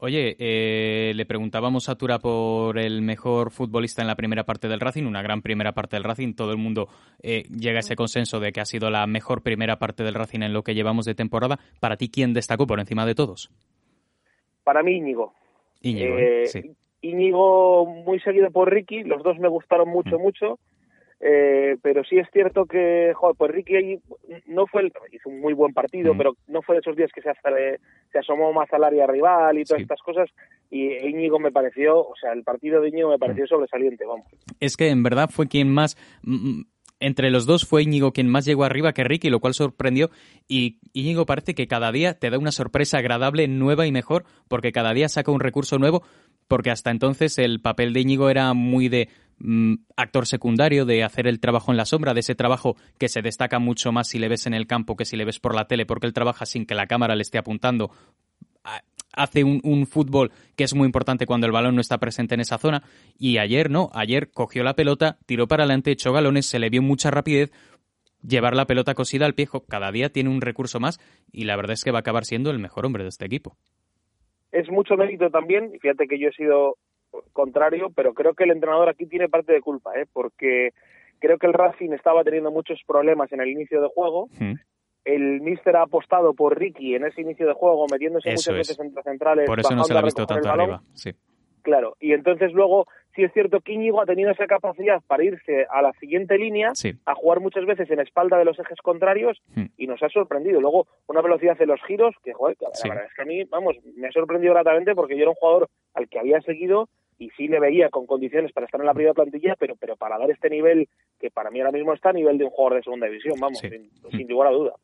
Oye, 0.00 0.36
eh, 0.38 1.12
le 1.14 1.26
preguntábamos 1.26 1.88
a 1.88 1.96
Tura 1.96 2.18
por 2.18 2.78
el 2.78 3.02
mejor 3.02 3.50
futbolista 3.50 4.00
en 4.00 4.08
la 4.08 4.14
primera 4.14 4.44
parte 4.44 4.68
del 4.68 4.80
Racing, 4.80 5.04
una 5.04 5.22
gran 5.22 5.42
primera 5.42 5.72
parte 5.72 5.96
del 5.96 6.04
Racing. 6.04 6.34
Todo 6.34 6.52
el 6.52 6.58
mundo 6.58 6.88
eh, 7.22 7.42
llega 7.48 7.78
a 7.78 7.80
ese 7.80 7.96
consenso 7.96 8.38
de 8.38 8.52
que 8.52 8.60
ha 8.60 8.64
sido 8.64 8.90
la 8.90 9.06
mejor 9.06 9.42
primera 9.42 9.78
parte 9.78 10.04
del 10.04 10.14
Racing 10.14 10.42
en 10.42 10.52
lo 10.52 10.62
que 10.62 10.74
llevamos 10.74 11.04
de 11.04 11.14
temporada. 11.14 11.58
Para 11.80 11.96
ti, 11.96 12.08
¿quién 12.10 12.32
destacó 12.32 12.66
por 12.66 12.78
encima 12.78 13.06
de 13.06 13.14
todos? 13.16 13.50
Para 14.62 14.82
mí, 14.82 14.92
Íñigo. 14.98 15.34
Íñigo, 15.82 16.16
¿eh? 16.18 16.42
Eh, 16.42 16.46
sí. 16.46 16.62
Íñigo 17.00 17.86
muy 17.86 18.20
seguido 18.20 18.50
por 18.50 18.72
Ricky, 18.72 19.02
los 19.04 19.22
dos 19.22 19.38
me 19.38 19.48
gustaron 19.48 19.88
mucho, 19.88 20.18
Mm. 20.18 20.22
mucho, 20.22 20.58
eh, 21.20 21.76
pero 21.82 22.04
sí 22.04 22.18
es 22.18 22.28
cierto 22.32 22.64
que, 22.66 23.12
joder, 23.14 23.36
pues 23.36 23.50
Ricky 23.50 23.74
ahí 23.76 24.00
no 24.46 24.66
fue, 24.66 24.82
el, 24.82 24.92
hizo 25.12 25.28
un 25.28 25.40
muy 25.40 25.52
buen 25.52 25.72
partido, 25.74 26.14
Mm. 26.14 26.18
pero 26.18 26.36
no 26.46 26.62
fue 26.62 26.76
de 26.76 26.80
esos 26.80 26.96
días 26.96 27.10
que 27.14 27.20
se, 27.22 27.30
asomó 28.18 28.52
más 28.52 28.72
al 28.72 28.84
área 28.84 29.06
rival 29.06 29.58
y 29.58 29.64
todas 29.64 29.78
Sí. 29.78 29.82
estas 29.82 30.00
cosas, 30.02 30.28
y 30.70 30.92
Íñigo 31.08 31.38
me 31.38 31.50
pareció, 31.52 31.98
o 31.98 32.14
sea, 32.20 32.32
el 32.32 32.42
partido 32.44 32.80
de 32.80 32.88
Íñigo 32.88 33.10
me 33.10 33.18
pareció 33.18 33.44
Mm. 33.44 33.48
sobresaliente, 33.48 34.04
vamos. 34.06 34.26
Es 34.60 34.76
que 34.76 34.88
en 34.90 35.02
verdad 35.02 35.28
fue 35.30 35.48
quien 35.48 35.72
más. 35.72 35.96
mm, 36.22 36.62
Entre 37.00 37.30
los 37.30 37.46
dos 37.46 37.64
fue 37.64 37.84
Íñigo 37.84 38.10
quien 38.12 38.26
más 38.26 38.44
llegó 38.44 38.64
arriba 38.64 38.92
que 38.92 39.04
Ricky, 39.04 39.30
lo 39.30 39.38
cual 39.38 39.54
sorprendió. 39.54 40.10
Y 40.48 40.80
Íñigo 40.92 41.26
parece 41.26 41.54
que 41.54 41.68
cada 41.68 41.92
día 41.92 42.14
te 42.18 42.28
da 42.28 42.38
una 42.40 42.50
sorpresa 42.50 42.98
agradable, 42.98 43.46
nueva 43.46 43.86
y 43.86 43.92
mejor, 43.92 44.24
porque 44.48 44.72
cada 44.72 44.92
día 44.94 45.08
saca 45.08 45.30
un 45.30 45.38
recurso 45.38 45.78
nuevo. 45.78 46.02
Porque 46.48 46.70
hasta 46.72 46.90
entonces 46.90 47.38
el 47.38 47.60
papel 47.60 47.92
de 47.92 48.00
Íñigo 48.00 48.30
era 48.30 48.52
muy 48.52 48.88
de 48.88 49.08
actor 49.96 50.26
secundario, 50.26 50.84
de 50.84 51.04
hacer 51.04 51.26
el 51.26 51.40
trabajo 51.40 51.70
en 51.70 51.76
la 51.76 51.84
sombra, 51.84 52.14
de 52.14 52.20
ese 52.20 52.34
trabajo 52.34 52.76
que 52.98 53.08
se 53.08 53.22
destaca 53.22 53.58
mucho 53.58 53.92
más 53.92 54.08
si 54.08 54.18
le 54.18 54.28
ves 54.28 54.46
en 54.46 54.54
el 54.54 54.66
campo 54.66 54.96
que 54.96 55.04
si 55.04 55.16
le 55.16 55.24
ves 55.24 55.38
por 55.38 55.54
la 55.54 55.66
tele, 55.66 55.86
porque 55.86 56.06
él 56.06 56.12
trabaja 56.12 56.46
sin 56.46 56.66
que 56.66 56.74
la 56.74 56.86
cámara 56.86 57.14
le 57.14 57.22
esté 57.22 57.38
apuntando 57.38 57.90
hace 59.18 59.42
un, 59.44 59.86
fútbol 59.86 60.30
que 60.56 60.64
es 60.64 60.74
muy 60.74 60.86
importante 60.86 61.26
cuando 61.26 61.46
el 61.46 61.52
balón 61.52 61.74
no 61.74 61.80
está 61.80 61.98
presente 61.98 62.34
en 62.34 62.40
esa 62.40 62.58
zona. 62.58 62.82
Y 63.18 63.38
ayer 63.38 63.70
no, 63.70 63.90
ayer 63.92 64.30
cogió 64.30 64.62
la 64.62 64.74
pelota, 64.74 65.18
tiró 65.26 65.48
para 65.48 65.64
adelante, 65.64 65.90
echó 65.90 66.12
galones, 66.12 66.46
se 66.46 66.58
le 66.58 66.70
vio 66.70 66.82
mucha 66.82 67.10
rapidez. 67.10 67.50
Llevar 68.22 68.56
la 68.56 68.66
pelota 68.66 68.94
cosida 68.94 69.26
al 69.26 69.34
pie, 69.34 69.46
jo, 69.46 69.64
cada 69.64 69.92
día 69.92 70.10
tiene 70.10 70.30
un 70.30 70.40
recurso 70.40 70.80
más 70.80 70.98
y 71.32 71.44
la 71.44 71.56
verdad 71.56 71.74
es 71.74 71.84
que 71.84 71.92
va 71.92 71.98
a 71.98 72.00
acabar 72.00 72.24
siendo 72.24 72.50
el 72.50 72.58
mejor 72.58 72.84
hombre 72.84 73.04
de 73.04 73.10
este 73.10 73.26
equipo. 73.26 73.56
Es 74.50 74.68
mucho 74.70 74.96
mérito 74.96 75.30
también, 75.30 75.72
fíjate 75.80 76.08
que 76.08 76.18
yo 76.18 76.28
he 76.28 76.32
sido 76.32 76.76
contrario, 77.32 77.90
pero 77.94 78.14
creo 78.14 78.34
que 78.34 78.44
el 78.44 78.50
entrenador 78.50 78.88
aquí 78.88 79.06
tiene 79.06 79.28
parte 79.28 79.52
de 79.52 79.60
culpa, 79.60 79.92
¿eh? 79.98 80.06
porque 80.12 80.70
creo 81.18 81.38
que 81.38 81.46
el 81.46 81.52
Racing 81.52 81.90
estaba 81.92 82.22
teniendo 82.24 82.50
muchos 82.50 82.80
problemas 82.86 83.32
en 83.32 83.40
el 83.40 83.48
inicio 83.48 83.80
de 83.80 83.88
juego, 83.88 84.28
Mm. 84.38 84.54
el 85.04 85.40
míster 85.40 85.74
ha 85.76 85.82
apostado 85.82 86.34
por 86.34 86.58
Ricky 86.58 86.94
en 86.94 87.04
ese 87.06 87.22
inicio 87.22 87.46
de 87.46 87.54
juego, 87.54 87.86
metiéndose 87.90 88.28
Eso 88.30 88.52
muchas 88.52 88.68
es. 88.68 88.68
veces 88.76 88.86
entre 88.86 89.02
centrales. 89.02 89.46
Por 89.46 89.58
eso 89.60 89.74
no 89.74 89.84
se 89.84 89.92
bajando 89.92 89.94
le 89.94 89.98
a 89.98 90.00
ha 90.00 90.04
visto 90.04 90.26
tanto 90.26 90.48
arriba. 90.50 90.82
Sí. 90.94 91.10
Claro, 91.62 91.96
y 92.00 92.12
entonces 92.12 92.52
luego 92.52 92.86
sí 93.18 93.24
es 93.24 93.32
cierto 93.32 93.58
que 93.60 93.72
Íñigo 93.72 94.00
ha 94.00 94.06
tenido 94.06 94.30
esa 94.30 94.46
capacidad 94.46 95.02
para 95.08 95.24
irse 95.24 95.66
a 95.70 95.82
la 95.82 95.92
siguiente 95.94 96.38
línea, 96.38 96.70
Sí. 96.76 96.92
a 97.04 97.16
jugar 97.16 97.40
muchas 97.40 97.66
veces 97.66 97.90
en 97.90 97.98
espalda 97.98 98.38
de 98.38 98.44
los 98.44 98.56
ejes 98.60 98.78
contrarios 98.80 99.36
Hmm. 99.56 99.64
y 99.76 99.88
nos 99.88 100.00
ha 100.04 100.08
sorprendido. 100.08 100.60
Luego 100.60 100.86
una 101.08 101.20
velocidad 101.20 101.58
de 101.58 101.66
los 101.66 101.80
giros 101.82 102.14
que, 102.22 102.32
joder, 102.32 102.56
que 102.56 102.66
la 102.66 102.74
Sí. 102.74 102.88
verdad 102.88 103.06
es 103.06 103.14
que 103.14 103.22
a 103.22 103.24
mí, 103.24 103.42
vamos, 103.50 103.74
me 103.96 104.06
ha 104.06 104.12
sorprendido 104.12 104.54
gratamente 104.54 104.94
porque 104.94 105.16
yo 105.16 105.22
era 105.22 105.30
un 105.30 105.34
jugador 105.36 105.68
al 105.94 106.08
que 106.08 106.20
había 106.20 106.40
seguido 106.42 106.88
y 107.18 107.30
sí 107.30 107.48
le 107.48 107.58
veía 107.58 107.88
con 107.90 108.06
condiciones 108.06 108.52
para 108.52 108.66
estar 108.66 108.80
en 108.80 108.86
la 108.86 108.94
primera 108.94 109.14
plantilla, 109.14 109.56
pero 109.58 109.74
pero 109.74 109.96
para 109.96 110.16
dar 110.16 110.30
este 110.30 110.48
nivel 110.48 110.88
que 111.18 111.32
para 111.32 111.50
mí 111.50 111.58
ahora 111.58 111.72
mismo 111.72 111.92
está 111.92 112.10
a 112.10 112.12
nivel 112.12 112.38
de 112.38 112.44
un 112.44 112.50
jugador 112.50 112.76
de 112.78 112.84
segunda 112.84 113.08
división, 113.08 113.34
vamos, 113.40 113.58
Sí. 113.58 113.68
sin, 113.68 113.90
sin 114.12 114.28
lugar 114.28 114.48
a 114.48 114.52
duda. 114.52 114.74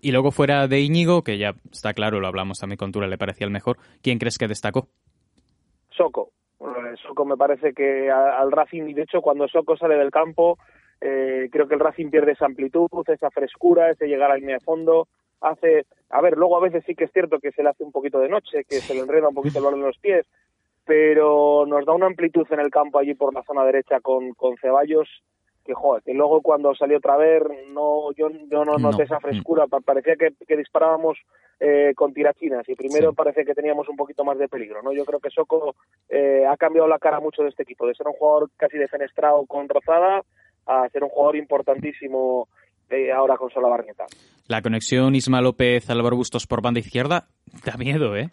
Y 0.00 0.10
luego 0.10 0.32
fuera 0.32 0.66
de 0.66 0.80
Íñigo, 0.80 1.22
que 1.22 1.38
ya 1.38 1.54
está 1.70 1.94
claro, 1.94 2.18
lo 2.18 2.26
hablamos 2.26 2.58
también 2.58 2.78
con 2.78 2.90
Tura, 2.90 3.06
le 3.06 3.16
parecía 3.18 3.44
el 3.46 3.52
mejor, 3.52 3.76
¿quién 4.02 4.18
crees 4.18 4.36
que 4.38 4.48
destacó? 4.48 4.88
Soco. 5.96 6.30
Eh, 6.60 6.96
Soco 7.02 7.24
me 7.24 7.36
parece 7.36 7.72
que 7.72 8.10
al 8.10 8.50
Racing, 8.50 8.84
y 8.88 8.94
de 8.94 9.02
hecho 9.02 9.20
cuando 9.20 9.48
Soco 9.48 9.76
sale 9.76 9.96
del 9.96 10.10
campo, 10.10 10.58
eh, 11.00 11.48
creo 11.50 11.68
que 11.68 11.74
el 11.74 11.80
Racing 11.80 12.10
pierde 12.10 12.32
esa 12.32 12.46
amplitud, 12.46 12.88
esa 13.08 13.30
frescura, 13.30 13.90
ese 13.90 14.06
llegar 14.06 14.30
a 14.30 14.34
la 14.34 14.40
línea 14.40 14.56
de 14.56 14.64
fondo. 14.64 15.08
Hace, 15.40 15.84
a 16.10 16.20
ver, 16.22 16.36
luego 16.36 16.56
a 16.56 16.60
veces 16.60 16.82
sí 16.86 16.94
que 16.94 17.04
es 17.04 17.12
cierto 17.12 17.38
que 17.38 17.52
se 17.52 17.62
le 17.62 17.68
hace 17.68 17.84
un 17.84 17.92
poquito 17.92 18.18
de 18.18 18.28
noche, 18.28 18.64
que 18.64 18.76
se 18.76 18.94
le 18.94 19.00
enreda 19.00 19.28
un 19.28 19.34
poquito 19.34 19.58
el 19.58 19.64
balón 19.64 19.80
en 19.80 19.86
los 19.86 19.98
pies, 19.98 20.26
pero 20.84 21.66
nos 21.66 21.84
da 21.84 21.92
una 21.92 22.06
amplitud 22.06 22.46
en 22.50 22.60
el 22.60 22.70
campo 22.70 22.98
allí 22.98 23.14
por 23.14 23.34
la 23.34 23.42
zona 23.42 23.64
derecha 23.64 24.00
con, 24.00 24.32
con 24.32 24.56
Ceballos 24.56 25.08
que 25.66 25.74
joder, 25.74 26.02
que 26.02 26.14
luego 26.14 26.40
cuando 26.40 26.74
salió 26.74 26.98
otra 26.98 27.16
vez 27.16 27.42
no 27.68 28.12
yo, 28.12 28.30
yo 28.50 28.64
no 28.64 28.78
noté 28.78 29.02
esa 29.02 29.20
frescura, 29.20 29.66
parecía 29.66 30.16
que, 30.16 30.32
que 30.46 30.56
disparábamos 30.56 31.18
eh, 31.60 31.92
con 31.94 32.12
tirachinas 32.12 32.68
y 32.68 32.74
primero 32.74 33.12
parecía 33.12 33.44
que 33.44 33.54
teníamos 33.54 33.88
un 33.88 33.96
poquito 33.96 34.24
más 34.24 34.38
de 34.38 34.48
peligro, 34.48 34.82
¿no? 34.82 34.92
Yo 34.92 35.04
creo 35.04 35.20
que 35.20 35.30
Soco 35.30 35.74
eh, 36.08 36.44
ha 36.48 36.56
cambiado 36.56 36.88
la 36.88 36.98
cara 36.98 37.20
mucho 37.20 37.42
de 37.42 37.48
este 37.48 37.64
equipo, 37.64 37.86
de 37.86 37.94
ser 37.94 38.06
un 38.06 38.14
jugador 38.14 38.50
casi 38.56 38.78
defenestrado 38.78 39.44
con 39.46 39.68
Rozada 39.68 40.22
a 40.66 40.88
ser 40.90 41.02
un 41.02 41.10
jugador 41.10 41.36
importantísimo 41.36 42.48
eh, 42.90 43.10
ahora 43.10 43.36
con 43.36 43.50
Sola 43.50 43.68
Barrieta. 43.68 44.06
La 44.48 44.62
conexión 44.62 45.14
Isma 45.14 45.40
López 45.40 45.88
Álvaro 45.90 46.16
Bustos 46.16 46.46
por 46.46 46.62
banda 46.62 46.80
izquierda 46.80 47.28
da 47.64 47.76
miedo, 47.76 48.16
¿eh? 48.16 48.30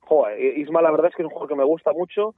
Joder, 0.00 0.58
Isma 0.58 0.82
la 0.82 0.90
verdad 0.90 1.10
es 1.10 1.16
que 1.16 1.22
es 1.22 1.26
un 1.26 1.30
jugador 1.30 1.50
que 1.50 1.56
me 1.56 1.64
gusta 1.64 1.92
mucho 1.92 2.34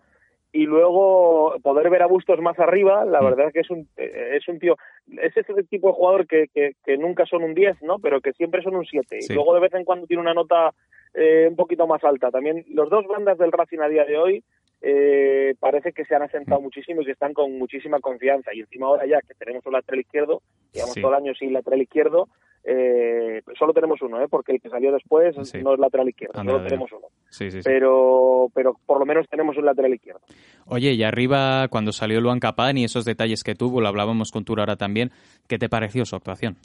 y 0.52 0.66
luego 0.66 1.54
poder 1.62 1.90
ver 1.90 2.02
a 2.02 2.06
Bustos 2.06 2.40
más 2.40 2.58
arriba, 2.58 3.04
la 3.04 3.20
verdad 3.20 3.46
es 3.48 3.52
que 3.52 3.60
es 3.60 3.70
un, 3.70 3.88
es 3.96 4.46
un 4.48 4.58
tío, 4.58 4.76
es 5.22 5.36
ese 5.36 5.54
tipo 5.64 5.88
de 5.88 5.94
jugador 5.94 6.26
que, 6.26 6.48
que, 6.52 6.72
que 6.84 6.96
nunca 6.96 7.24
son 7.26 7.44
un 7.44 7.54
10, 7.54 7.82
¿no? 7.82 7.98
Pero 7.98 8.20
que 8.20 8.32
siempre 8.32 8.62
son 8.62 8.74
un 8.74 8.84
7. 8.84 9.18
Y 9.28 9.32
luego 9.34 9.54
de 9.54 9.60
vez 9.60 9.74
en 9.74 9.84
cuando 9.84 10.06
tiene 10.06 10.22
una 10.22 10.34
nota 10.34 10.72
eh, 11.14 11.46
un 11.48 11.56
poquito 11.56 11.86
más 11.86 12.02
alta. 12.04 12.30
También 12.30 12.64
los 12.68 12.88
dos 12.88 13.06
bandas 13.06 13.36
del 13.38 13.52
Racing 13.52 13.80
a 13.80 13.88
día 13.88 14.04
de 14.04 14.16
hoy 14.16 14.44
eh, 14.80 15.54
parece 15.58 15.92
que 15.92 16.04
se 16.04 16.14
han 16.14 16.22
asentado 16.22 16.60
muchísimo 16.60 17.02
y 17.02 17.04
que 17.04 17.12
están 17.12 17.34
con 17.34 17.58
muchísima 17.58 18.00
confianza. 18.00 18.54
Y 18.54 18.60
encima 18.60 18.86
ahora 18.86 19.06
ya 19.06 19.20
que 19.20 19.34
tenemos 19.34 19.66
un 19.66 19.72
lateral 19.72 20.00
izquierdo, 20.00 20.42
digamos 20.72 20.94
todo 20.94 21.10
el 21.10 21.22
año 21.22 21.34
sin 21.34 21.52
lateral 21.52 21.82
izquierdo, 21.82 22.28
eh, 22.64 23.42
solo 23.58 23.72
tenemos 23.72 24.02
uno, 24.02 24.20
¿eh? 24.22 24.26
porque 24.28 24.52
el 24.52 24.60
que 24.60 24.68
salió 24.68 24.92
después 24.92 25.34
no 25.62 25.74
es 25.74 25.80
lateral 25.80 26.08
izquierdo, 26.08 26.34
solo 26.34 26.62
tenemos 26.62 26.90
uno. 26.92 27.06
pero, 27.64 28.48
pero 28.54 28.76
por 28.84 28.98
lo 28.98 29.06
menos 29.06 29.26
tenemos 29.28 29.56
un 29.56 29.64
lateral 29.64 29.94
izquierdo. 29.94 30.20
Oye, 30.66 30.92
y 30.92 31.02
arriba, 31.02 31.68
cuando 31.68 31.92
salió 31.92 32.20
Luan 32.20 32.38
Capán 32.38 32.76
y 32.76 32.84
esos 32.84 33.04
detalles 33.04 33.42
que 33.42 33.54
tuvo, 33.54 33.80
lo 33.80 33.88
hablábamos 33.88 34.30
con 34.30 34.44
Tur 34.44 34.60
ahora 34.60 34.76
también, 34.76 35.10
¿qué 35.48 35.58
te 35.58 35.68
pareció 35.68 36.04
su 36.04 36.16
actuación? 36.16 36.56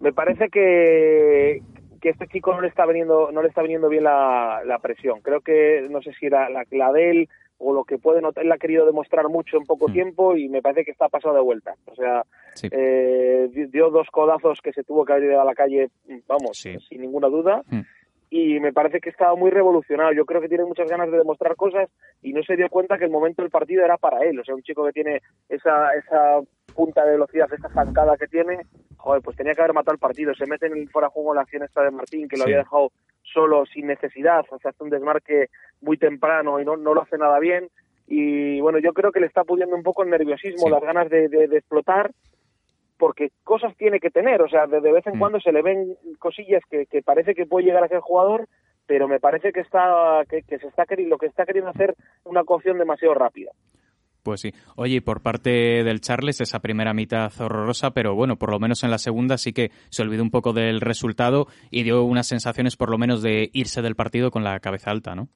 Me 0.00 0.12
parece 0.12 0.48
que, 0.48 1.62
que 2.00 2.10
este 2.10 2.26
chico 2.26 2.52
no 2.52 2.60
le 2.60 2.68
está 2.68 2.84
viniendo, 2.84 3.30
no 3.32 3.40
le 3.40 3.48
está 3.48 3.62
viniendo 3.62 3.88
bien 3.88 4.04
la, 4.04 4.62
la 4.66 4.80
presión. 4.80 5.20
Creo 5.22 5.40
que, 5.40 5.86
no 5.88 6.02
sé 6.02 6.12
si 6.18 6.26
era 6.26 6.50
la, 6.50 6.64
la 6.70 6.92
de 6.92 7.10
él 7.10 7.28
o 7.62 7.72
lo 7.72 7.84
que 7.84 7.98
puede 7.98 8.20
notar, 8.20 8.44
él 8.44 8.52
ha 8.52 8.58
querido 8.58 8.84
demostrar 8.84 9.28
mucho 9.28 9.56
en 9.56 9.64
poco 9.64 9.88
hmm. 9.88 9.92
tiempo 9.92 10.36
y 10.36 10.48
me 10.48 10.60
parece 10.60 10.84
que 10.84 10.90
está 10.90 11.08
pasado 11.08 11.34
de 11.34 11.40
vuelta. 11.40 11.74
O 11.86 11.94
sea, 11.94 12.24
eh, 12.70 13.48
dio 13.70 13.90
dos 13.90 14.08
codazos 14.10 14.60
que 14.62 14.72
se 14.72 14.82
tuvo 14.82 15.04
que 15.04 15.12
haber 15.12 15.30
ido 15.30 15.40
a 15.40 15.44
la 15.44 15.54
calle, 15.54 15.88
vamos, 16.26 16.58
sin 16.58 17.00
ninguna 17.00 17.28
duda. 17.28 17.62
Hmm. 17.68 17.82
Y 18.30 18.60
me 18.60 18.72
parece 18.72 19.00
que 19.00 19.10
estaba 19.10 19.36
muy 19.36 19.50
revolucionado. 19.50 20.12
Yo 20.12 20.24
creo 20.24 20.40
que 20.40 20.48
tiene 20.48 20.64
muchas 20.64 20.88
ganas 20.88 21.10
de 21.10 21.18
demostrar 21.18 21.54
cosas 21.54 21.90
y 22.22 22.32
no 22.32 22.42
se 22.42 22.56
dio 22.56 22.68
cuenta 22.70 22.96
que 22.96 23.04
el 23.04 23.10
momento 23.10 23.42
del 23.42 23.50
partido 23.50 23.84
era 23.84 23.98
para 23.98 24.24
él. 24.24 24.40
O 24.40 24.44
sea, 24.44 24.54
un 24.54 24.62
chico 24.62 24.86
que 24.86 24.92
tiene 24.92 25.20
esa, 25.50 25.92
esa 25.94 26.40
punta 26.72 27.04
de 27.04 27.12
velocidad, 27.12 27.52
esa 27.52 27.68
zancada 27.68 28.16
que 28.16 28.26
tiene, 28.26 28.60
joder, 28.96 29.22
pues 29.22 29.36
tenía 29.36 29.54
que 29.54 29.60
haber 29.60 29.74
matado 29.74 29.94
el 29.94 30.00
partido. 30.00 30.34
Se 30.34 30.46
mete 30.46 30.66
en 30.66 30.76
el 30.76 30.88
fuera 30.88 31.08
de 31.08 31.12
juego 31.12 31.34
la 31.34 31.42
acción 31.42 31.62
esta 31.62 31.82
de 31.82 31.90
Martín, 31.90 32.28
que 32.28 32.36
lo 32.36 32.44
había 32.44 32.58
dejado 32.58 32.92
solo, 33.22 33.64
sin 33.66 33.86
necesidad, 33.86 34.44
o 34.50 34.58
sea, 34.58 34.70
hace 34.70 34.82
un 34.82 34.90
desmarque 34.90 35.48
muy 35.80 35.96
temprano 35.96 36.60
y 36.60 36.64
no, 36.64 36.76
no 36.76 36.94
lo 36.94 37.02
hace 37.02 37.18
nada 37.18 37.38
bien. 37.38 37.68
Y 38.06 38.60
bueno, 38.60 38.78
yo 38.78 38.92
creo 38.92 39.12
que 39.12 39.20
le 39.20 39.26
está 39.26 39.44
pudiendo 39.44 39.76
un 39.76 39.82
poco 39.82 40.02
el 40.02 40.10
nerviosismo, 40.10 40.68
las 40.68 40.82
ganas 40.82 41.08
de, 41.08 41.28
de, 41.28 41.44
explotar, 41.56 42.10
porque 42.98 43.30
cosas 43.44 43.76
tiene 43.76 44.00
que 44.00 44.10
tener, 44.10 44.42
o 44.42 44.48
sea, 44.48 44.66
de, 44.66 44.80
vez 44.80 45.06
en 45.06 45.16
mm. 45.16 45.18
cuando 45.18 45.40
se 45.40 45.52
le 45.52 45.62
ven 45.62 45.96
cosillas 46.18 46.62
que, 46.70 46.86
que 46.86 47.02
parece 47.02 47.34
que 47.34 47.46
puede 47.46 47.66
llegar 47.66 47.84
a 47.84 47.88
ser 47.88 48.00
jugador, 48.00 48.48
pero 48.86 49.08
me 49.08 49.20
parece 49.20 49.52
que 49.52 49.60
está 49.60 50.22
que, 50.28 50.42
que 50.42 50.58
se 50.58 50.66
está 50.66 50.84
lo 50.98 51.18
que 51.18 51.26
está 51.26 51.46
queriendo 51.46 51.70
hacer 51.70 51.94
una 52.24 52.44
cocción 52.44 52.78
demasiado 52.78 53.14
rápida. 53.14 53.52
Pues 54.22 54.40
sí. 54.40 54.52
Oye, 54.76 54.96
y 54.96 55.00
por 55.00 55.20
parte 55.20 55.50
del 55.82 56.00
Charles, 56.00 56.40
esa 56.40 56.60
primera 56.60 56.94
mitad 56.94 57.32
horrorosa, 57.40 57.90
pero 57.90 58.14
bueno, 58.14 58.36
por 58.36 58.50
lo 58.50 58.60
menos 58.60 58.84
en 58.84 58.90
la 58.90 58.98
segunda 58.98 59.36
sí 59.36 59.52
que 59.52 59.70
se 59.90 60.02
olvidó 60.02 60.22
un 60.22 60.30
poco 60.30 60.52
del 60.52 60.80
resultado 60.80 61.46
y 61.70 61.82
dio 61.82 62.04
unas 62.04 62.28
sensaciones 62.28 62.76
por 62.76 62.90
lo 62.90 62.98
menos 62.98 63.22
de 63.22 63.50
irse 63.52 63.82
del 63.82 63.96
partido 63.96 64.30
con 64.30 64.44
la 64.44 64.60
cabeza 64.60 64.90
alta, 64.90 65.14
¿no? 65.14 65.28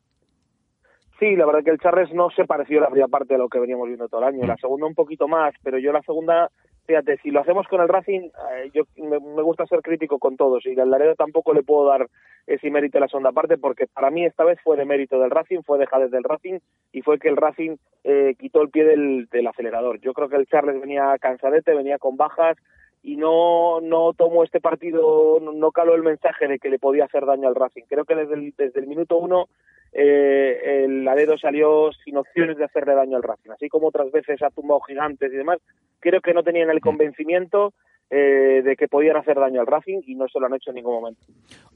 Sí, 1.19 1.35
la 1.35 1.47
verdad 1.47 1.65
que 1.65 1.71
el 1.71 1.79
Charles 1.79 2.13
no 2.13 2.29
se 2.31 2.45
pareció 2.45 2.79
a 2.79 2.83
la 2.83 2.91
primera 2.91 3.09
parte 3.09 3.35
de 3.35 3.39
lo 3.39 3.49
que 3.49 3.59
veníamos 3.59 3.89
viendo 3.89 4.07
todo 4.07 4.21
el 4.21 4.35
año. 4.35 4.47
La 4.47 4.55
mm. 4.55 4.59
segunda 4.59 4.87
un 4.87 4.95
poquito 4.95 5.27
más, 5.27 5.55
pero 5.63 5.79
yo 5.79 5.91
la 5.91 6.03
segunda 6.03 6.51
fíjate, 6.87 7.19
si 7.19 7.31
lo 7.31 7.41
hacemos 7.41 7.67
con 7.69 7.81
el 7.81 7.89
Racing, 7.89 8.31
eh, 8.53 8.71
yo 8.73 8.85
me, 8.97 9.19
gusta 9.19 9.67
ser 9.67 9.83
crítico 9.83 10.19
con 10.19 10.37
todos 10.37 10.65
y 10.67 10.79
al 10.79 10.91
Laredo 10.91 11.15
tampoco 11.15 11.53
le 11.53 11.63
puedo 11.63 11.89
dar 11.89 12.09
ese 12.47 12.71
mérito 12.71 12.99
a 12.99 13.03
la 13.03 13.09
segunda 13.09 13.33
parte 13.33 13.59
porque 13.59 13.87
para 13.87 14.11
mí 14.11 14.25
esta 14.25 14.45
vez 14.45 14.59
fue 14.63 14.77
de 14.77 14.85
mérito 14.85 15.19
del 15.19 15.31
Racing, 15.31 15.63
fue 15.63 15.79
de 15.79 15.87
del 16.09 16.25
Racing 16.25 16.59
y 16.93 17.03
fue 17.03 17.19
que 17.19 17.29
el 17.29 17.37
Racing 17.37 17.77
eh, 18.05 18.35
quitó 18.39 18.63
el 18.63 18.71
pie 18.71 18.85
del, 18.85 19.47
acelerador. 19.47 20.01
Yo 20.01 20.13
creo 20.13 20.29
que 20.29 20.37
el 20.37 20.47
Charles 20.47 20.81
venía 20.81 21.17
cansadete, 21.21 21.75
venía 21.75 21.99
con 21.99 22.17
bajas 22.17 22.57
y 23.03 23.17
no, 23.17 23.81
no 23.81 24.13
tomó 24.13 24.45
este 24.45 24.61
partido, 24.61 25.39
no, 25.41 25.73
caló 25.73 25.95
el 25.95 26.03
mensaje 26.03 26.49
de 26.49 26.59
que 26.59 26.71
le 26.71 26.79
podía 26.79 27.05
hacer 27.05 27.27
daño 27.27 27.49
al 27.49 27.55
Racing. 27.55 27.85
Creo 27.89 28.05
que 28.05 28.15
desde 28.15 28.53
desde 28.57 28.81
el 28.81 28.87
minuto 28.87 29.17
uno 29.17 29.49
eh, 29.93 30.85
el 30.85 31.05
Laredo 31.05 31.39
salió 31.39 31.91
sin 32.05 32.17
opciones 32.17 32.57
de 32.59 32.65
hacerle 32.65 32.95
daño 32.95 33.17
al 33.17 33.23
Racing. 33.23 33.51
Así 33.51 33.69
como 33.69 33.89
otras 33.89 34.11
veces 34.13 34.43
ha 34.43 34.51
tumbado 34.51 34.81
gigantes 34.81 35.33
y 35.33 35.37
demás, 35.37 35.59
creo 36.01 36.21
que 36.21 36.35
no 36.35 36.43
tenían 36.43 36.71
el 36.71 36.81
convencimiento 36.81 37.73
eh, 38.11 38.63
de 38.63 38.77
que 38.77 38.89
podían 38.89 39.17
hacer 39.17 39.37
daño 39.37 39.61
al 39.61 39.67
Racing 39.67 40.01
y 40.07 40.15
no 40.15 40.29
se 40.29 40.39
lo 40.39 40.47
han 40.47 40.55
hecho 40.55 40.71
en 40.71 40.77
ningún 40.77 40.95
momento. 40.95 41.21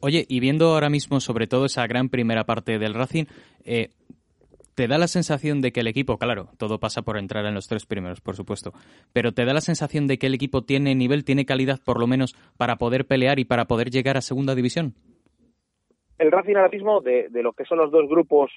Oye, 0.01 0.25
y 0.29 0.41
viendo 0.41 0.67
ahora 0.69 0.89
mismo 0.89 1.19
sobre 1.21 1.47
todo 1.47 1.67
esa 1.67 1.87
gran 1.87 2.09
primera 2.09 2.45
parte 2.45 2.79
del 2.79 2.95
Racing, 2.95 3.25
eh, 3.65 3.89
te 4.75 4.87
da 4.87 4.97
la 4.97 5.09
sensación 5.09 5.61
de 5.61 5.73
que 5.73 5.81
el 5.81 5.89
equipo, 5.89 6.19
claro, 6.19 6.49
todo 6.57 6.79
pasa 6.79 7.03
por 7.03 7.19
entrar 7.19 7.45
en 7.47 7.55
los 7.55 7.67
tres 7.67 7.85
primeros, 7.85 8.21
por 8.21 8.37
supuesto, 8.37 8.73
pero 9.13 9.33
te 9.33 9.45
da 9.45 9.53
la 9.53 9.61
sensación 9.61 10.07
de 10.07 10.19
que 10.19 10.29
el 10.29 10.35
equipo 10.35 10.63
tiene 10.63 10.95
nivel, 10.95 11.25
tiene 11.25 11.45
calidad 11.45 11.81
por 11.85 11.99
lo 11.99 12.07
menos 12.07 12.35
para 12.57 12.77
poder 12.77 13.07
pelear 13.07 13.39
y 13.39 13.45
para 13.45 13.67
poder 13.67 13.91
llegar 13.91 14.17
a 14.17 14.23
segunda 14.23 14.55
división. 14.55 14.95
El 16.21 16.31
Racing 16.31 16.57
ahora 16.57 16.69
mismo, 16.69 17.01
de, 17.01 17.29
de 17.29 17.43
lo 17.43 17.53
que 17.53 17.65
son 17.65 17.79
los 17.79 17.91
dos 17.91 18.09
grupos 18.09 18.51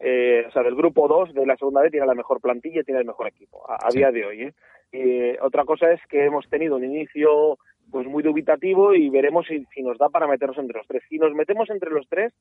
eh, 0.00 0.44
o 0.46 0.52
sea, 0.52 0.62
del 0.62 0.76
grupo 0.76 1.08
2 1.08 1.34
de 1.34 1.44
la 1.44 1.56
segunda 1.56 1.82
vez 1.82 1.90
tiene 1.90 2.06
la 2.06 2.14
mejor 2.14 2.40
plantilla 2.40 2.80
y 2.80 2.84
tiene 2.84 3.00
el 3.00 3.06
mejor 3.06 3.26
equipo 3.26 3.64
a, 3.68 3.88
día 3.90 4.12
de 4.12 4.24
hoy. 4.24 4.42
¿eh? 4.42 4.54
Y, 4.92 5.38
otra 5.44 5.64
cosa 5.64 5.90
es 5.92 6.00
que 6.08 6.24
hemos 6.24 6.48
tenido 6.48 6.76
un 6.76 6.84
inicio 6.84 7.58
pues 7.90 8.06
muy 8.06 8.22
dubitativo 8.22 8.94
y 8.94 9.08
veremos 9.08 9.46
si, 9.46 9.64
si, 9.74 9.82
nos 9.82 9.98
da 9.98 10.08
para 10.08 10.28
meternos 10.28 10.58
entre 10.58 10.78
los 10.78 10.86
tres. 10.86 11.02
Si 11.08 11.18
nos 11.18 11.32
metemos 11.34 11.68
entre 11.70 11.90
los 11.90 12.06
tres, 12.08 12.32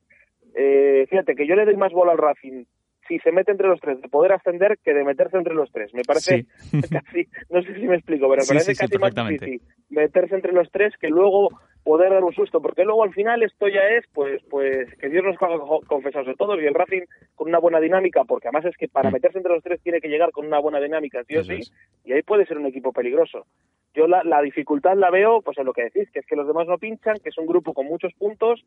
eh, 0.56 1.08
fíjate 1.10 1.36
que 1.36 1.48
yo 1.48 1.56
le 1.56 1.66
doy 1.66 1.78
más 1.78 1.94
bola 1.94 2.12
al 2.12 2.18
Racing 2.18 2.66
si 3.08 3.20
se 3.20 3.32
mete 3.32 3.52
entre 3.52 3.70
los 3.70 3.80
tres, 3.80 4.02
de 4.02 4.10
poder 4.10 4.34
ascender 4.34 4.78
que 4.84 4.94
de 4.94 5.06
meterse 5.06 5.38
entre 5.38 5.54
los 5.54 5.72
tres. 5.72 5.94
Me 5.94 6.04
parece 6.04 6.46
casi, 6.92 7.28
no 7.50 7.64
sé 7.64 7.74
si 7.74 7.88
me 7.88 7.96
explico, 7.96 8.28
pero 8.30 8.42
me 8.44 8.48
parece 8.48 8.76
casi 8.76 8.98
más 8.98 9.16
difícil 9.16 9.62
meterse 9.90 10.36
entre 10.36 10.52
los 10.52 10.70
tres 10.72 10.94
que 11.00 11.08
luego 11.08 11.50
poder 11.88 12.12
dar 12.12 12.22
un 12.22 12.34
susto, 12.34 12.62
porque 12.62 12.84
luego 12.84 13.06
al 13.06 13.14
final 13.14 13.42
esto 13.44 13.70
ya 13.70 13.80
es, 13.98 14.04
pues, 14.14 14.44
pues 14.50 14.94
que 14.96 15.08
Dios 15.08 15.24
nos 15.24 15.38
de 15.38 16.36
todos 16.36 16.60
y 16.62 16.66
el 16.66 16.74
Racing 16.74 17.04
con 17.34 17.48
una 17.48 17.60
buena 17.60 17.80
dinámica, 17.80 18.26
porque 18.26 18.50
además 18.50 18.66
es 18.66 18.76
que 18.76 18.90
para 18.90 19.10
mm. 19.10 19.14
meterse 19.14 19.38
entre 19.38 19.54
los 19.54 19.64
tres 19.64 19.82
tiene 19.82 20.02
que 20.02 20.10
llegar 20.10 20.32
con 20.32 20.46
una 20.46 20.60
buena 20.60 20.82
dinámica, 20.82 21.24
sí 21.24 21.38
o 21.38 21.46
sí, 21.46 21.60
y 22.04 22.12
ahí 22.12 22.24
puede 22.24 22.46
ser 22.46 22.58
un 22.58 22.66
equipo 22.66 22.92
peligroso. 22.92 23.46
Yo 23.94 24.06
la, 24.06 24.22
la 24.26 24.42
dificultad 24.42 24.98
la 24.98 25.10
veo, 25.10 25.42
pues 25.42 25.58
en 25.60 25.66
lo 25.66 25.72
que 25.72 25.84
decís, 25.84 26.12
que 26.12 26.20
es 26.20 26.26
que 26.26 26.36
los 26.36 26.46
demás 26.46 26.68
no 26.68 26.78
pinchan, 26.78 27.20
que 27.24 27.30
es 27.30 27.38
un 27.38 27.48
grupo 27.48 27.74
con 27.74 27.86
muchos 27.86 28.12
puntos 28.16 28.66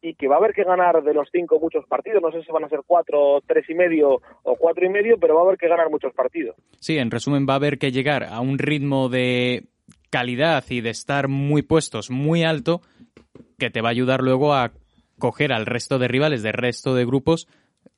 y 0.00 0.14
que 0.14 0.26
va 0.26 0.36
a 0.36 0.38
haber 0.38 0.54
que 0.54 0.64
ganar 0.64 1.02
de 1.02 1.12
los 1.12 1.28
cinco 1.30 1.60
muchos 1.60 1.86
partidos. 1.86 2.22
No 2.22 2.32
sé 2.32 2.42
si 2.42 2.50
van 2.50 2.64
a 2.64 2.68
ser 2.70 2.80
cuatro, 2.86 3.42
tres 3.46 3.68
y 3.68 3.74
medio 3.74 4.20
o 4.42 4.56
cuatro 4.56 4.86
y 4.86 4.88
medio, 4.88 5.18
pero 5.18 5.34
va 5.34 5.42
a 5.42 5.44
haber 5.44 5.58
que 5.58 5.68
ganar 5.68 5.90
muchos 5.90 6.14
partidos. 6.14 6.56
Sí, 6.80 6.96
en 6.96 7.10
resumen, 7.10 7.46
va 7.46 7.54
a 7.54 7.56
haber 7.56 7.78
que 7.78 7.92
llegar 7.92 8.24
a 8.24 8.40
un 8.40 8.58
ritmo 8.58 9.10
de 9.10 9.64
calidad 10.14 10.62
y 10.70 10.80
de 10.80 10.90
estar 10.90 11.26
muy 11.26 11.62
puestos, 11.62 12.08
muy 12.08 12.44
alto, 12.44 12.82
que 13.58 13.68
te 13.68 13.80
va 13.80 13.88
a 13.88 13.90
ayudar 13.90 14.20
luego 14.20 14.54
a 14.54 14.70
coger 15.18 15.52
al 15.52 15.66
resto 15.66 15.98
de 15.98 16.06
rivales 16.06 16.44
del 16.44 16.52
resto 16.52 16.94
de 16.94 17.04
grupos 17.04 17.48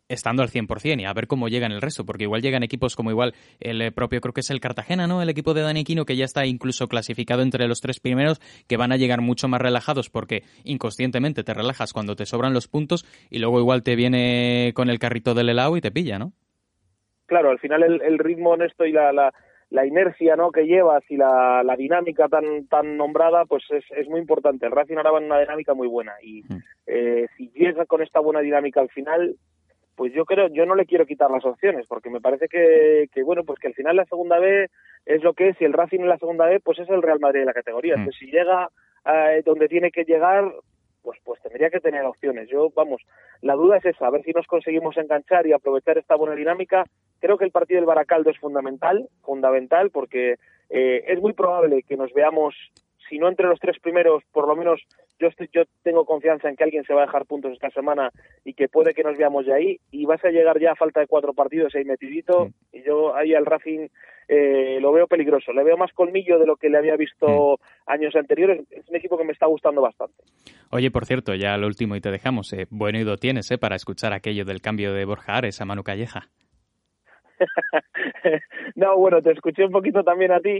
estando 0.08 0.42
al 0.42 0.48
100% 0.48 0.98
y 0.98 1.04
a 1.04 1.12
ver 1.12 1.26
cómo 1.26 1.48
llegan 1.48 1.72
el 1.72 1.82
resto, 1.82 2.06
porque 2.06 2.24
igual 2.24 2.40
llegan 2.40 2.62
equipos 2.62 2.96
como 2.96 3.10
igual 3.10 3.34
el 3.60 3.82
eh, 3.82 3.92
propio, 3.92 4.22
creo 4.22 4.32
que 4.32 4.40
es 4.40 4.48
el 4.48 4.60
Cartagena, 4.60 5.06
¿no? 5.06 5.20
El 5.20 5.28
equipo 5.28 5.52
de 5.52 5.60
Dani 5.60 5.84
Quino, 5.84 6.06
que 6.06 6.16
ya 6.16 6.24
está 6.24 6.46
incluso 6.46 6.88
clasificado 6.88 7.42
entre 7.42 7.68
los 7.68 7.82
tres 7.82 8.00
primeros, 8.00 8.40
que 8.66 8.78
van 8.78 8.92
a 8.92 8.96
llegar 8.96 9.20
mucho 9.20 9.46
más 9.48 9.60
relajados 9.60 10.08
porque 10.08 10.42
inconscientemente 10.64 11.44
te 11.44 11.52
relajas 11.52 11.92
cuando 11.92 12.16
te 12.16 12.24
sobran 12.24 12.54
los 12.54 12.66
puntos 12.66 13.04
y 13.28 13.40
luego 13.40 13.60
igual 13.60 13.82
te 13.82 13.94
viene 13.94 14.72
con 14.74 14.88
el 14.88 14.98
carrito 14.98 15.34
del 15.34 15.50
helado 15.50 15.76
y 15.76 15.82
te 15.82 15.90
pilla, 15.90 16.18
¿no? 16.18 16.32
Claro, 17.26 17.50
al 17.50 17.58
final 17.58 17.82
el, 17.82 18.18
ritmo 18.18 18.52
honesto 18.52 18.86
y 18.86 18.92
la, 18.92 19.12
la, 19.12 19.34
inercia 19.70 20.36
¿no? 20.36 20.50
que 20.50 20.66
llevas 20.66 21.02
y 21.08 21.16
la, 21.16 21.62
la 21.64 21.76
dinámica 21.76 22.28
tan, 22.28 22.66
tan 22.68 22.96
nombrada, 22.96 23.44
pues 23.44 23.64
es, 23.70 23.84
es, 23.96 24.08
muy 24.08 24.20
importante. 24.20 24.66
El 24.66 24.72
Racing 24.72 24.96
ahora 24.96 25.12
va 25.12 25.18
en 25.18 25.26
una 25.26 25.40
dinámica 25.40 25.74
muy 25.74 25.88
buena 25.88 26.12
y 26.22 26.42
mm. 26.42 26.62
eh, 26.86 27.26
si 27.36 27.50
llega 27.50 27.84
con 27.86 28.02
esta 28.02 28.20
buena 28.20 28.40
dinámica 28.40 28.80
al 28.80 28.90
final, 28.90 29.36
pues 29.96 30.12
yo 30.12 30.24
creo, 30.24 30.48
yo 30.48 30.66
no 30.66 30.74
le 30.74 30.86
quiero 30.86 31.06
quitar 31.06 31.30
las 31.30 31.44
opciones, 31.44 31.86
porque 31.88 32.10
me 32.10 32.20
parece 32.20 32.48
que, 32.48 33.08
que 33.12 33.22
bueno, 33.22 33.44
pues 33.44 33.58
que 33.58 33.68
al 33.68 33.74
final 33.74 33.96
la 33.96 34.04
segunda 34.04 34.38
B 34.38 34.68
es 35.06 35.22
lo 35.22 35.32
que 35.32 35.48
es, 35.48 35.60
y 35.60 35.64
el 35.64 35.72
Racing 35.72 36.00
en 36.00 36.08
la 36.08 36.18
segunda 36.18 36.46
B, 36.46 36.60
pues 36.60 36.78
es 36.78 36.88
el 36.90 37.02
Real 37.02 37.18
Madrid 37.18 37.40
de 37.40 37.46
la 37.46 37.54
categoría. 37.54 37.96
Mm. 37.96 38.00
Entonces, 38.00 38.20
si 38.20 38.30
llega 38.30 38.68
eh, 39.06 39.42
donde 39.44 39.68
tiene 39.68 39.90
que 39.90 40.04
llegar, 40.04 40.52
pues, 41.06 41.20
pues 41.22 41.40
tendría 41.40 41.70
que 41.70 41.78
tener 41.78 42.04
opciones. 42.04 42.48
Yo, 42.48 42.68
vamos, 42.74 43.00
la 43.40 43.54
duda 43.54 43.76
es 43.76 43.84
esa, 43.84 44.08
a 44.08 44.10
ver 44.10 44.24
si 44.24 44.32
nos 44.32 44.44
conseguimos 44.48 44.96
enganchar 44.96 45.46
y 45.46 45.52
aprovechar 45.52 45.96
esta 45.98 46.16
buena 46.16 46.34
dinámica. 46.34 46.82
Creo 47.20 47.38
que 47.38 47.44
el 47.44 47.52
partido 47.52 47.78
del 47.78 47.86
Baracaldo 47.86 48.30
es 48.30 48.38
fundamental, 48.40 49.08
fundamental, 49.22 49.90
porque 49.90 50.34
eh, 50.68 51.04
es 51.06 51.20
muy 51.20 51.32
probable 51.32 51.84
que 51.84 51.96
nos 51.96 52.12
veamos, 52.12 52.56
si 53.08 53.18
no 53.18 53.28
entre 53.28 53.46
los 53.46 53.60
tres 53.60 53.78
primeros, 53.80 54.22
por 54.32 54.46
lo 54.46 54.56
menos 54.56 54.80
yo, 55.18 55.28
estoy, 55.28 55.48
yo 55.52 55.62
tengo 55.82 56.04
confianza 56.04 56.48
en 56.48 56.56
que 56.56 56.64
alguien 56.64 56.84
se 56.84 56.94
va 56.94 57.02
a 57.02 57.06
dejar 57.06 57.26
puntos 57.26 57.52
esta 57.52 57.70
semana 57.70 58.10
y 58.44 58.54
que 58.54 58.68
puede 58.68 58.94
que 58.94 59.02
nos 59.02 59.16
veamos 59.16 59.46
de 59.46 59.54
ahí 59.54 59.80
y 59.90 60.06
vas 60.06 60.24
a 60.24 60.30
llegar 60.30 60.60
ya 60.60 60.72
a 60.72 60.76
falta 60.76 61.00
de 61.00 61.06
cuatro 61.06 61.32
partidos 61.32 61.74
ahí 61.74 61.84
metidito 61.84 62.48
y 62.72 62.82
yo 62.82 63.14
ahí 63.14 63.34
al 63.34 63.46
Racing 63.46 63.88
eh, 64.28 64.78
lo 64.80 64.92
veo 64.92 65.06
peligroso, 65.06 65.52
le 65.52 65.62
veo 65.62 65.76
más 65.76 65.92
colmillo 65.92 66.38
de 66.38 66.46
lo 66.46 66.56
que 66.56 66.68
le 66.68 66.78
había 66.78 66.96
visto 66.96 67.58
años 67.86 68.14
anteriores, 68.16 68.64
es 68.70 68.88
un 68.88 68.96
equipo 68.96 69.16
que 69.16 69.24
me 69.24 69.32
está 69.32 69.46
gustando 69.46 69.80
bastante. 69.80 70.14
Oye, 70.70 70.90
por 70.90 71.06
cierto, 71.06 71.34
ya 71.34 71.56
lo 71.56 71.66
último 71.66 71.94
y 71.96 72.00
te 72.00 72.10
dejamos, 72.10 72.52
eh, 72.52 72.66
buen 72.70 72.96
oído 72.96 73.16
tienes 73.16 73.50
eh, 73.50 73.58
para 73.58 73.76
escuchar 73.76 74.12
aquello 74.12 74.44
del 74.44 74.60
cambio 74.60 74.92
de 74.92 75.04
Borja 75.04 75.36
Ares 75.36 75.60
a 75.60 75.64
Manu 75.64 75.84
Calleja. 75.84 76.28
no, 78.76 78.96
bueno, 78.96 79.22
te 79.22 79.32
escuché 79.32 79.64
un 79.64 79.72
poquito 79.72 80.02
también 80.02 80.32
a 80.32 80.40
ti 80.40 80.58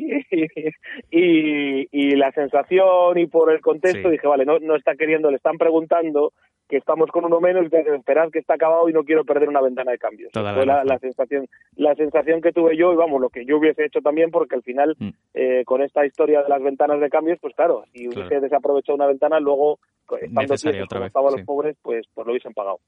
y, 1.10 1.88
y, 1.90 2.16
la 2.16 2.32
sensación 2.32 3.18
y 3.18 3.26
por 3.26 3.52
el 3.52 3.60
contexto 3.60 4.10
dije, 4.10 4.26
vale, 4.26 4.44
no, 4.44 4.58
no 4.58 4.76
está 4.76 4.94
queriendo, 4.94 5.30
le 5.30 5.36
están 5.36 5.58
preguntando 5.58 6.32
que 6.68 6.76
estamos 6.76 7.10
con 7.10 7.24
uno 7.24 7.40
menos 7.40 7.66
y 7.66 7.70
que 7.70 7.78
esperar 7.78 8.30
que 8.30 8.40
está 8.40 8.54
acabado 8.54 8.88
y 8.88 8.92
no 8.92 9.04
quiero 9.04 9.24
perder 9.24 9.48
una 9.48 9.60
ventana 9.60 9.92
de 9.92 9.98
cambios. 9.98 10.32
Fue 10.32 10.66
la, 10.66 10.84
la, 10.84 10.98
sensación, 10.98 11.46
la 11.76 11.94
sensación 11.94 12.40
que 12.40 12.52
tuve 12.52 12.76
yo 12.76 12.92
y 12.92 12.96
vamos, 12.96 13.20
lo 13.20 13.28
que 13.28 13.44
yo 13.44 13.58
hubiese 13.58 13.84
hecho 13.84 14.00
también 14.00 14.30
porque 14.30 14.56
al 14.56 14.62
final 14.62 14.96
mm. 14.98 15.08
eh, 15.34 15.62
con 15.64 15.82
esta 15.82 16.04
historia 16.04 16.42
de 16.42 16.48
las 16.48 16.62
ventanas 16.62 17.00
de 17.00 17.08
cambios, 17.08 17.38
pues 17.40 17.54
claro, 17.54 17.84
si 17.92 18.08
hubiese 18.08 18.40
desaprovechado 18.40 18.96
una 18.96 19.06
ventana, 19.06 19.38
luego 19.38 19.78
estando 20.20 20.54
tiempo 20.56 20.86
como 20.88 21.04
estaban 21.04 21.32
los 21.36 21.42
pobres, 21.42 21.76
pues, 21.82 22.06
pues 22.12 22.26
lo 22.26 22.32
hubiesen 22.32 22.52
pagado. 22.52 22.78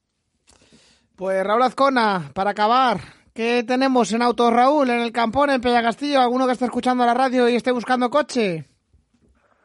Pues 1.16 1.44
Raúl 1.44 1.62
Azcona, 1.62 2.30
para 2.34 2.50
acabar, 2.50 2.98
¿Qué 3.38 3.62
tenemos 3.62 4.12
en 4.12 4.20
Autos 4.20 4.52
Raúl, 4.52 4.90
en 4.90 4.98
el 4.98 5.12
Campón, 5.12 5.50
en 5.50 5.60
Castillo? 5.60 6.18
¿Alguno 6.18 6.44
que 6.46 6.54
esté 6.54 6.64
escuchando 6.64 7.06
la 7.06 7.14
radio 7.14 7.48
y 7.48 7.54
esté 7.54 7.70
buscando 7.70 8.10
coche? 8.10 8.64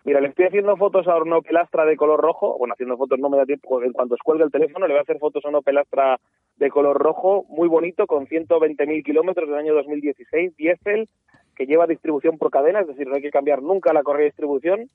Mira, 0.05 0.21
le 0.21 0.27
estoy 0.27 0.45
haciendo 0.45 0.77
fotos 0.77 1.07
a 1.07 1.17
una 1.17 1.41
Pelastra 1.41 1.83
de 1.83 1.97
color 1.97 2.21
rojo. 2.21 2.55
Bueno, 2.59 2.75
haciendo 2.75 2.97
fotos 2.97 3.17
no 3.17 3.31
me 3.31 3.37
da 3.37 3.47
tiempo. 3.47 3.81
En 3.81 3.91
cuanto 3.91 4.15
cuelgue 4.23 4.43
el 4.43 4.51
teléfono, 4.51 4.85
le 4.85 4.93
voy 4.93 4.99
a 4.99 5.01
hacer 5.01 5.17
fotos 5.17 5.43
a 5.43 5.49
una 5.49 5.61
Pelastra 5.61 6.19
de 6.57 6.69
color 6.69 6.99
rojo, 6.99 7.45
muy 7.49 7.67
bonito, 7.67 8.05
con 8.05 8.27
120.000 8.27 9.03
kilómetros 9.03 9.49
del 9.49 9.57
año 9.57 9.73
2016, 9.73 10.55
diésel, 10.55 11.09
que 11.55 11.65
lleva 11.65 11.87
distribución 11.87 12.37
por 12.37 12.51
cadena, 12.51 12.81
es 12.81 12.87
decir, 12.87 13.07
no 13.07 13.15
hay 13.15 13.23
que 13.23 13.31
cambiar 13.31 13.63
nunca 13.63 13.91
la 13.91 14.03
correa 14.03 14.19
de 14.19 14.29
distribución, 14.29 14.87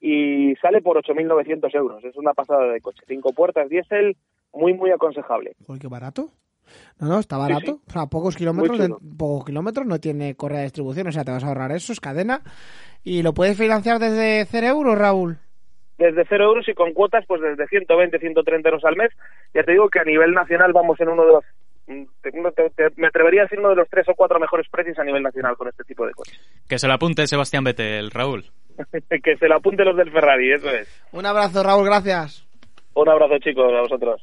y 0.00 0.54
sale 0.62 0.80
por 0.80 0.96
8.900 0.96 1.74
euros. 1.74 2.02
Es 2.02 2.16
una 2.16 2.32
pasada 2.32 2.72
de 2.72 2.80
coche. 2.80 3.02
Cinco 3.06 3.34
puertas, 3.34 3.68
diésel, 3.68 4.16
muy, 4.54 4.72
muy 4.72 4.90
aconsejable. 4.90 5.52
Qué 5.78 5.88
barato. 5.88 6.30
No, 6.98 7.08
no, 7.08 7.18
está 7.18 7.36
barato. 7.36 7.80
O 7.86 7.90
sea, 7.90 8.06
pocos 8.06 8.36
kilómetros, 8.36 8.98
pocos 9.18 9.44
kilómetros, 9.46 9.86
no 9.86 9.98
tiene 9.98 10.34
correa 10.34 10.58
de 10.58 10.64
distribución, 10.64 11.06
o 11.08 11.12
sea, 11.12 11.24
te 11.24 11.32
vas 11.32 11.44
a 11.44 11.48
ahorrar 11.48 11.72
eso, 11.72 11.92
es 11.92 12.00
cadena. 12.00 12.42
¿Y 13.04 13.22
lo 13.22 13.34
puedes 13.34 13.56
financiar 13.56 13.98
desde 13.98 14.46
0 14.46 14.66
euros, 14.66 14.98
Raúl? 14.98 15.38
Desde 15.98 16.24
0 16.28 16.44
euros 16.44 16.68
y 16.68 16.74
con 16.74 16.92
cuotas, 16.92 17.24
pues 17.26 17.40
desde 17.40 17.66
120, 17.66 18.18
130 18.18 18.68
euros 18.68 18.84
al 18.84 18.96
mes. 18.96 19.10
Ya 19.54 19.62
te 19.62 19.72
digo 19.72 19.88
que 19.88 20.00
a 20.00 20.04
nivel 20.04 20.32
nacional 20.32 20.72
vamos 20.72 21.00
en 21.00 21.08
uno 21.08 21.24
de 21.24 21.32
los 21.32 21.44
me 22.96 23.06
atrevería 23.06 23.42
a 23.42 23.44
decir 23.44 23.58
uno 23.58 23.70
de 23.70 23.76
los 23.76 23.88
tres 23.88 24.08
o 24.08 24.14
cuatro 24.14 24.38
mejores 24.38 24.68
precios 24.70 24.98
a 24.98 25.04
nivel 25.04 25.22
nacional 25.22 25.56
con 25.56 25.68
este 25.68 25.84
tipo 25.84 26.06
de 26.06 26.12
coches. 26.12 26.38
Que 26.68 26.78
se 26.78 26.86
lo 26.86 26.94
apunte 26.94 27.26
Sebastián 27.26 27.64
Vettel, 27.64 28.10
Raúl. 28.10 28.44
que 29.22 29.36
se 29.36 29.48
lo 29.48 29.56
apunte 29.56 29.84
los 29.84 29.96
del 29.96 30.10
Ferrari, 30.10 30.52
eso 30.52 30.70
es. 30.70 30.88
Un 31.12 31.26
abrazo, 31.26 31.62
Raúl, 31.62 31.84
gracias. 31.84 32.46
Un 32.94 33.08
abrazo, 33.08 33.38
chicos, 33.38 33.72
a 33.72 33.80
vosotros. 33.80 34.22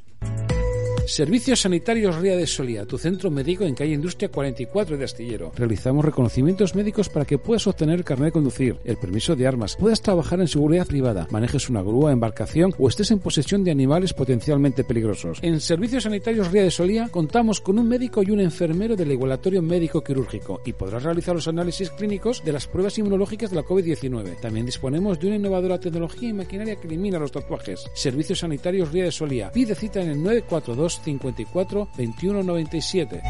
Servicios 1.10 1.62
Sanitarios 1.62 2.18
Ría 2.18 2.38
de 2.38 2.46
Solía, 2.46 2.86
tu 2.86 3.00
centro 3.00 3.32
médico 3.32 3.64
en 3.64 3.74
calle 3.74 3.94
Industria 3.94 4.30
44 4.30 4.96
de 4.96 5.06
Astillero. 5.06 5.52
Realizamos 5.56 6.06
reconocimientos 6.06 6.76
médicos 6.76 7.10
para 7.10 7.26
que 7.26 7.40
puedas 7.40 7.66
obtener 7.66 7.98
el 7.98 8.06
carnet 8.06 8.28
de 8.28 8.32
conducir, 8.34 8.78
el 8.86 8.98
permiso 8.98 9.36
de 9.36 9.48
armas, 9.48 9.76
puedas 9.76 10.04
trabajar 10.04 10.40
en 10.40 10.48
seguridad 10.48 10.86
privada, 10.86 11.28
manejes 11.32 11.68
una 11.68 11.82
grúa, 11.82 12.12
embarcación 12.12 12.76
o 12.78 12.88
estés 12.88 13.10
en 13.10 13.18
posesión 13.18 13.64
de 13.64 13.72
animales 13.72 14.14
potencialmente 14.14 14.84
peligrosos. 14.84 15.40
En 15.42 15.60
Servicios 15.60 16.04
Sanitarios 16.04 16.52
Ría 16.52 16.62
de 16.62 16.70
Solía 16.70 17.10
contamos 17.10 17.60
con 17.60 17.80
un 17.80 17.90
médico 17.90 18.22
y 18.22 18.30
un 18.30 18.40
enfermero 18.40 18.96
del 18.96 19.12
igualatorio 19.12 19.64
médico 19.64 20.04
quirúrgico 20.04 20.62
y 20.64 20.74
podrás 20.74 21.02
realizar 21.02 21.34
los 21.34 21.48
análisis 21.48 21.90
clínicos 21.90 22.44
de 22.46 22.54
las 22.54 22.68
pruebas 22.68 23.00
inmunológicas 23.00 23.50
de 23.50 23.56
la 23.56 23.64
COVID-19. 23.64 24.40
También 24.42 24.68
disponemos 24.68 25.20
de 25.20 25.26
una 25.26 25.38
innovadora 25.38 25.80
tecnología 25.80 26.30
y 26.30 26.34
maquinaria 26.34 26.76
que 26.76 26.86
elimina 26.86 27.18
los 27.18 27.32
tatuajes. 27.32 27.90
Servicios 27.96 28.40
Sanitarios 28.40 28.92
Ría 28.92 29.06
de 29.06 29.12
Solía. 29.12 29.52
Pide 29.52 29.74
cita 29.74 30.04
en 30.04 30.12
el 30.12 30.22
942 30.22 30.99
54 31.04 31.88
21 31.98 32.44
97. 32.44 33.22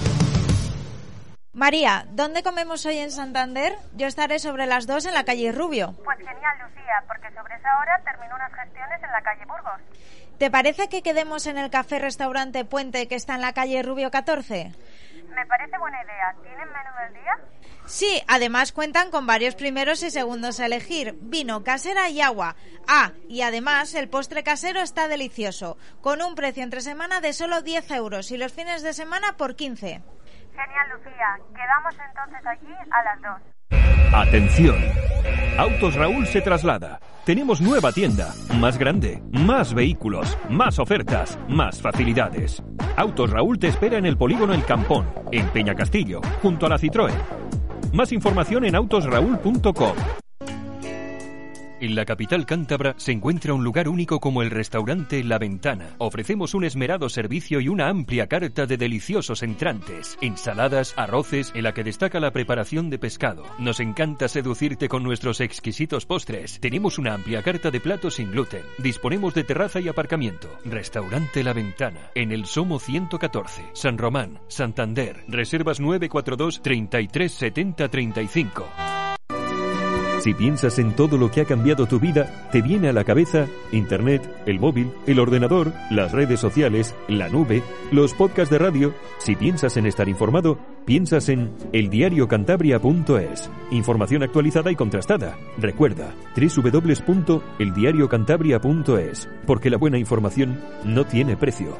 María, 1.57 2.05
¿dónde 2.11 2.43
comemos 2.43 2.85
hoy 2.85 2.99
en 2.99 3.09
Santander? 3.09 3.73
Yo 3.95 4.05
estaré 4.05 4.37
sobre 4.37 4.67
las 4.67 4.85
dos 4.85 5.07
en 5.07 5.15
la 5.15 5.23
calle 5.23 5.51
Rubio. 5.51 5.95
Pues 6.03 6.19
genial, 6.19 6.55
Lucía, 6.61 7.03
porque 7.07 7.31
sobre 7.33 7.55
esa 7.55 7.79
hora 7.79 7.99
termino 8.05 8.35
unas 8.35 8.53
gestiones 8.53 9.01
en 9.01 9.11
la 9.11 9.21
calle 9.23 9.43
Burgos. 9.45 9.81
¿Te 10.37 10.51
parece 10.51 10.87
que 10.87 11.01
quedemos 11.01 11.47
en 11.47 11.57
el 11.57 11.71
café-restaurante 11.71 12.63
Puente 12.63 13.07
que 13.07 13.15
está 13.15 13.33
en 13.33 13.41
la 13.41 13.53
calle 13.53 13.81
Rubio 13.81 14.11
14? 14.11 14.71
Me 15.29 15.45
parece 15.47 15.79
buena 15.79 15.97
idea. 16.03 16.35
¿Tienen 16.43 16.67
menú 16.67 16.89
del 17.01 17.13
día? 17.23 17.39
Sí, 17.87 18.21
además 18.27 18.71
cuentan 18.71 19.09
con 19.09 19.25
varios 19.25 19.55
primeros 19.55 20.03
y 20.03 20.11
segundos 20.11 20.59
a 20.59 20.67
elegir, 20.67 21.17
vino, 21.21 21.63
casera 21.63 22.07
y 22.11 22.21
agua. 22.21 22.55
Ah, 22.87 23.13
y 23.27 23.41
además 23.41 23.95
el 23.95 24.09
postre 24.09 24.43
casero 24.43 24.79
está 24.81 25.07
delicioso, 25.07 25.79
con 26.01 26.21
un 26.21 26.35
precio 26.35 26.61
entre 26.61 26.81
semana 26.81 27.19
de 27.19 27.33
solo 27.33 27.63
10 27.63 27.89
euros 27.89 28.29
y 28.29 28.37
los 28.37 28.53
fines 28.53 28.83
de 28.83 28.93
semana 28.93 29.37
por 29.37 29.55
15. 29.55 30.03
Genial, 30.57 30.87
Lucía. 30.95 31.39
Quedamos 31.55 31.93
entonces 32.09 32.47
aquí 32.47 32.73
a 32.91 33.03
las 33.03 33.21
dos. 33.21 33.57
Atención. 34.13 34.75
Autos 35.59 35.95
Raúl 35.95 36.25
se 36.25 36.41
traslada. 36.41 36.99
Tenemos 37.25 37.61
nueva 37.61 37.91
tienda, 37.91 38.33
más 38.55 38.77
grande, 38.77 39.21
más 39.31 39.73
vehículos, 39.73 40.37
más 40.49 40.79
ofertas, 40.79 41.37
más 41.47 41.81
facilidades. 41.81 42.63
Autos 42.95 43.29
Raúl 43.29 43.59
te 43.59 43.67
espera 43.67 43.97
en 43.97 44.05
el 44.05 44.17
polígono 44.17 44.53
El 44.53 44.65
Campón, 44.65 45.13
en 45.31 45.47
Peña 45.49 45.75
Castillo, 45.75 46.21
junto 46.41 46.65
a 46.65 46.69
la 46.69 46.77
Citroën. 46.77 47.13
Más 47.93 48.11
información 48.11 48.65
en 48.65 48.75
autosraúl.com. 48.75 50.26
En 51.79 51.93
la 51.93 52.05
capital 52.05 52.47
cántabra 52.47 52.95
se 52.97 53.11
encuentra 53.11 53.53
un 53.53 53.63
lugar 53.63 53.87
único 53.87 54.19
como 54.19 54.41
el 54.41 54.49
restaurante 54.49 55.23
La 55.23 55.37
Ventana. 55.37 55.89
Ofrecemos 55.99 56.55
un 56.55 56.63
esmerado 56.63 57.07
servicio 57.07 57.61
y 57.61 57.69
una 57.69 57.87
amplia 57.87 58.25
carta 58.25 58.65
de 58.65 58.77
deliciosos 58.77 59.43
entrantes, 59.43 60.17
ensaladas, 60.21 60.95
arroces, 60.97 61.51
en 61.53 61.63
la 61.63 61.73
que 61.73 61.83
destaca 61.83 62.19
la 62.19 62.31
preparación 62.31 62.89
de 62.89 62.97
pescado. 62.97 63.43
Nos 63.59 63.79
encanta 63.79 64.27
seducirte 64.27 64.89
con 64.89 65.03
nuestros 65.03 65.39
exquisitos 65.39 66.07
postres. 66.07 66.59
Tenemos 66.59 66.97
una 66.97 67.13
amplia 67.13 67.43
carta 67.43 67.69
de 67.69 67.79
platos 67.79 68.15
sin 68.15 68.31
gluten. 68.31 68.63
Disponemos 68.79 69.35
de 69.35 69.43
terraza 69.43 69.79
y 69.79 69.87
aparcamiento. 69.87 70.49
Restaurante 70.65 71.43
La 71.43 71.53
Ventana, 71.53 72.09
en 72.15 72.31
el 72.31 72.47
Somo 72.47 72.79
114, 72.79 73.61
San 73.73 73.99
Román, 73.99 74.39
Santander. 74.47 75.23
Reservas 75.27 75.79
942 75.79 76.63
33 76.63 77.31
70 77.31 77.87
35. 77.87 78.96
Si 80.27 80.33
piensas 80.33 80.77
en 80.77 80.93
todo 80.93 81.17
lo 81.17 81.31
que 81.31 81.39
ha 81.39 81.45
cambiado 81.45 81.85
tu 81.85 82.01
vida, 82.01 82.49
te 82.51 82.61
viene 82.61 82.89
a 82.89 82.91
la 82.91 83.05
cabeza 83.05 83.47
Internet, 83.71 84.29
el 84.45 84.59
móvil, 84.59 84.91
el 85.05 85.21
ordenador, 85.21 85.71
las 85.89 86.11
redes 86.11 86.41
sociales, 86.41 86.93
la 87.07 87.29
nube, 87.29 87.63
los 87.93 88.13
podcasts 88.13 88.51
de 88.51 88.57
radio. 88.57 88.93
Si 89.19 89.37
piensas 89.37 89.77
en 89.77 89.85
estar 89.85 90.09
informado, 90.09 90.59
piensas 90.83 91.29
en 91.29 91.53
eldiariocantabria.es. 91.71 93.49
Información 93.71 94.21
actualizada 94.21 94.69
y 94.69 94.75
contrastada. 94.75 95.37
Recuerda, 95.59 96.13
www.eldiariocantabria.es, 96.35 99.29
porque 99.45 99.69
la 99.69 99.77
buena 99.77 99.97
información 99.97 100.59
no 100.83 101.05
tiene 101.05 101.37
precio. 101.37 101.77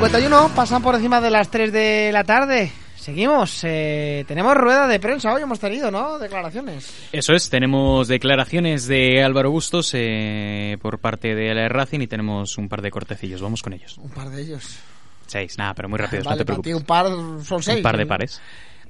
51 0.00 0.52
pasan 0.56 0.80
por 0.82 0.94
encima 0.94 1.20
de 1.20 1.30
las 1.30 1.50
3 1.50 1.70
de 1.70 2.10
la 2.10 2.24
tarde. 2.24 2.72
Seguimos, 2.96 3.60
eh, 3.64 4.24
tenemos 4.26 4.54
rueda 4.54 4.88
de 4.88 4.98
prensa 4.98 5.30
hoy, 5.34 5.42
hemos 5.42 5.60
tenido, 5.60 5.90
¿no? 5.90 6.18
Declaraciones. 6.18 7.10
Eso 7.12 7.34
es, 7.34 7.50
tenemos 7.50 8.08
declaraciones 8.08 8.86
de 8.86 9.22
Álvaro 9.22 9.50
Bustos 9.50 9.90
eh, 9.92 10.78
por 10.80 11.00
parte 11.00 11.34
de 11.34 11.68
Racing 11.68 12.00
y 12.00 12.06
tenemos 12.06 12.56
un 12.56 12.70
par 12.70 12.80
de 12.80 12.90
cortecillos, 12.90 13.42
vamos 13.42 13.62
con 13.62 13.74
ellos. 13.74 13.98
Un 13.98 14.08
par 14.08 14.30
de 14.30 14.40
ellos. 14.40 14.78
Seis, 15.26 15.58
nada, 15.58 15.74
pero 15.74 15.90
muy 15.90 15.98
rápido, 15.98 16.22
vale, 16.24 16.34
no 16.34 16.38
te 16.38 16.44
preocupes. 16.46 16.74
un 16.74 16.84
par 16.84 17.06
son 17.44 17.62
seis. 17.62 17.76
Un 17.76 17.82
par 17.82 17.98
de 17.98 18.06
pares. 18.06 18.40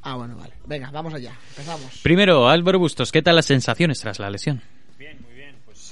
Ah, 0.02 0.14
bueno, 0.14 0.36
vale. 0.36 0.52
Venga, 0.64 0.92
vamos 0.92 1.12
allá, 1.12 1.32
empezamos. 1.50 1.98
Primero, 2.04 2.48
Álvaro 2.48 2.78
Bustos, 2.78 3.10
¿qué 3.10 3.20
tal 3.20 3.34
las 3.34 3.46
sensaciones 3.46 3.98
tras 3.98 4.20
la 4.20 4.30
lesión? 4.30 4.62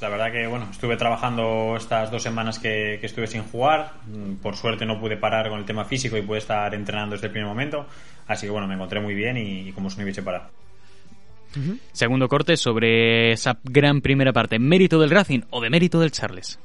La 0.00 0.08
verdad 0.08 0.32
que 0.32 0.46
bueno, 0.46 0.68
estuve 0.70 0.96
trabajando 0.96 1.76
estas 1.76 2.10
dos 2.10 2.22
semanas 2.22 2.58
que, 2.58 2.94
estuve 3.02 3.26
sin 3.26 3.42
jugar. 3.44 3.94
Mm, 4.06 4.34
por 4.36 4.56
suerte 4.56 4.86
no 4.86 5.00
pude 5.00 5.16
parar 5.16 5.48
con 5.48 5.58
el 5.58 5.64
tema 5.64 5.84
físico 5.84 6.16
y 6.16 6.22
pude 6.22 6.38
estar 6.38 6.74
entrenando 6.74 7.14
desde 7.14 7.26
el 7.26 7.32
primer 7.32 7.48
momento. 7.48 7.86
Así 8.26 8.46
que 8.46 8.50
bueno, 8.50 8.66
me 8.66 8.74
encontré 8.74 9.00
muy 9.00 9.14
bien 9.14 9.36
y, 9.36 9.72
como 9.72 9.90
si 9.90 9.96
no 9.98 10.04
hubiese 10.04 10.22
parado. 10.22 10.50
Segundo 11.92 12.28
corte 12.28 12.56
sobre 12.56 13.32
esa 13.32 13.58
gran 13.64 14.00
primera 14.00 14.32
parte. 14.32 14.58
¿Mérito 14.58 15.00
del 15.00 15.10
Racing 15.10 15.40
o 15.50 15.60
de 15.60 15.70
mérito 15.70 15.98
del 15.98 16.12
Charles? 16.12 16.60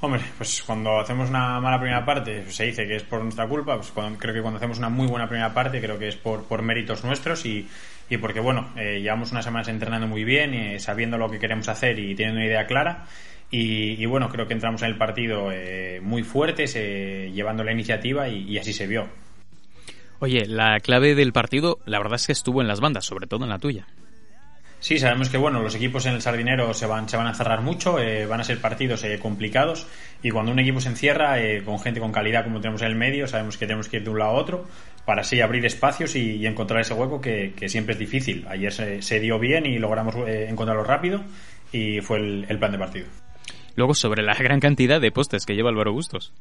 Hombre, 0.00 0.20
pues 0.36 0.62
cuando 0.62 1.00
hacemos 1.00 1.28
una 1.28 1.60
mala 1.60 1.80
primera 1.80 2.04
parte 2.04 2.42
pues 2.42 2.54
se 2.54 2.64
dice 2.64 2.86
que 2.86 2.96
es 2.96 3.02
por 3.02 3.20
nuestra 3.20 3.48
culpa, 3.48 3.76
pues 3.76 3.92
creo 4.16 4.32
que 4.32 4.40
cuando 4.40 4.58
hacemos 4.58 4.78
una 4.78 4.88
muy 4.88 5.08
buena 5.08 5.28
primera 5.28 5.52
parte 5.52 5.80
creo 5.80 5.98
que 5.98 6.08
es 6.08 6.16
por, 6.16 6.44
por 6.44 6.62
méritos 6.62 7.02
nuestros 7.02 7.44
y, 7.44 7.68
y 8.10 8.16
porque, 8.16 8.40
bueno, 8.40 8.70
eh, 8.76 9.00
llevamos 9.00 9.32
unas 9.32 9.44
semanas 9.44 9.68
entrenando 9.68 10.06
muy 10.06 10.24
bien, 10.24 10.54
eh, 10.54 10.78
sabiendo 10.78 11.18
lo 11.18 11.28
que 11.28 11.38
queremos 11.38 11.68
hacer 11.68 11.98
y 11.98 12.14
teniendo 12.14 12.40
una 12.40 12.46
idea 12.46 12.66
clara. 12.66 13.06
Y, 13.50 14.04
bueno, 14.04 14.28
creo 14.28 14.46
que 14.46 14.52
entramos 14.52 14.82
en 14.82 14.88
el 14.88 14.98
partido 14.98 15.50
eh, 15.50 16.00
muy 16.02 16.22
fuertes, 16.22 16.74
llevando 16.74 17.64
la 17.64 17.72
iniciativa 17.72 18.28
y, 18.28 18.42
y 18.42 18.58
así 18.58 18.74
se 18.74 18.86
vio. 18.86 19.08
Oye, 20.18 20.44
la 20.46 20.78
clave 20.80 21.14
del 21.14 21.32
partido, 21.32 21.78
la 21.86 21.98
verdad 21.98 22.16
es 22.16 22.26
que 22.26 22.32
estuvo 22.32 22.60
en 22.60 22.68
las 22.68 22.80
bandas, 22.80 23.06
sobre 23.06 23.26
todo 23.26 23.44
en 23.44 23.50
la 23.50 23.58
tuya. 23.58 23.86
Sí, 24.80 24.98
sabemos 24.98 25.28
que 25.28 25.38
bueno, 25.38 25.60
los 25.60 25.74
equipos 25.74 26.06
en 26.06 26.14
el 26.14 26.22
Sardinero 26.22 26.72
se 26.72 26.86
van, 26.86 27.08
se 27.08 27.16
van 27.16 27.26
a 27.26 27.34
cerrar 27.34 27.62
mucho, 27.62 27.98
eh, 27.98 28.26
van 28.26 28.40
a 28.40 28.44
ser 28.44 28.60
partidos 28.60 29.02
eh, 29.02 29.18
complicados 29.18 29.88
y 30.22 30.30
cuando 30.30 30.52
un 30.52 30.58
equipo 30.60 30.80
se 30.80 30.88
encierra 30.88 31.40
eh, 31.40 31.64
con 31.64 31.80
gente 31.80 31.98
con 31.98 32.12
calidad 32.12 32.44
como 32.44 32.60
tenemos 32.60 32.82
en 32.82 32.88
el 32.88 32.94
medio, 32.94 33.26
sabemos 33.26 33.56
que 33.56 33.66
tenemos 33.66 33.88
que 33.88 33.96
ir 33.96 34.04
de 34.04 34.10
un 34.10 34.20
lado 34.20 34.30
a 34.30 34.34
otro 34.34 34.66
para 35.04 35.22
así 35.22 35.40
abrir 35.40 35.66
espacios 35.66 36.14
y, 36.14 36.46
encontrar 36.46 36.80
ese 36.80 36.94
hueco 36.94 37.20
que, 37.20 37.52
siempre 37.66 37.94
es 37.94 37.98
difícil. 37.98 38.46
Ayer 38.48 38.72
se, 38.72 39.20
dio 39.20 39.38
bien 39.38 39.66
y 39.66 39.78
logramos 39.78 40.14
encontrarlo 40.26 40.84
rápido 40.84 41.24
y 41.72 42.00
fue 42.02 42.18
el, 42.18 42.46
el 42.48 42.58
plan 42.58 42.72
de 42.72 42.78
partido. 42.78 43.06
Luego 43.74 43.94
sobre 43.94 44.22
la 44.22 44.34
gran 44.34 44.60
cantidad 44.60 45.00
de 45.00 45.10
postes 45.10 45.46
que 45.46 45.54
lleva 45.54 45.70
Álvaro 45.70 45.92
Bustos. 45.92 46.34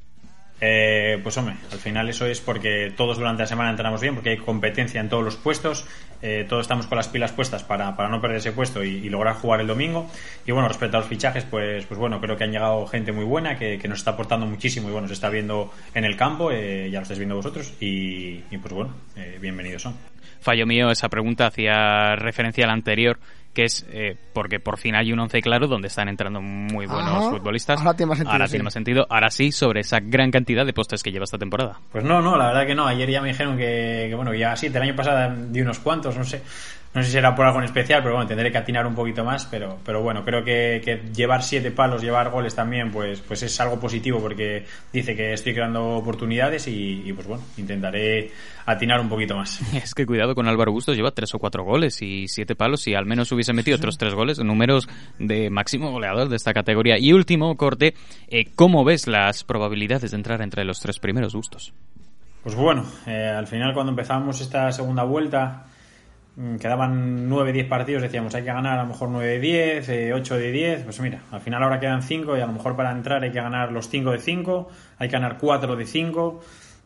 Eh, 0.59 1.19
pues 1.21 1.37
hombre, 1.37 1.55
al 1.71 1.77
final 1.77 2.09
eso 2.09 2.25
es 2.25 2.41
porque 2.41 2.91
todos 2.95 3.17
durante 3.17 3.43
la 3.43 3.47
semana 3.47 3.69
entrenamos 3.69 4.01
bien, 4.01 4.15
porque 4.15 4.31
hay 4.31 4.37
competencia 4.37 4.99
en 4.99 5.07
todos 5.07 5.23
los 5.23 5.35
puestos, 5.35 5.85
eh, 6.23 6.45
todos 6.49 6.61
estamos 6.61 6.87
con 6.87 6.97
las 6.97 7.07
pilas 7.07 7.31
puestas 7.31 7.63
para, 7.63 7.95
para 7.95 8.09
no 8.09 8.19
perder 8.19 8.37
ese 8.37 8.51
puesto 8.51 8.83
y, 8.83 9.07
lograr 9.09 9.35
jugar 9.35 9.61
el 9.61 9.67
domingo. 9.67 10.09
Y 10.45 10.51
bueno, 10.51 10.67
respecto 10.67 10.97
a 10.97 11.01
los 11.01 11.09
fichajes, 11.09 11.43
pues, 11.43 11.85
pues 11.85 11.99
bueno, 11.99 12.19
creo 12.19 12.35
que 12.37 12.43
han 12.43 12.51
llegado 12.51 12.87
gente 12.87 13.11
muy 13.11 13.25
buena, 13.25 13.57
que, 13.57 13.79
nos 13.87 13.99
está 13.99 14.11
aportando 14.11 14.45
muchísimo 14.45 14.89
y 14.89 14.91
bueno, 14.91 15.07
se 15.07 15.13
está 15.13 15.29
viendo 15.29 15.71
en 15.93 16.03
el 16.03 16.17
campo, 16.17 16.51
eh, 16.51 16.89
ya 16.91 16.99
lo 16.99 17.03
estáis 17.03 17.19
viendo 17.19 17.35
vosotros, 17.35 17.73
y, 17.79 18.43
y 18.49 18.57
pues 18.57 18.73
bueno, 18.73 18.93
bienvenidos 19.39 19.83
son. 19.83 19.95
Fallo 20.41 20.65
mío, 20.65 20.91
esa 20.91 21.09
pregunta 21.09 21.47
hacía 21.47 22.15
referencia 22.15 22.65
a 22.65 22.67
la 22.67 22.73
anterior 22.73 23.17
que 23.57 23.63
es 23.63 23.87
eh, 23.89 24.15
porque 24.33 24.59
por 24.59 24.77
fin 24.77 24.93
hay 24.93 25.11
un 25.11 25.19
once 25.19 25.41
claro 25.41 25.67
donde 25.67 25.87
están 25.87 26.07
entrando 26.09 26.39
muy 26.39 26.85
buenos 26.85 27.31
futbolistas. 27.31 27.79
Ahora 27.79 27.95
tiene 27.95 28.09
más 28.09 28.19
sentido. 28.19 28.31
Ahora 28.33 28.47
tiene 28.47 28.63
más 28.63 28.73
sentido. 28.73 29.07
Ahora 29.09 29.31
sí, 29.31 29.51
sobre 29.51 29.79
esa 29.79 29.99
gran 29.99 30.29
cantidad 30.29 30.63
de 30.63 30.73
postes 30.73 31.01
que 31.01 31.11
lleva 31.11 31.23
esta 31.23 31.39
temporada. 31.39 31.79
Pues 31.91 32.03
no, 32.03 32.21
no, 32.21 32.37
la 32.37 32.49
verdad 32.49 32.67
que 32.67 32.75
no. 32.75 32.85
Ayer 32.85 33.09
ya 33.09 33.19
me 33.19 33.29
dijeron 33.29 33.57
que, 33.57 34.05
que 34.09 34.15
bueno, 34.15 34.31
ya 34.35 34.55
sí, 34.55 34.67
el 34.67 34.77
año 34.77 34.95
pasado 34.95 35.33
di 35.49 35.59
unos 35.59 35.79
cuantos, 35.79 36.15
no 36.15 36.23
sé. 36.23 36.43
No 36.93 37.01
sé 37.01 37.07
si 37.07 37.13
será 37.13 37.35
por 37.35 37.45
algo 37.45 37.59
en 37.59 37.65
especial, 37.65 38.01
pero 38.01 38.15
bueno, 38.15 38.27
tendré 38.27 38.51
que 38.51 38.57
atinar 38.57 38.87
un 38.87 38.95
poquito 38.95 39.23
más. 39.23 39.45
Pero, 39.45 39.77
pero 39.83 40.01
bueno, 40.01 40.23
creo 40.23 40.43
que, 40.43 41.03
llevar 41.13 41.43
siete 41.43 41.71
palos, 41.71 42.01
llevar 42.01 42.29
goles 42.31 42.55
también, 42.55 42.91
pues, 42.91 43.21
pues 43.21 43.43
es 43.43 43.59
algo 43.59 43.79
positivo 43.79 44.19
porque 44.19 44.65
dice 44.91 45.15
que 45.15 45.33
estoy 45.33 45.53
creando 45.53 45.97
oportunidades 45.97 46.67
y, 46.67 47.11
pues 47.13 47.27
bueno, 47.27 47.43
intentaré 47.57 48.31
atinar 48.65 48.99
un 48.99 49.09
poquito 49.09 49.35
más. 49.35 49.61
Es 49.83 49.93
que 49.93 50.05
cuidado 50.05 50.33
con 50.33 50.47
Álvaro 50.47 50.71
Bustos, 50.71 50.95
lleva 50.95 51.11
tres 51.11 51.33
o 51.35 51.39
cuatro 51.39 51.63
goles 51.63 52.01
y 52.01 52.27
siete 52.27 52.55
palos 52.55 52.87
y 52.87 52.95
al 52.95 53.05
menos 53.05 53.31
hubiese 53.31 53.53
metido 53.53 53.77
otros 53.77 53.97
tres 53.97 54.13
goles, 54.13 54.39
números 54.39 54.89
de 55.19 55.49
máximo 55.49 55.91
goleador 55.91 56.29
de 56.29 56.35
esta 56.35 56.53
categoría. 56.53 56.97
Y 56.97 57.13
último 57.13 57.55
corte, 57.57 57.93
eh, 58.27 58.47
¿cómo 58.55 58.83
ves 58.83 59.07
las 59.07 59.43
probabilidades 59.43 60.11
de 60.11 60.17
entrar 60.17 60.41
entre 60.41 60.65
los 60.65 60.79
tres 60.79 60.99
primeros 60.99 61.35
gustos? 61.35 61.73
Pues 62.43 62.55
bueno, 62.55 62.85
eh, 63.05 63.27
al 63.27 63.45
final 63.45 63.73
cuando 63.73 63.91
empezamos 63.91 64.39
esta 64.39 64.71
segunda 64.71 65.03
vuelta 65.03 65.65
quedaban 66.59 67.27
9, 67.27 67.51
10 67.51 67.67
partidos, 67.67 68.03
decíamos, 68.03 68.35
hay 68.35 68.43
que 68.43 68.53
ganar 68.53 68.77
a 68.77 68.83
lo 68.83 68.89
mejor 68.89 69.09
9 69.09 69.27
de 69.27 69.39
10, 69.39 70.13
8 70.13 70.35
de 70.35 70.51
10, 70.51 70.83
pues 70.83 70.99
mira, 70.99 71.21
al 71.31 71.41
final 71.41 71.63
ahora 71.63 71.79
quedan 71.79 72.03
5 72.03 72.37
y 72.37 72.41
a 72.41 72.45
lo 72.45 72.53
mejor 72.53 72.75
para 72.75 72.91
entrar 72.91 73.23
hay 73.23 73.31
que 73.31 73.41
ganar 73.41 73.71
los 73.71 73.89
5 73.89 74.11
de 74.11 74.19
5, 74.19 74.67
hay 74.99 75.07
que 75.07 75.13
ganar 75.13 75.37
4 75.39 75.75
de 75.75 75.85
5, 75.85 76.39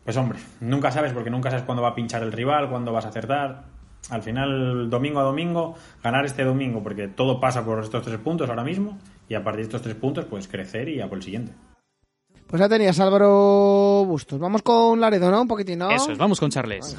pues 0.04 0.16
hombre, 0.16 0.38
nunca 0.60 0.90
sabes 0.90 1.12
porque 1.12 1.30
nunca 1.30 1.50
sabes 1.50 1.64
cuándo 1.64 1.82
va 1.82 1.90
a 1.90 1.94
pinchar 1.94 2.22
el 2.22 2.32
rival, 2.32 2.70
cuándo 2.70 2.92
vas 2.92 3.04
a 3.04 3.08
acertar. 3.08 3.64
Al 4.10 4.22
final, 4.22 4.90
domingo 4.90 5.20
a 5.20 5.22
domingo, 5.22 5.76
ganar 6.02 6.24
este 6.24 6.42
domingo, 6.42 6.82
porque 6.82 7.06
todo 7.06 7.38
pasa 7.38 7.64
por 7.64 7.78
estos 7.84 8.02
tres 8.02 8.18
puntos 8.18 8.50
ahora 8.50 8.64
mismo, 8.64 8.98
y 9.28 9.34
a 9.34 9.44
partir 9.44 9.58
de 9.58 9.62
estos 9.62 9.82
tres 9.82 9.94
puntos, 9.94 10.24
pues 10.24 10.48
crecer 10.48 10.88
y 10.88 11.00
a 11.00 11.08
por 11.08 11.18
el 11.18 11.22
siguiente. 11.22 11.52
Pues 12.48 12.58
ya 12.58 12.68
tenías 12.68 12.98
Álvaro 12.98 14.04
Bustos. 14.04 14.40
Vamos 14.40 14.62
con 14.62 15.00
Laredo, 15.00 15.30
¿no? 15.30 15.42
Un 15.42 15.48
poquitín, 15.48 15.78
¿no? 15.78 15.90
Eso 15.90 16.10
es, 16.10 16.18
vamos 16.18 16.40
con 16.40 16.50
Charles. 16.50 16.96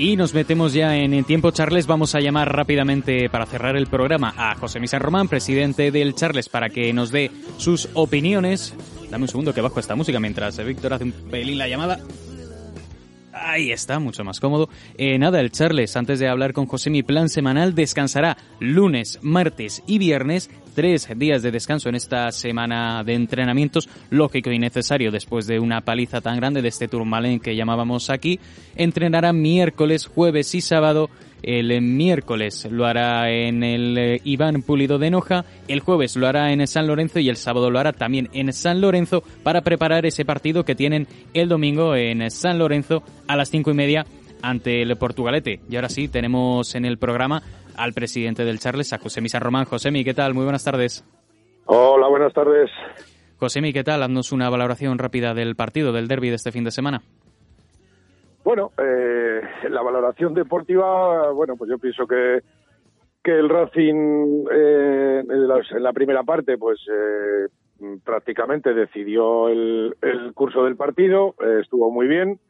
Y 0.00 0.16
nos 0.16 0.32
metemos 0.32 0.72
ya 0.72 0.96
en 0.96 1.12
el 1.12 1.26
tiempo, 1.26 1.50
Charles. 1.50 1.86
Vamos 1.86 2.14
a 2.14 2.20
llamar 2.20 2.50
rápidamente 2.50 3.28
para 3.28 3.44
cerrar 3.44 3.76
el 3.76 3.86
programa 3.86 4.32
a 4.34 4.54
José 4.54 4.80
Misa 4.80 4.98
Román, 4.98 5.28
presidente 5.28 5.90
del 5.90 6.14
Charles, 6.14 6.48
para 6.48 6.70
que 6.70 6.90
nos 6.94 7.10
dé 7.10 7.30
sus 7.58 7.86
opiniones. 7.92 8.72
Dame 9.10 9.24
un 9.24 9.28
segundo 9.28 9.52
que 9.52 9.60
bajo 9.60 9.78
esta 9.78 9.96
música 9.96 10.18
mientras 10.18 10.56
Víctor 10.64 10.94
hace 10.94 11.04
un 11.04 11.12
pelín 11.12 11.58
la 11.58 11.68
llamada. 11.68 12.00
Ahí 13.42 13.72
está, 13.72 13.98
mucho 13.98 14.22
más 14.22 14.38
cómodo. 14.38 14.68
Eh, 14.98 15.18
nada, 15.18 15.40
el 15.40 15.50
Charles, 15.50 15.96
antes 15.96 16.18
de 16.18 16.28
hablar 16.28 16.52
con 16.52 16.66
José, 16.66 16.90
mi 16.90 17.02
plan 17.02 17.30
semanal 17.30 17.74
descansará 17.74 18.36
lunes, 18.58 19.18
martes 19.22 19.82
y 19.86 19.98
viernes 19.98 20.50
tres 20.74 21.08
días 21.16 21.42
de 21.42 21.50
descanso 21.50 21.88
en 21.88 21.94
esta 21.94 22.30
semana 22.32 23.02
de 23.02 23.14
entrenamientos, 23.14 23.88
lógico 24.10 24.50
y 24.50 24.58
necesario 24.58 25.10
después 25.10 25.46
de 25.46 25.58
una 25.58 25.80
paliza 25.80 26.20
tan 26.20 26.36
grande 26.36 26.62
de 26.62 26.68
este 26.68 26.88
Tourmalet 26.88 27.40
que 27.40 27.56
llamábamos 27.56 28.10
aquí. 28.10 28.38
Entrenará 28.76 29.32
miércoles, 29.32 30.06
jueves 30.06 30.54
y 30.54 30.60
sábado. 30.60 31.10
El 31.42 31.80
miércoles 31.80 32.68
lo 32.70 32.86
hará 32.86 33.30
en 33.30 33.62
el 33.62 33.98
eh, 33.98 34.20
Iván 34.24 34.62
Pulido 34.62 34.98
de 34.98 35.10
Noja, 35.10 35.44
el 35.68 35.80
jueves 35.80 36.16
lo 36.16 36.26
hará 36.26 36.52
en 36.52 36.66
San 36.66 36.86
Lorenzo 36.86 37.18
y 37.18 37.28
el 37.28 37.36
sábado 37.36 37.70
lo 37.70 37.78
hará 37.78 37.92
también 37.92 38.28
en 38.32 38.52
San 38.52 38.80
Lorenzo 38.80 39.22
para 39.42 39.62
preparar 39.62 40.06
ese 40.06 40.24
partido 40.24 40.64
que 40.64 40.74
tienen 40.74 41.06
el 41.34 41.48
domingo 41.48 41.94
en 41.96 42.30
San 42.30 42.58
Lorenzo 42.58 43.02
a 43.26 43.36
las 43.36 43.50
cinco 43.50 43.70
y 43.70 43.74
media 43.74 44.04
ante 44.42 44.82
el 44.82 44.96
Portugalete. 44.96 45.60
Y 45.68 45.76
ahora 45.76 45.88
sí, 45.88 46.08
tenemos 46.08 46.74
en 46.74 46.84
el 46.84 46.98
programa 46.98 47.42
al 47.76 47.92
presidente 47.92 48.44
del 48.44 48.58
Charles, 48.58 48.92
a 48.92 48.98
Josemi 48.98 49.28
San 49.28 49.40
Román. 49.40 49.64
Josemi, 49.64 50.04
¿qué 50.04 50.14
tal? 50.14 50.34
Muy 50.34 50.44
buenas 50.44 50.64
tardes. 50.64 51.04
Hola, 51.66 52.08
buenas 52.08 52.32
tardes. 52.32 52.70
Josemi, 53.38 53.72
¿qué 53.72 53.84
tal? 53.84 54.02
Haznos 54.02 54.32
una 54.32 54.50
valoración 54.50 54.98
rápida 54.98 55.32
del 55.34 55.56
partido, 55.56 55.92
del 55.92 56.08
derby 56.08 56.28
de 56.28 56.36
este 56.36 56.52
fin 56.52 56.64
de 56.64 56.70
semana. 56.70 57.02
Bueno, 58.42 58.72
eh, 58.78 59.42
la 59.68 59.82
valoración 59.82 60.34
deportiva, 60.34 61.30
bueno, 61.32 61.56
pues 61.56 61.70
yo 61.70 61.78
pienso 61.78 62.06
que, 62.06 62.40
que 63.22 63.32
el 63.32 63.48
Racing 63.48 64.46
eh, 64.50 65.22
en, 65.28 65.82
la, 65.82 65.92
primera 65.92 66.22
parte, 66.22 66.56
pues 66.56 66.80
eh, 66.90 67.48
prácticamente 68.02 68.72
decidió 68.72 69.48
el, 69.48 69.94
el 70.00 70.32
curso 70.32 70.64
del 70.64 70.76
partido, 70.76 71.34
estuvo 71.60 71.90
muy 71.90 72.06
bien. 72.06 72.40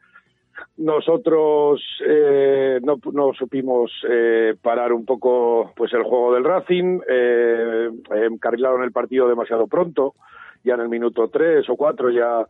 Nosotros 0.77 1.81
eh, 2.05 2.79
no, 2.83 2.97
no, 3.11 3.33
supimos 3.33 3.91
eh, 4.09 4.55
parar 4.61 4.93
un 4.93 5.05
poco 5.05 5.71
pues 5.75 5.93
el 5.93 6.03
juego 6.03 6.33
del 6.33 6.43
Racing, 6.43 6.99
eh, 7.07 7.89
encarrilaron 8.11 8.83
el 8.83 8.91
partido 8.91 9.27
demasiado 9.27 9.67
pronto, 9.67 10.15
ya 10.63 10.75
en 10.75 10.81
el 10.81 10.89
minuto 10.89 11.27
3 11.27 11.69
o 11.69 11.75
4 11.75 12.11
ya 12.11 12.45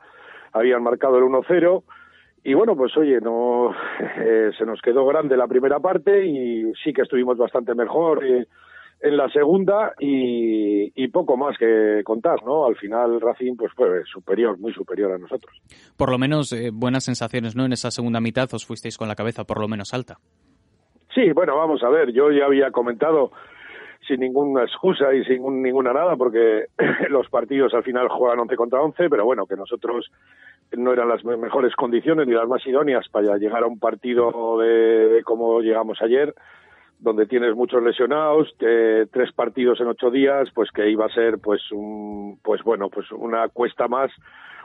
habían 0.53 0.83
marcado 0.83 1.17
el 1.17 1.23
1-0 1.23 1.83
y 2.43 2.53
bueno, 2.53 2.75
pues 2.75 2.95
oye, 2.97 3.19
no 3.21 3.71
eh, 4.17 4.51
se 4.57 4.65
nos 4.65 4.81
quedó 4.81 5.05
grande 5.05 5.37
la 5.37 5.47
primera 5.47 5.79
parte 5.79 6.25
y 6.25 6.71
sí 6.83 6.93
que 6.93 7.03
estuvimos 7.03 7.37
bastante 7.37 7.75
mejor. 7.75 8.25
Eh, 8.25 8.47
en 9.01 9.17
la 9.17 9.29
segunda 9.29 9.93
y, 9.99 11.07
poco 11.07 11.35
más 11.35 11.57
que 11.57 12.01
contar, 12.05 12.41
¿no? 12.45 12.65
Al 12.65 12.75
final 12.77 13.19
Racing 13.19 13.55
pues 13.57 13.73
fue 13.73 14.03
superior, 14.05 14.57
muy 14.59 14.73
superior 14.73 15.11
a 15.11 15.17
nosotros. 15.17 15.59
Por 15.97 16.09
lo 16.09 16.17
menos 16.17 16.53
eh, 16.53 16.69
buenas 16.71 17.03
sensaciones, 17.03 17.55
¿no? 17.55 17.65
En 17.65 17.73
esa 17.73 17.91
segunda 17.91 18.21
mitad 18.21 18.47
os 18.53 18.65
fuisteis 18.65 18.97
con 18.97 19.07
la 19.07 19.15
cabeza 19.15 19.43
por 19.43 19.59
lo 19.59 19.67
menos 19.67 19.93
alta. 19.93 20.17
Sí, 21.13 21.31
bueno, 21.33 21.57
vamos 21.57 21.83
a 21.83 21.89
ver, 21.89 22.13
yo 22.13 22.31
ya 22.31 22.45
había 22.45 22.71
comentado 22.71 23.31
sin 24.11 24.19
ninguna 24.19 24.63
excusa 24.63 25.13
y 25.13 25.23
sin 25.23 25.63
ninguna 25.63 25.93
nada, 25.93 26.17
porque 26.17 26.65
los 27.09 27.29
partidos 27.29 27.73
al 27.73 27.83
final 27.83 28.09
juegan 28.09 28.39
11 28.39 28.55
contra 28.57 28.81
11, 28.81 29.09
pero 29.09 29.23
bueno, 29.23 29.45
que 29.45 29.55
nosotros 29.55 30.11
no 30.73 30.91
eran 30.91 31.07
las 31.07 31.23
mejores 31.23 31.73
condiciones 31.75 32.27
ni 32.27 32.33
las 32.33 32.47
más 32.47 32.65
idóneas 32.67 33.07
para 33.09 33.37
llegar 33.37 33.63
a 33.63 33.67
un 33.67 33.79
partido 33.79 34.59
de, 34.59 35.07
de 35.07 35.23
como 35.23 35.61
llegamos 35.61 36.01
ayer, 36.01 36.33
donde 36.99 37.25
tienes 37.25 37.55
muchos 37.55 37.81
lesionados, 37.81 38.53
tres 38.57 39.31
partidos 39.33 39.79
en 39.79 39.87
ocho 39.87 40.11
días, 40.11 40.49
pues 40.53 40.69
que 40.71 40.89
iba 40.89 41.05
a 41.05 41.13
ser 41.13 41.39
pues 41.39 41.61
un, 41.71 42.37
pues 42.43 42.61
bueno, 42.63 42.89
pues 42.89 43.09
una 43.11 43.47
cuesta 43.47 43.87
más 43.87 44.11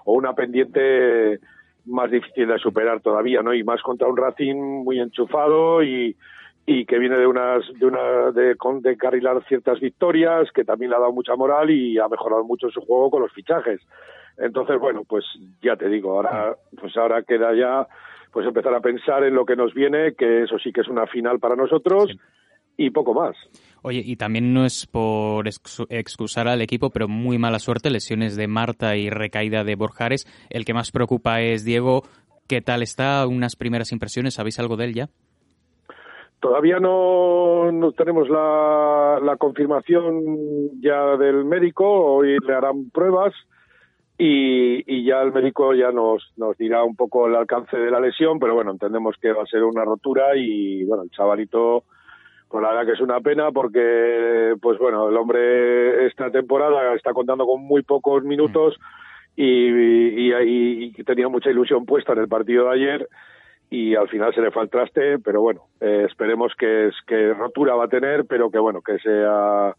o 0.04 0.14
una 0.14 0.34
pendiente 0.34 1.38
más 1.86 2.10
difícil 2.10 2.48
de 2.48 2.58
superar 2.58 3.00
todavía, 3.00 3.42
¿no? 3.42 3.54
Y 3.54 3.62
más 3.62 3.80
contra 3.82 4.08
un 4.08 4.16
Racing 4.16 4.56
muy 4.56 4.98
enchufado 4.98 5.84
y, 5.84 6.16
y 6.66 6.84
que 6.84 6.98
viene 6.98 7.16
de 7.16 7.26
unas 7.26 7.62
de 7.78 7.86
una 7.86 8.32
de, 8.32 8.56
de 8.80 8.96
carrilar 8.96 9.42
ciertas 9.46 9.78
victorias, 9.78 10.50
que 10.52 10.64
también 10.64 10.90
le 10.90 10.96
ha 10.96 11.00
dado 11.00 11.12
mucha 11.12 11.36
moral 11.36 11.70
y 11.70 11.96
ha 11.98 12.08
mejorado 12.08 12.44
mucho 12.44 12.68
su 12.70 12.80
juego 12.80 13.10
con 13.10 13.22
los 13.22 13.32
fichajes. 13.32 13.80
Entonces, 14.36 14.78
bueno, 14.78 15.04
pues 15.08 15.24
ya 15.62 15.76
te 15.76 15.88
digo, 15.88 16.16
ahora 16.16 16.56
pues 16.78 16.96
ahora 16.96 17.22
queda 17.22 17.54
ya 17.54 17.86
pues 18.32 18.46
empezar 18.46 18.74
a 18.74 18.80
pensar 18.80 19.24
en 19.24 19.34
lo 19.34 19.46
que 19.46 19.56
nos 19.56 19.72
viene, 19.72 20.14
que 20.14 20.42
eso 20.42 20.58
sí 20.58 20.72
que 20.72 20.82
es 20.82 20.88
una 20.88 21.06
final 21.06 21.38
para 21.38 21.56
nosotros 21.56 22.14
y 22.76 22.90
poco 22.90 23.14
más. 23.14 23.36
Oye, 23.82 24.02
y 24.04 24.16
también 24.16 24.52
no 24.52 24.66
es 24.66 24.86
por 24.86 25.48
excusar 25.88 26.48
al 26.48 26.60
equipo, 26.60 26.90
pero 26.90 27.08
muy 27.08 27.38
mala 27.38 27.60
suerte, 27.60 27.90
lesiones 27.90 28.36
de 28.36 28.48
Marta 28.48 28.96
y 28.96 29.08
recaída 29.08 29.64
de 29.64 29.76
Borjares. 29.76 30.26
El 30.50 30.64
que 30.64 30.74
más 30.74 30.90
preocupa 30.90 31.40
es 31.40 31.64
Diego. 31.64 32.02
¿Qué 32.48 32.60
tal 32.60 32.82
está? 32.82 33.26
Unas 33.26 33.56
primeras 33.56 33.92
impresiones, 33.92 34.34
¿sabéis 34.34 34.58
algo 34.58 34.76
de 34.76 34.84
él 34.86 34.94
ya? 34.94 35.08
Todavía 36.40 36.78
no, 36.78 37.72
no 37.72 37.92
tenemos 37.92 38.28
la, 38.28 39.18
la, 39.22 39.36
confirmación 39.36 40.80
ya 40.80 41.16
del 41.16 41.44
médico, 41.44 41.84
hoy 41.84 42.36
le 42.46 42.54
harán 42.54 42.90
pruebas 42.90 43.32
y, 44.18 44.84
y, 44.86 45.04
ya 45.04 45.22
el 45.22 45.32
médico 45.32 45.74
ya 45.74 45.92
nos, 45.92 46.32
nos 46.36 46.56
dirá 46.58 46.84
un 46.84 46.94
poco 46.94 47.26
el 47.26 47.36
alcance 47.36 47.76
de 47.76 47.90
la 47.90 48.00
lesión, 48.00 48.38
pero 48.38 48.54
bueno, 48.54 48.70
entendemos 48.70 49.16
que 49.20 49.32
va 49.32 49.44
a 49.44 49.46
ser 49.46 49.64
una 49.64 49.84
rotura 49.84 50.36
y 50.36 50.84
bueno, 50.84 51.04
el 51.04 51.10
chavalito, 51.10 51.84
pues 52.48 52.62
la 52.62 52.68
verdad 52.68 52.86
que 52.86 52.92
es 52.92 53.00
una 53.00 53.20
pena 53.20 53.50
porque, 53.50 54.54
pues 54.60 54.78
bueno, 54.78 55.08
el 55.08 55.16
hombre 55.16 56.06
esta 56.06 56.30
temporada 56.30 56.94
está 56.94 57.14
contando 57.14 57.46
con 57.46 57.62
muy 57.62 57.82
pocos 57.82 58.24
minutos 58.24 58.76
y, 59.36 59.68
y, 59.70 60.34
y 60.34 61.04
tenía 61.04 61.28
mucha 61.28 61.50
ilusión 61.50 61.86
puesta 61.86 62.12
en 62.12 62.18
el 62.18 62.28
partido 62.28 62.64
de 62.64 62.74
ayer 62.74 63.08
y 63.70 63.94
al 63.94 64.08
final 64.08 64.34
se 64.34 64.40
le 64.40 64.50
fue 64.50 64.62
al 64.62 64.70
traste, 64.70 65.18
pero 65.18 65.40
bueno, 65.40 65.62
eh, 65.80 66.06
esperemos 66.08 66.52
que, 66.58 66.90
que 67.06 67.34
rotura 67.34 67.74
va 67.74 67.84
a 67.84 67.88
tener, 67.88 68.24
pero 68.26 68.50
que 68.50 68.58
bueno, 68.58 68.80
que 68.80 68.98
sea, 68.98 69.74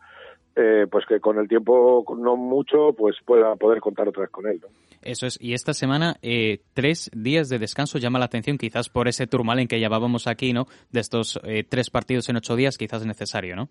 eh, 0.56 0.88
pues 0.92 1.06
que 1.06 1.20
con 1.20 1.38
el 1.38 1.48
tiempo, 1.48 2.04
no 2.18 2.36
mucho, 2.36 2.94
pues 2.98 3.16
pueda 3.26 3.56
poder 3.56 3.80
contar 3.80 4.08
otra 4.08 4.24
vez 4.24 4.32
con 4.32 4.48
él. 4.48 4.60
¿no? 4.62 4.68
Eso 5.02 5.26
es, 5.26 5.38
y 5.42 5.54
esta 5.54 5.74
semana 5.74 6.16
eh, 6.22 6.60
tres 6.74 7.10
días 7.14 7.50
de 7.50 7.60
descanso 7.60 7.98
llama 7.98 8.20
la 8.20 8.26
atención, 8.26 8.58
quizás 8.58 8.90
por 8.90 9.08
ese 9.08 9.28
turmal 9.28 9.60
en 9.60 9.68
que 9.68 9.80
llevábamos 9.80 10.28
aquí, 10.28 10.54
¿no? 10.54 10.66
De 10.92 11.00
estos 11.00 11.40
eh, 11.44 11.64
tres 11.64 11.90
partidos 11.90 12.28
en 12.30 12.38
ocho 12.38 12.56
días, 12.56 12.78
quizás 12.78 13.02
es 13.02 13.08
necesario, 13.08 13.56
¿no? 13.56 13.70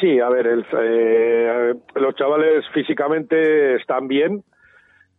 Sí, 0.00 0.18
a 0.18 0.28
ver, 0.30 0.46
el, 0.46 0.66
eh, 0.82 1.74
los 1.94 2.14
chavales 2.16 2.64
físicamente 2.72 3.76
están 3.76 4.08
bien, 4.08 4.42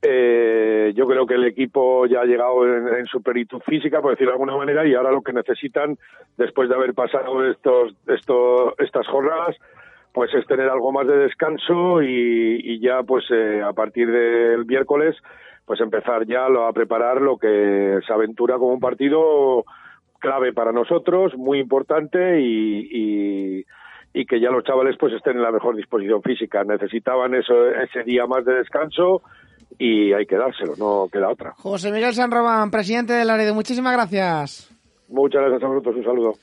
eh, 0.04 0.94
yo 0.96 1.06
creo 1.06 1.28
que 1.28 1.36
el 1.36 1.46
equipo 1.46 2.08
ya 2.08 2.22
ha 2.22 2.26
llegado 2.26 2.66
en, 2.66 3.06
su 3.06 3.22
peritud 3.22 3.62
física, 3.68 4.02
por 4.02 4.12
decirlo 4.12 4.32
de 4.32 4.36
alguna 4.36 4.58
manera, 4.58 4.86
y 4.86 4.96
ahora 4.96 5.12
lo 5.12 5.22
que 5.22 5.32
necesitan, 5.32 5.98
después 6.38 6.70
de 6.70 6.76
haber 6.76 6.94
pasado 6.94 7.48
estos, 7.48 7.94
estos, 8.08 8.74
estas 8.80 9.08
jornadas, 9.08 9.56
pues 10.12 10.34
es 10.34 10.46
tener 10.48 10.70
algo 10.70 10.92
más 10.92 11.08
de 11.08 11.18
descanso 11.18 12.02
y, 12.02 12.80
ya, 12.80 13.04
pues 13.04 13.26
eh, 13.30 13.62
a 13.64 13.74
partir 13.74 14.12
del 14.12 14.66
miércoles, 14.66 15.16
pues 15.66 15.80
empezar 15.80 16.26
ya 16.26 16.48
a 16.48 16.74
preparar 16.74 17.22
lo 17.22 17.38
que 17.38 18.00
se 18.06 18.12
aventura 18.12 18.56
como 18.56 18.74
un 18.74 18.80
partido 18.80 19.64
clave 20.20 20.52
para 20.52 20.72
nosotros, 20.72 21.36
muy 21.38 21.60
importante 21.60 22.42
y, 22.42 22.88
y, 22.92 23.66
y 24.14 24.26
que 24.26 24.40
ya 24.40 24.50
los 24.50 24.64
chavales 24.64 24.98
pues 25.00 25.14
estén 25.14 25.38
en 25.38 25.44
la 25.44 25.52
mejor 25.52 25.76
disposición 25.76 26.22
física. 26.24 26.64
Necesitaban 26.64 27.36
eso, 27.36 27.70
ese 27.70 28.04
día 28.04 28.26
más 28.26 28.44
de 28.46 28.56
descanso 28.56 29.22
y 29.78 30.14
hay 30.14 30.26
que 30.26 30.38
dárselo, 30.38 30.74
no 30.78 31.08
queda 31.12 31.30
otra. 31.30 31.54
José 31.58 31.92
Miguel 31.92 32.14
San 32.14 32.32
Román, 32.32 32.72
presidente 32.72 33.14
de 33.14 33.26
Laredo, 33.26 33.54
muchísimas 33.54 33.94
gracias. 33.94 34.70
Muchas 35.10 35.42
gracias 35.42 35.64
a 35.64 35.68
vosotros, 35.68 35.96
un 35.96 36.04
saludo. 36.04 36.34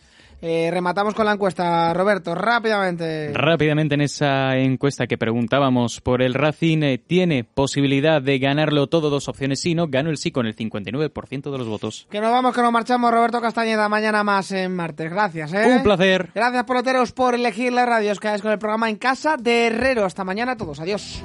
Eh, 0.40 0.70
rematamos 0.70 1.14
con 1.14 1.26
la 1.26 1.32
encuesta, 1.32 1.92
Roberto, 1.94 2.34
rápidamente. 2.34 3.32
Rápidamente 3.32 3.96
en 3.96 4.02
esa 4.02 4.56
encuesta 4.56 5.08
que 5.08 5.18
preguntábamos 5.18 6.00
por 6.00 6.22
el 6.22 6.34
Racing, 6.34 6.82
eh, 6.82 6.98
¿tiene 6.98 7.42
posibilidad 7.42 8.22
de 8.22 8.38
ganarlo 8.38 8.86
todo? 8.86 9.10
Dos 9.10 9.28
opciones 9.28 9.60
sí, 9.60 9.74
no, 9.74 9.88
ganó 9.88 10.10
el 10.10 10.16
sí 10.16 10.30
con 10.30 10.46
el 10.46 10.54
59% 10.54 11.50
de 11.50 11.58
los 11.58 11.66
votos. 11.66 12.06
Que 12.08 12.20
nos 12.20 12.30
vamos, 12.30 12.54
que 12.54 12.62
nos 12.62 12.70
marchamos, 12.70 13.10
Roberto 13.10 13.40
Castañeda, 13.40 13.88
mañana 13.88 14.22
más 14.22 14.52
en 14.52 14.76
martes. 14.76 15.10
Gracias, 15.10 15.52
¿eh? 15.54 15.74
Un 15.76 15.82
placer. 15.82 16.30
Gracias, 16.34 16.64
peloteros, 16.64 17.12
por 17.12 17.34
elegir 17.34 17.72
la 17.72 17.84
radio. 17.84 18.12
Os 18.12 18.20
quedáis 18.20 18.42
con 18.42 18.52
el 18.52 18.58
programa 18.58 18.88
En 18.88 18.96
Casa 18.96 19.36
de 19.36 19.66
Herrero. 19.66 20.04
Hasta 20.04 20.22
mañana 20.22 20.52
a 20.52 20.56
todos, 20.56 20.78
adiós. 20.78 21.20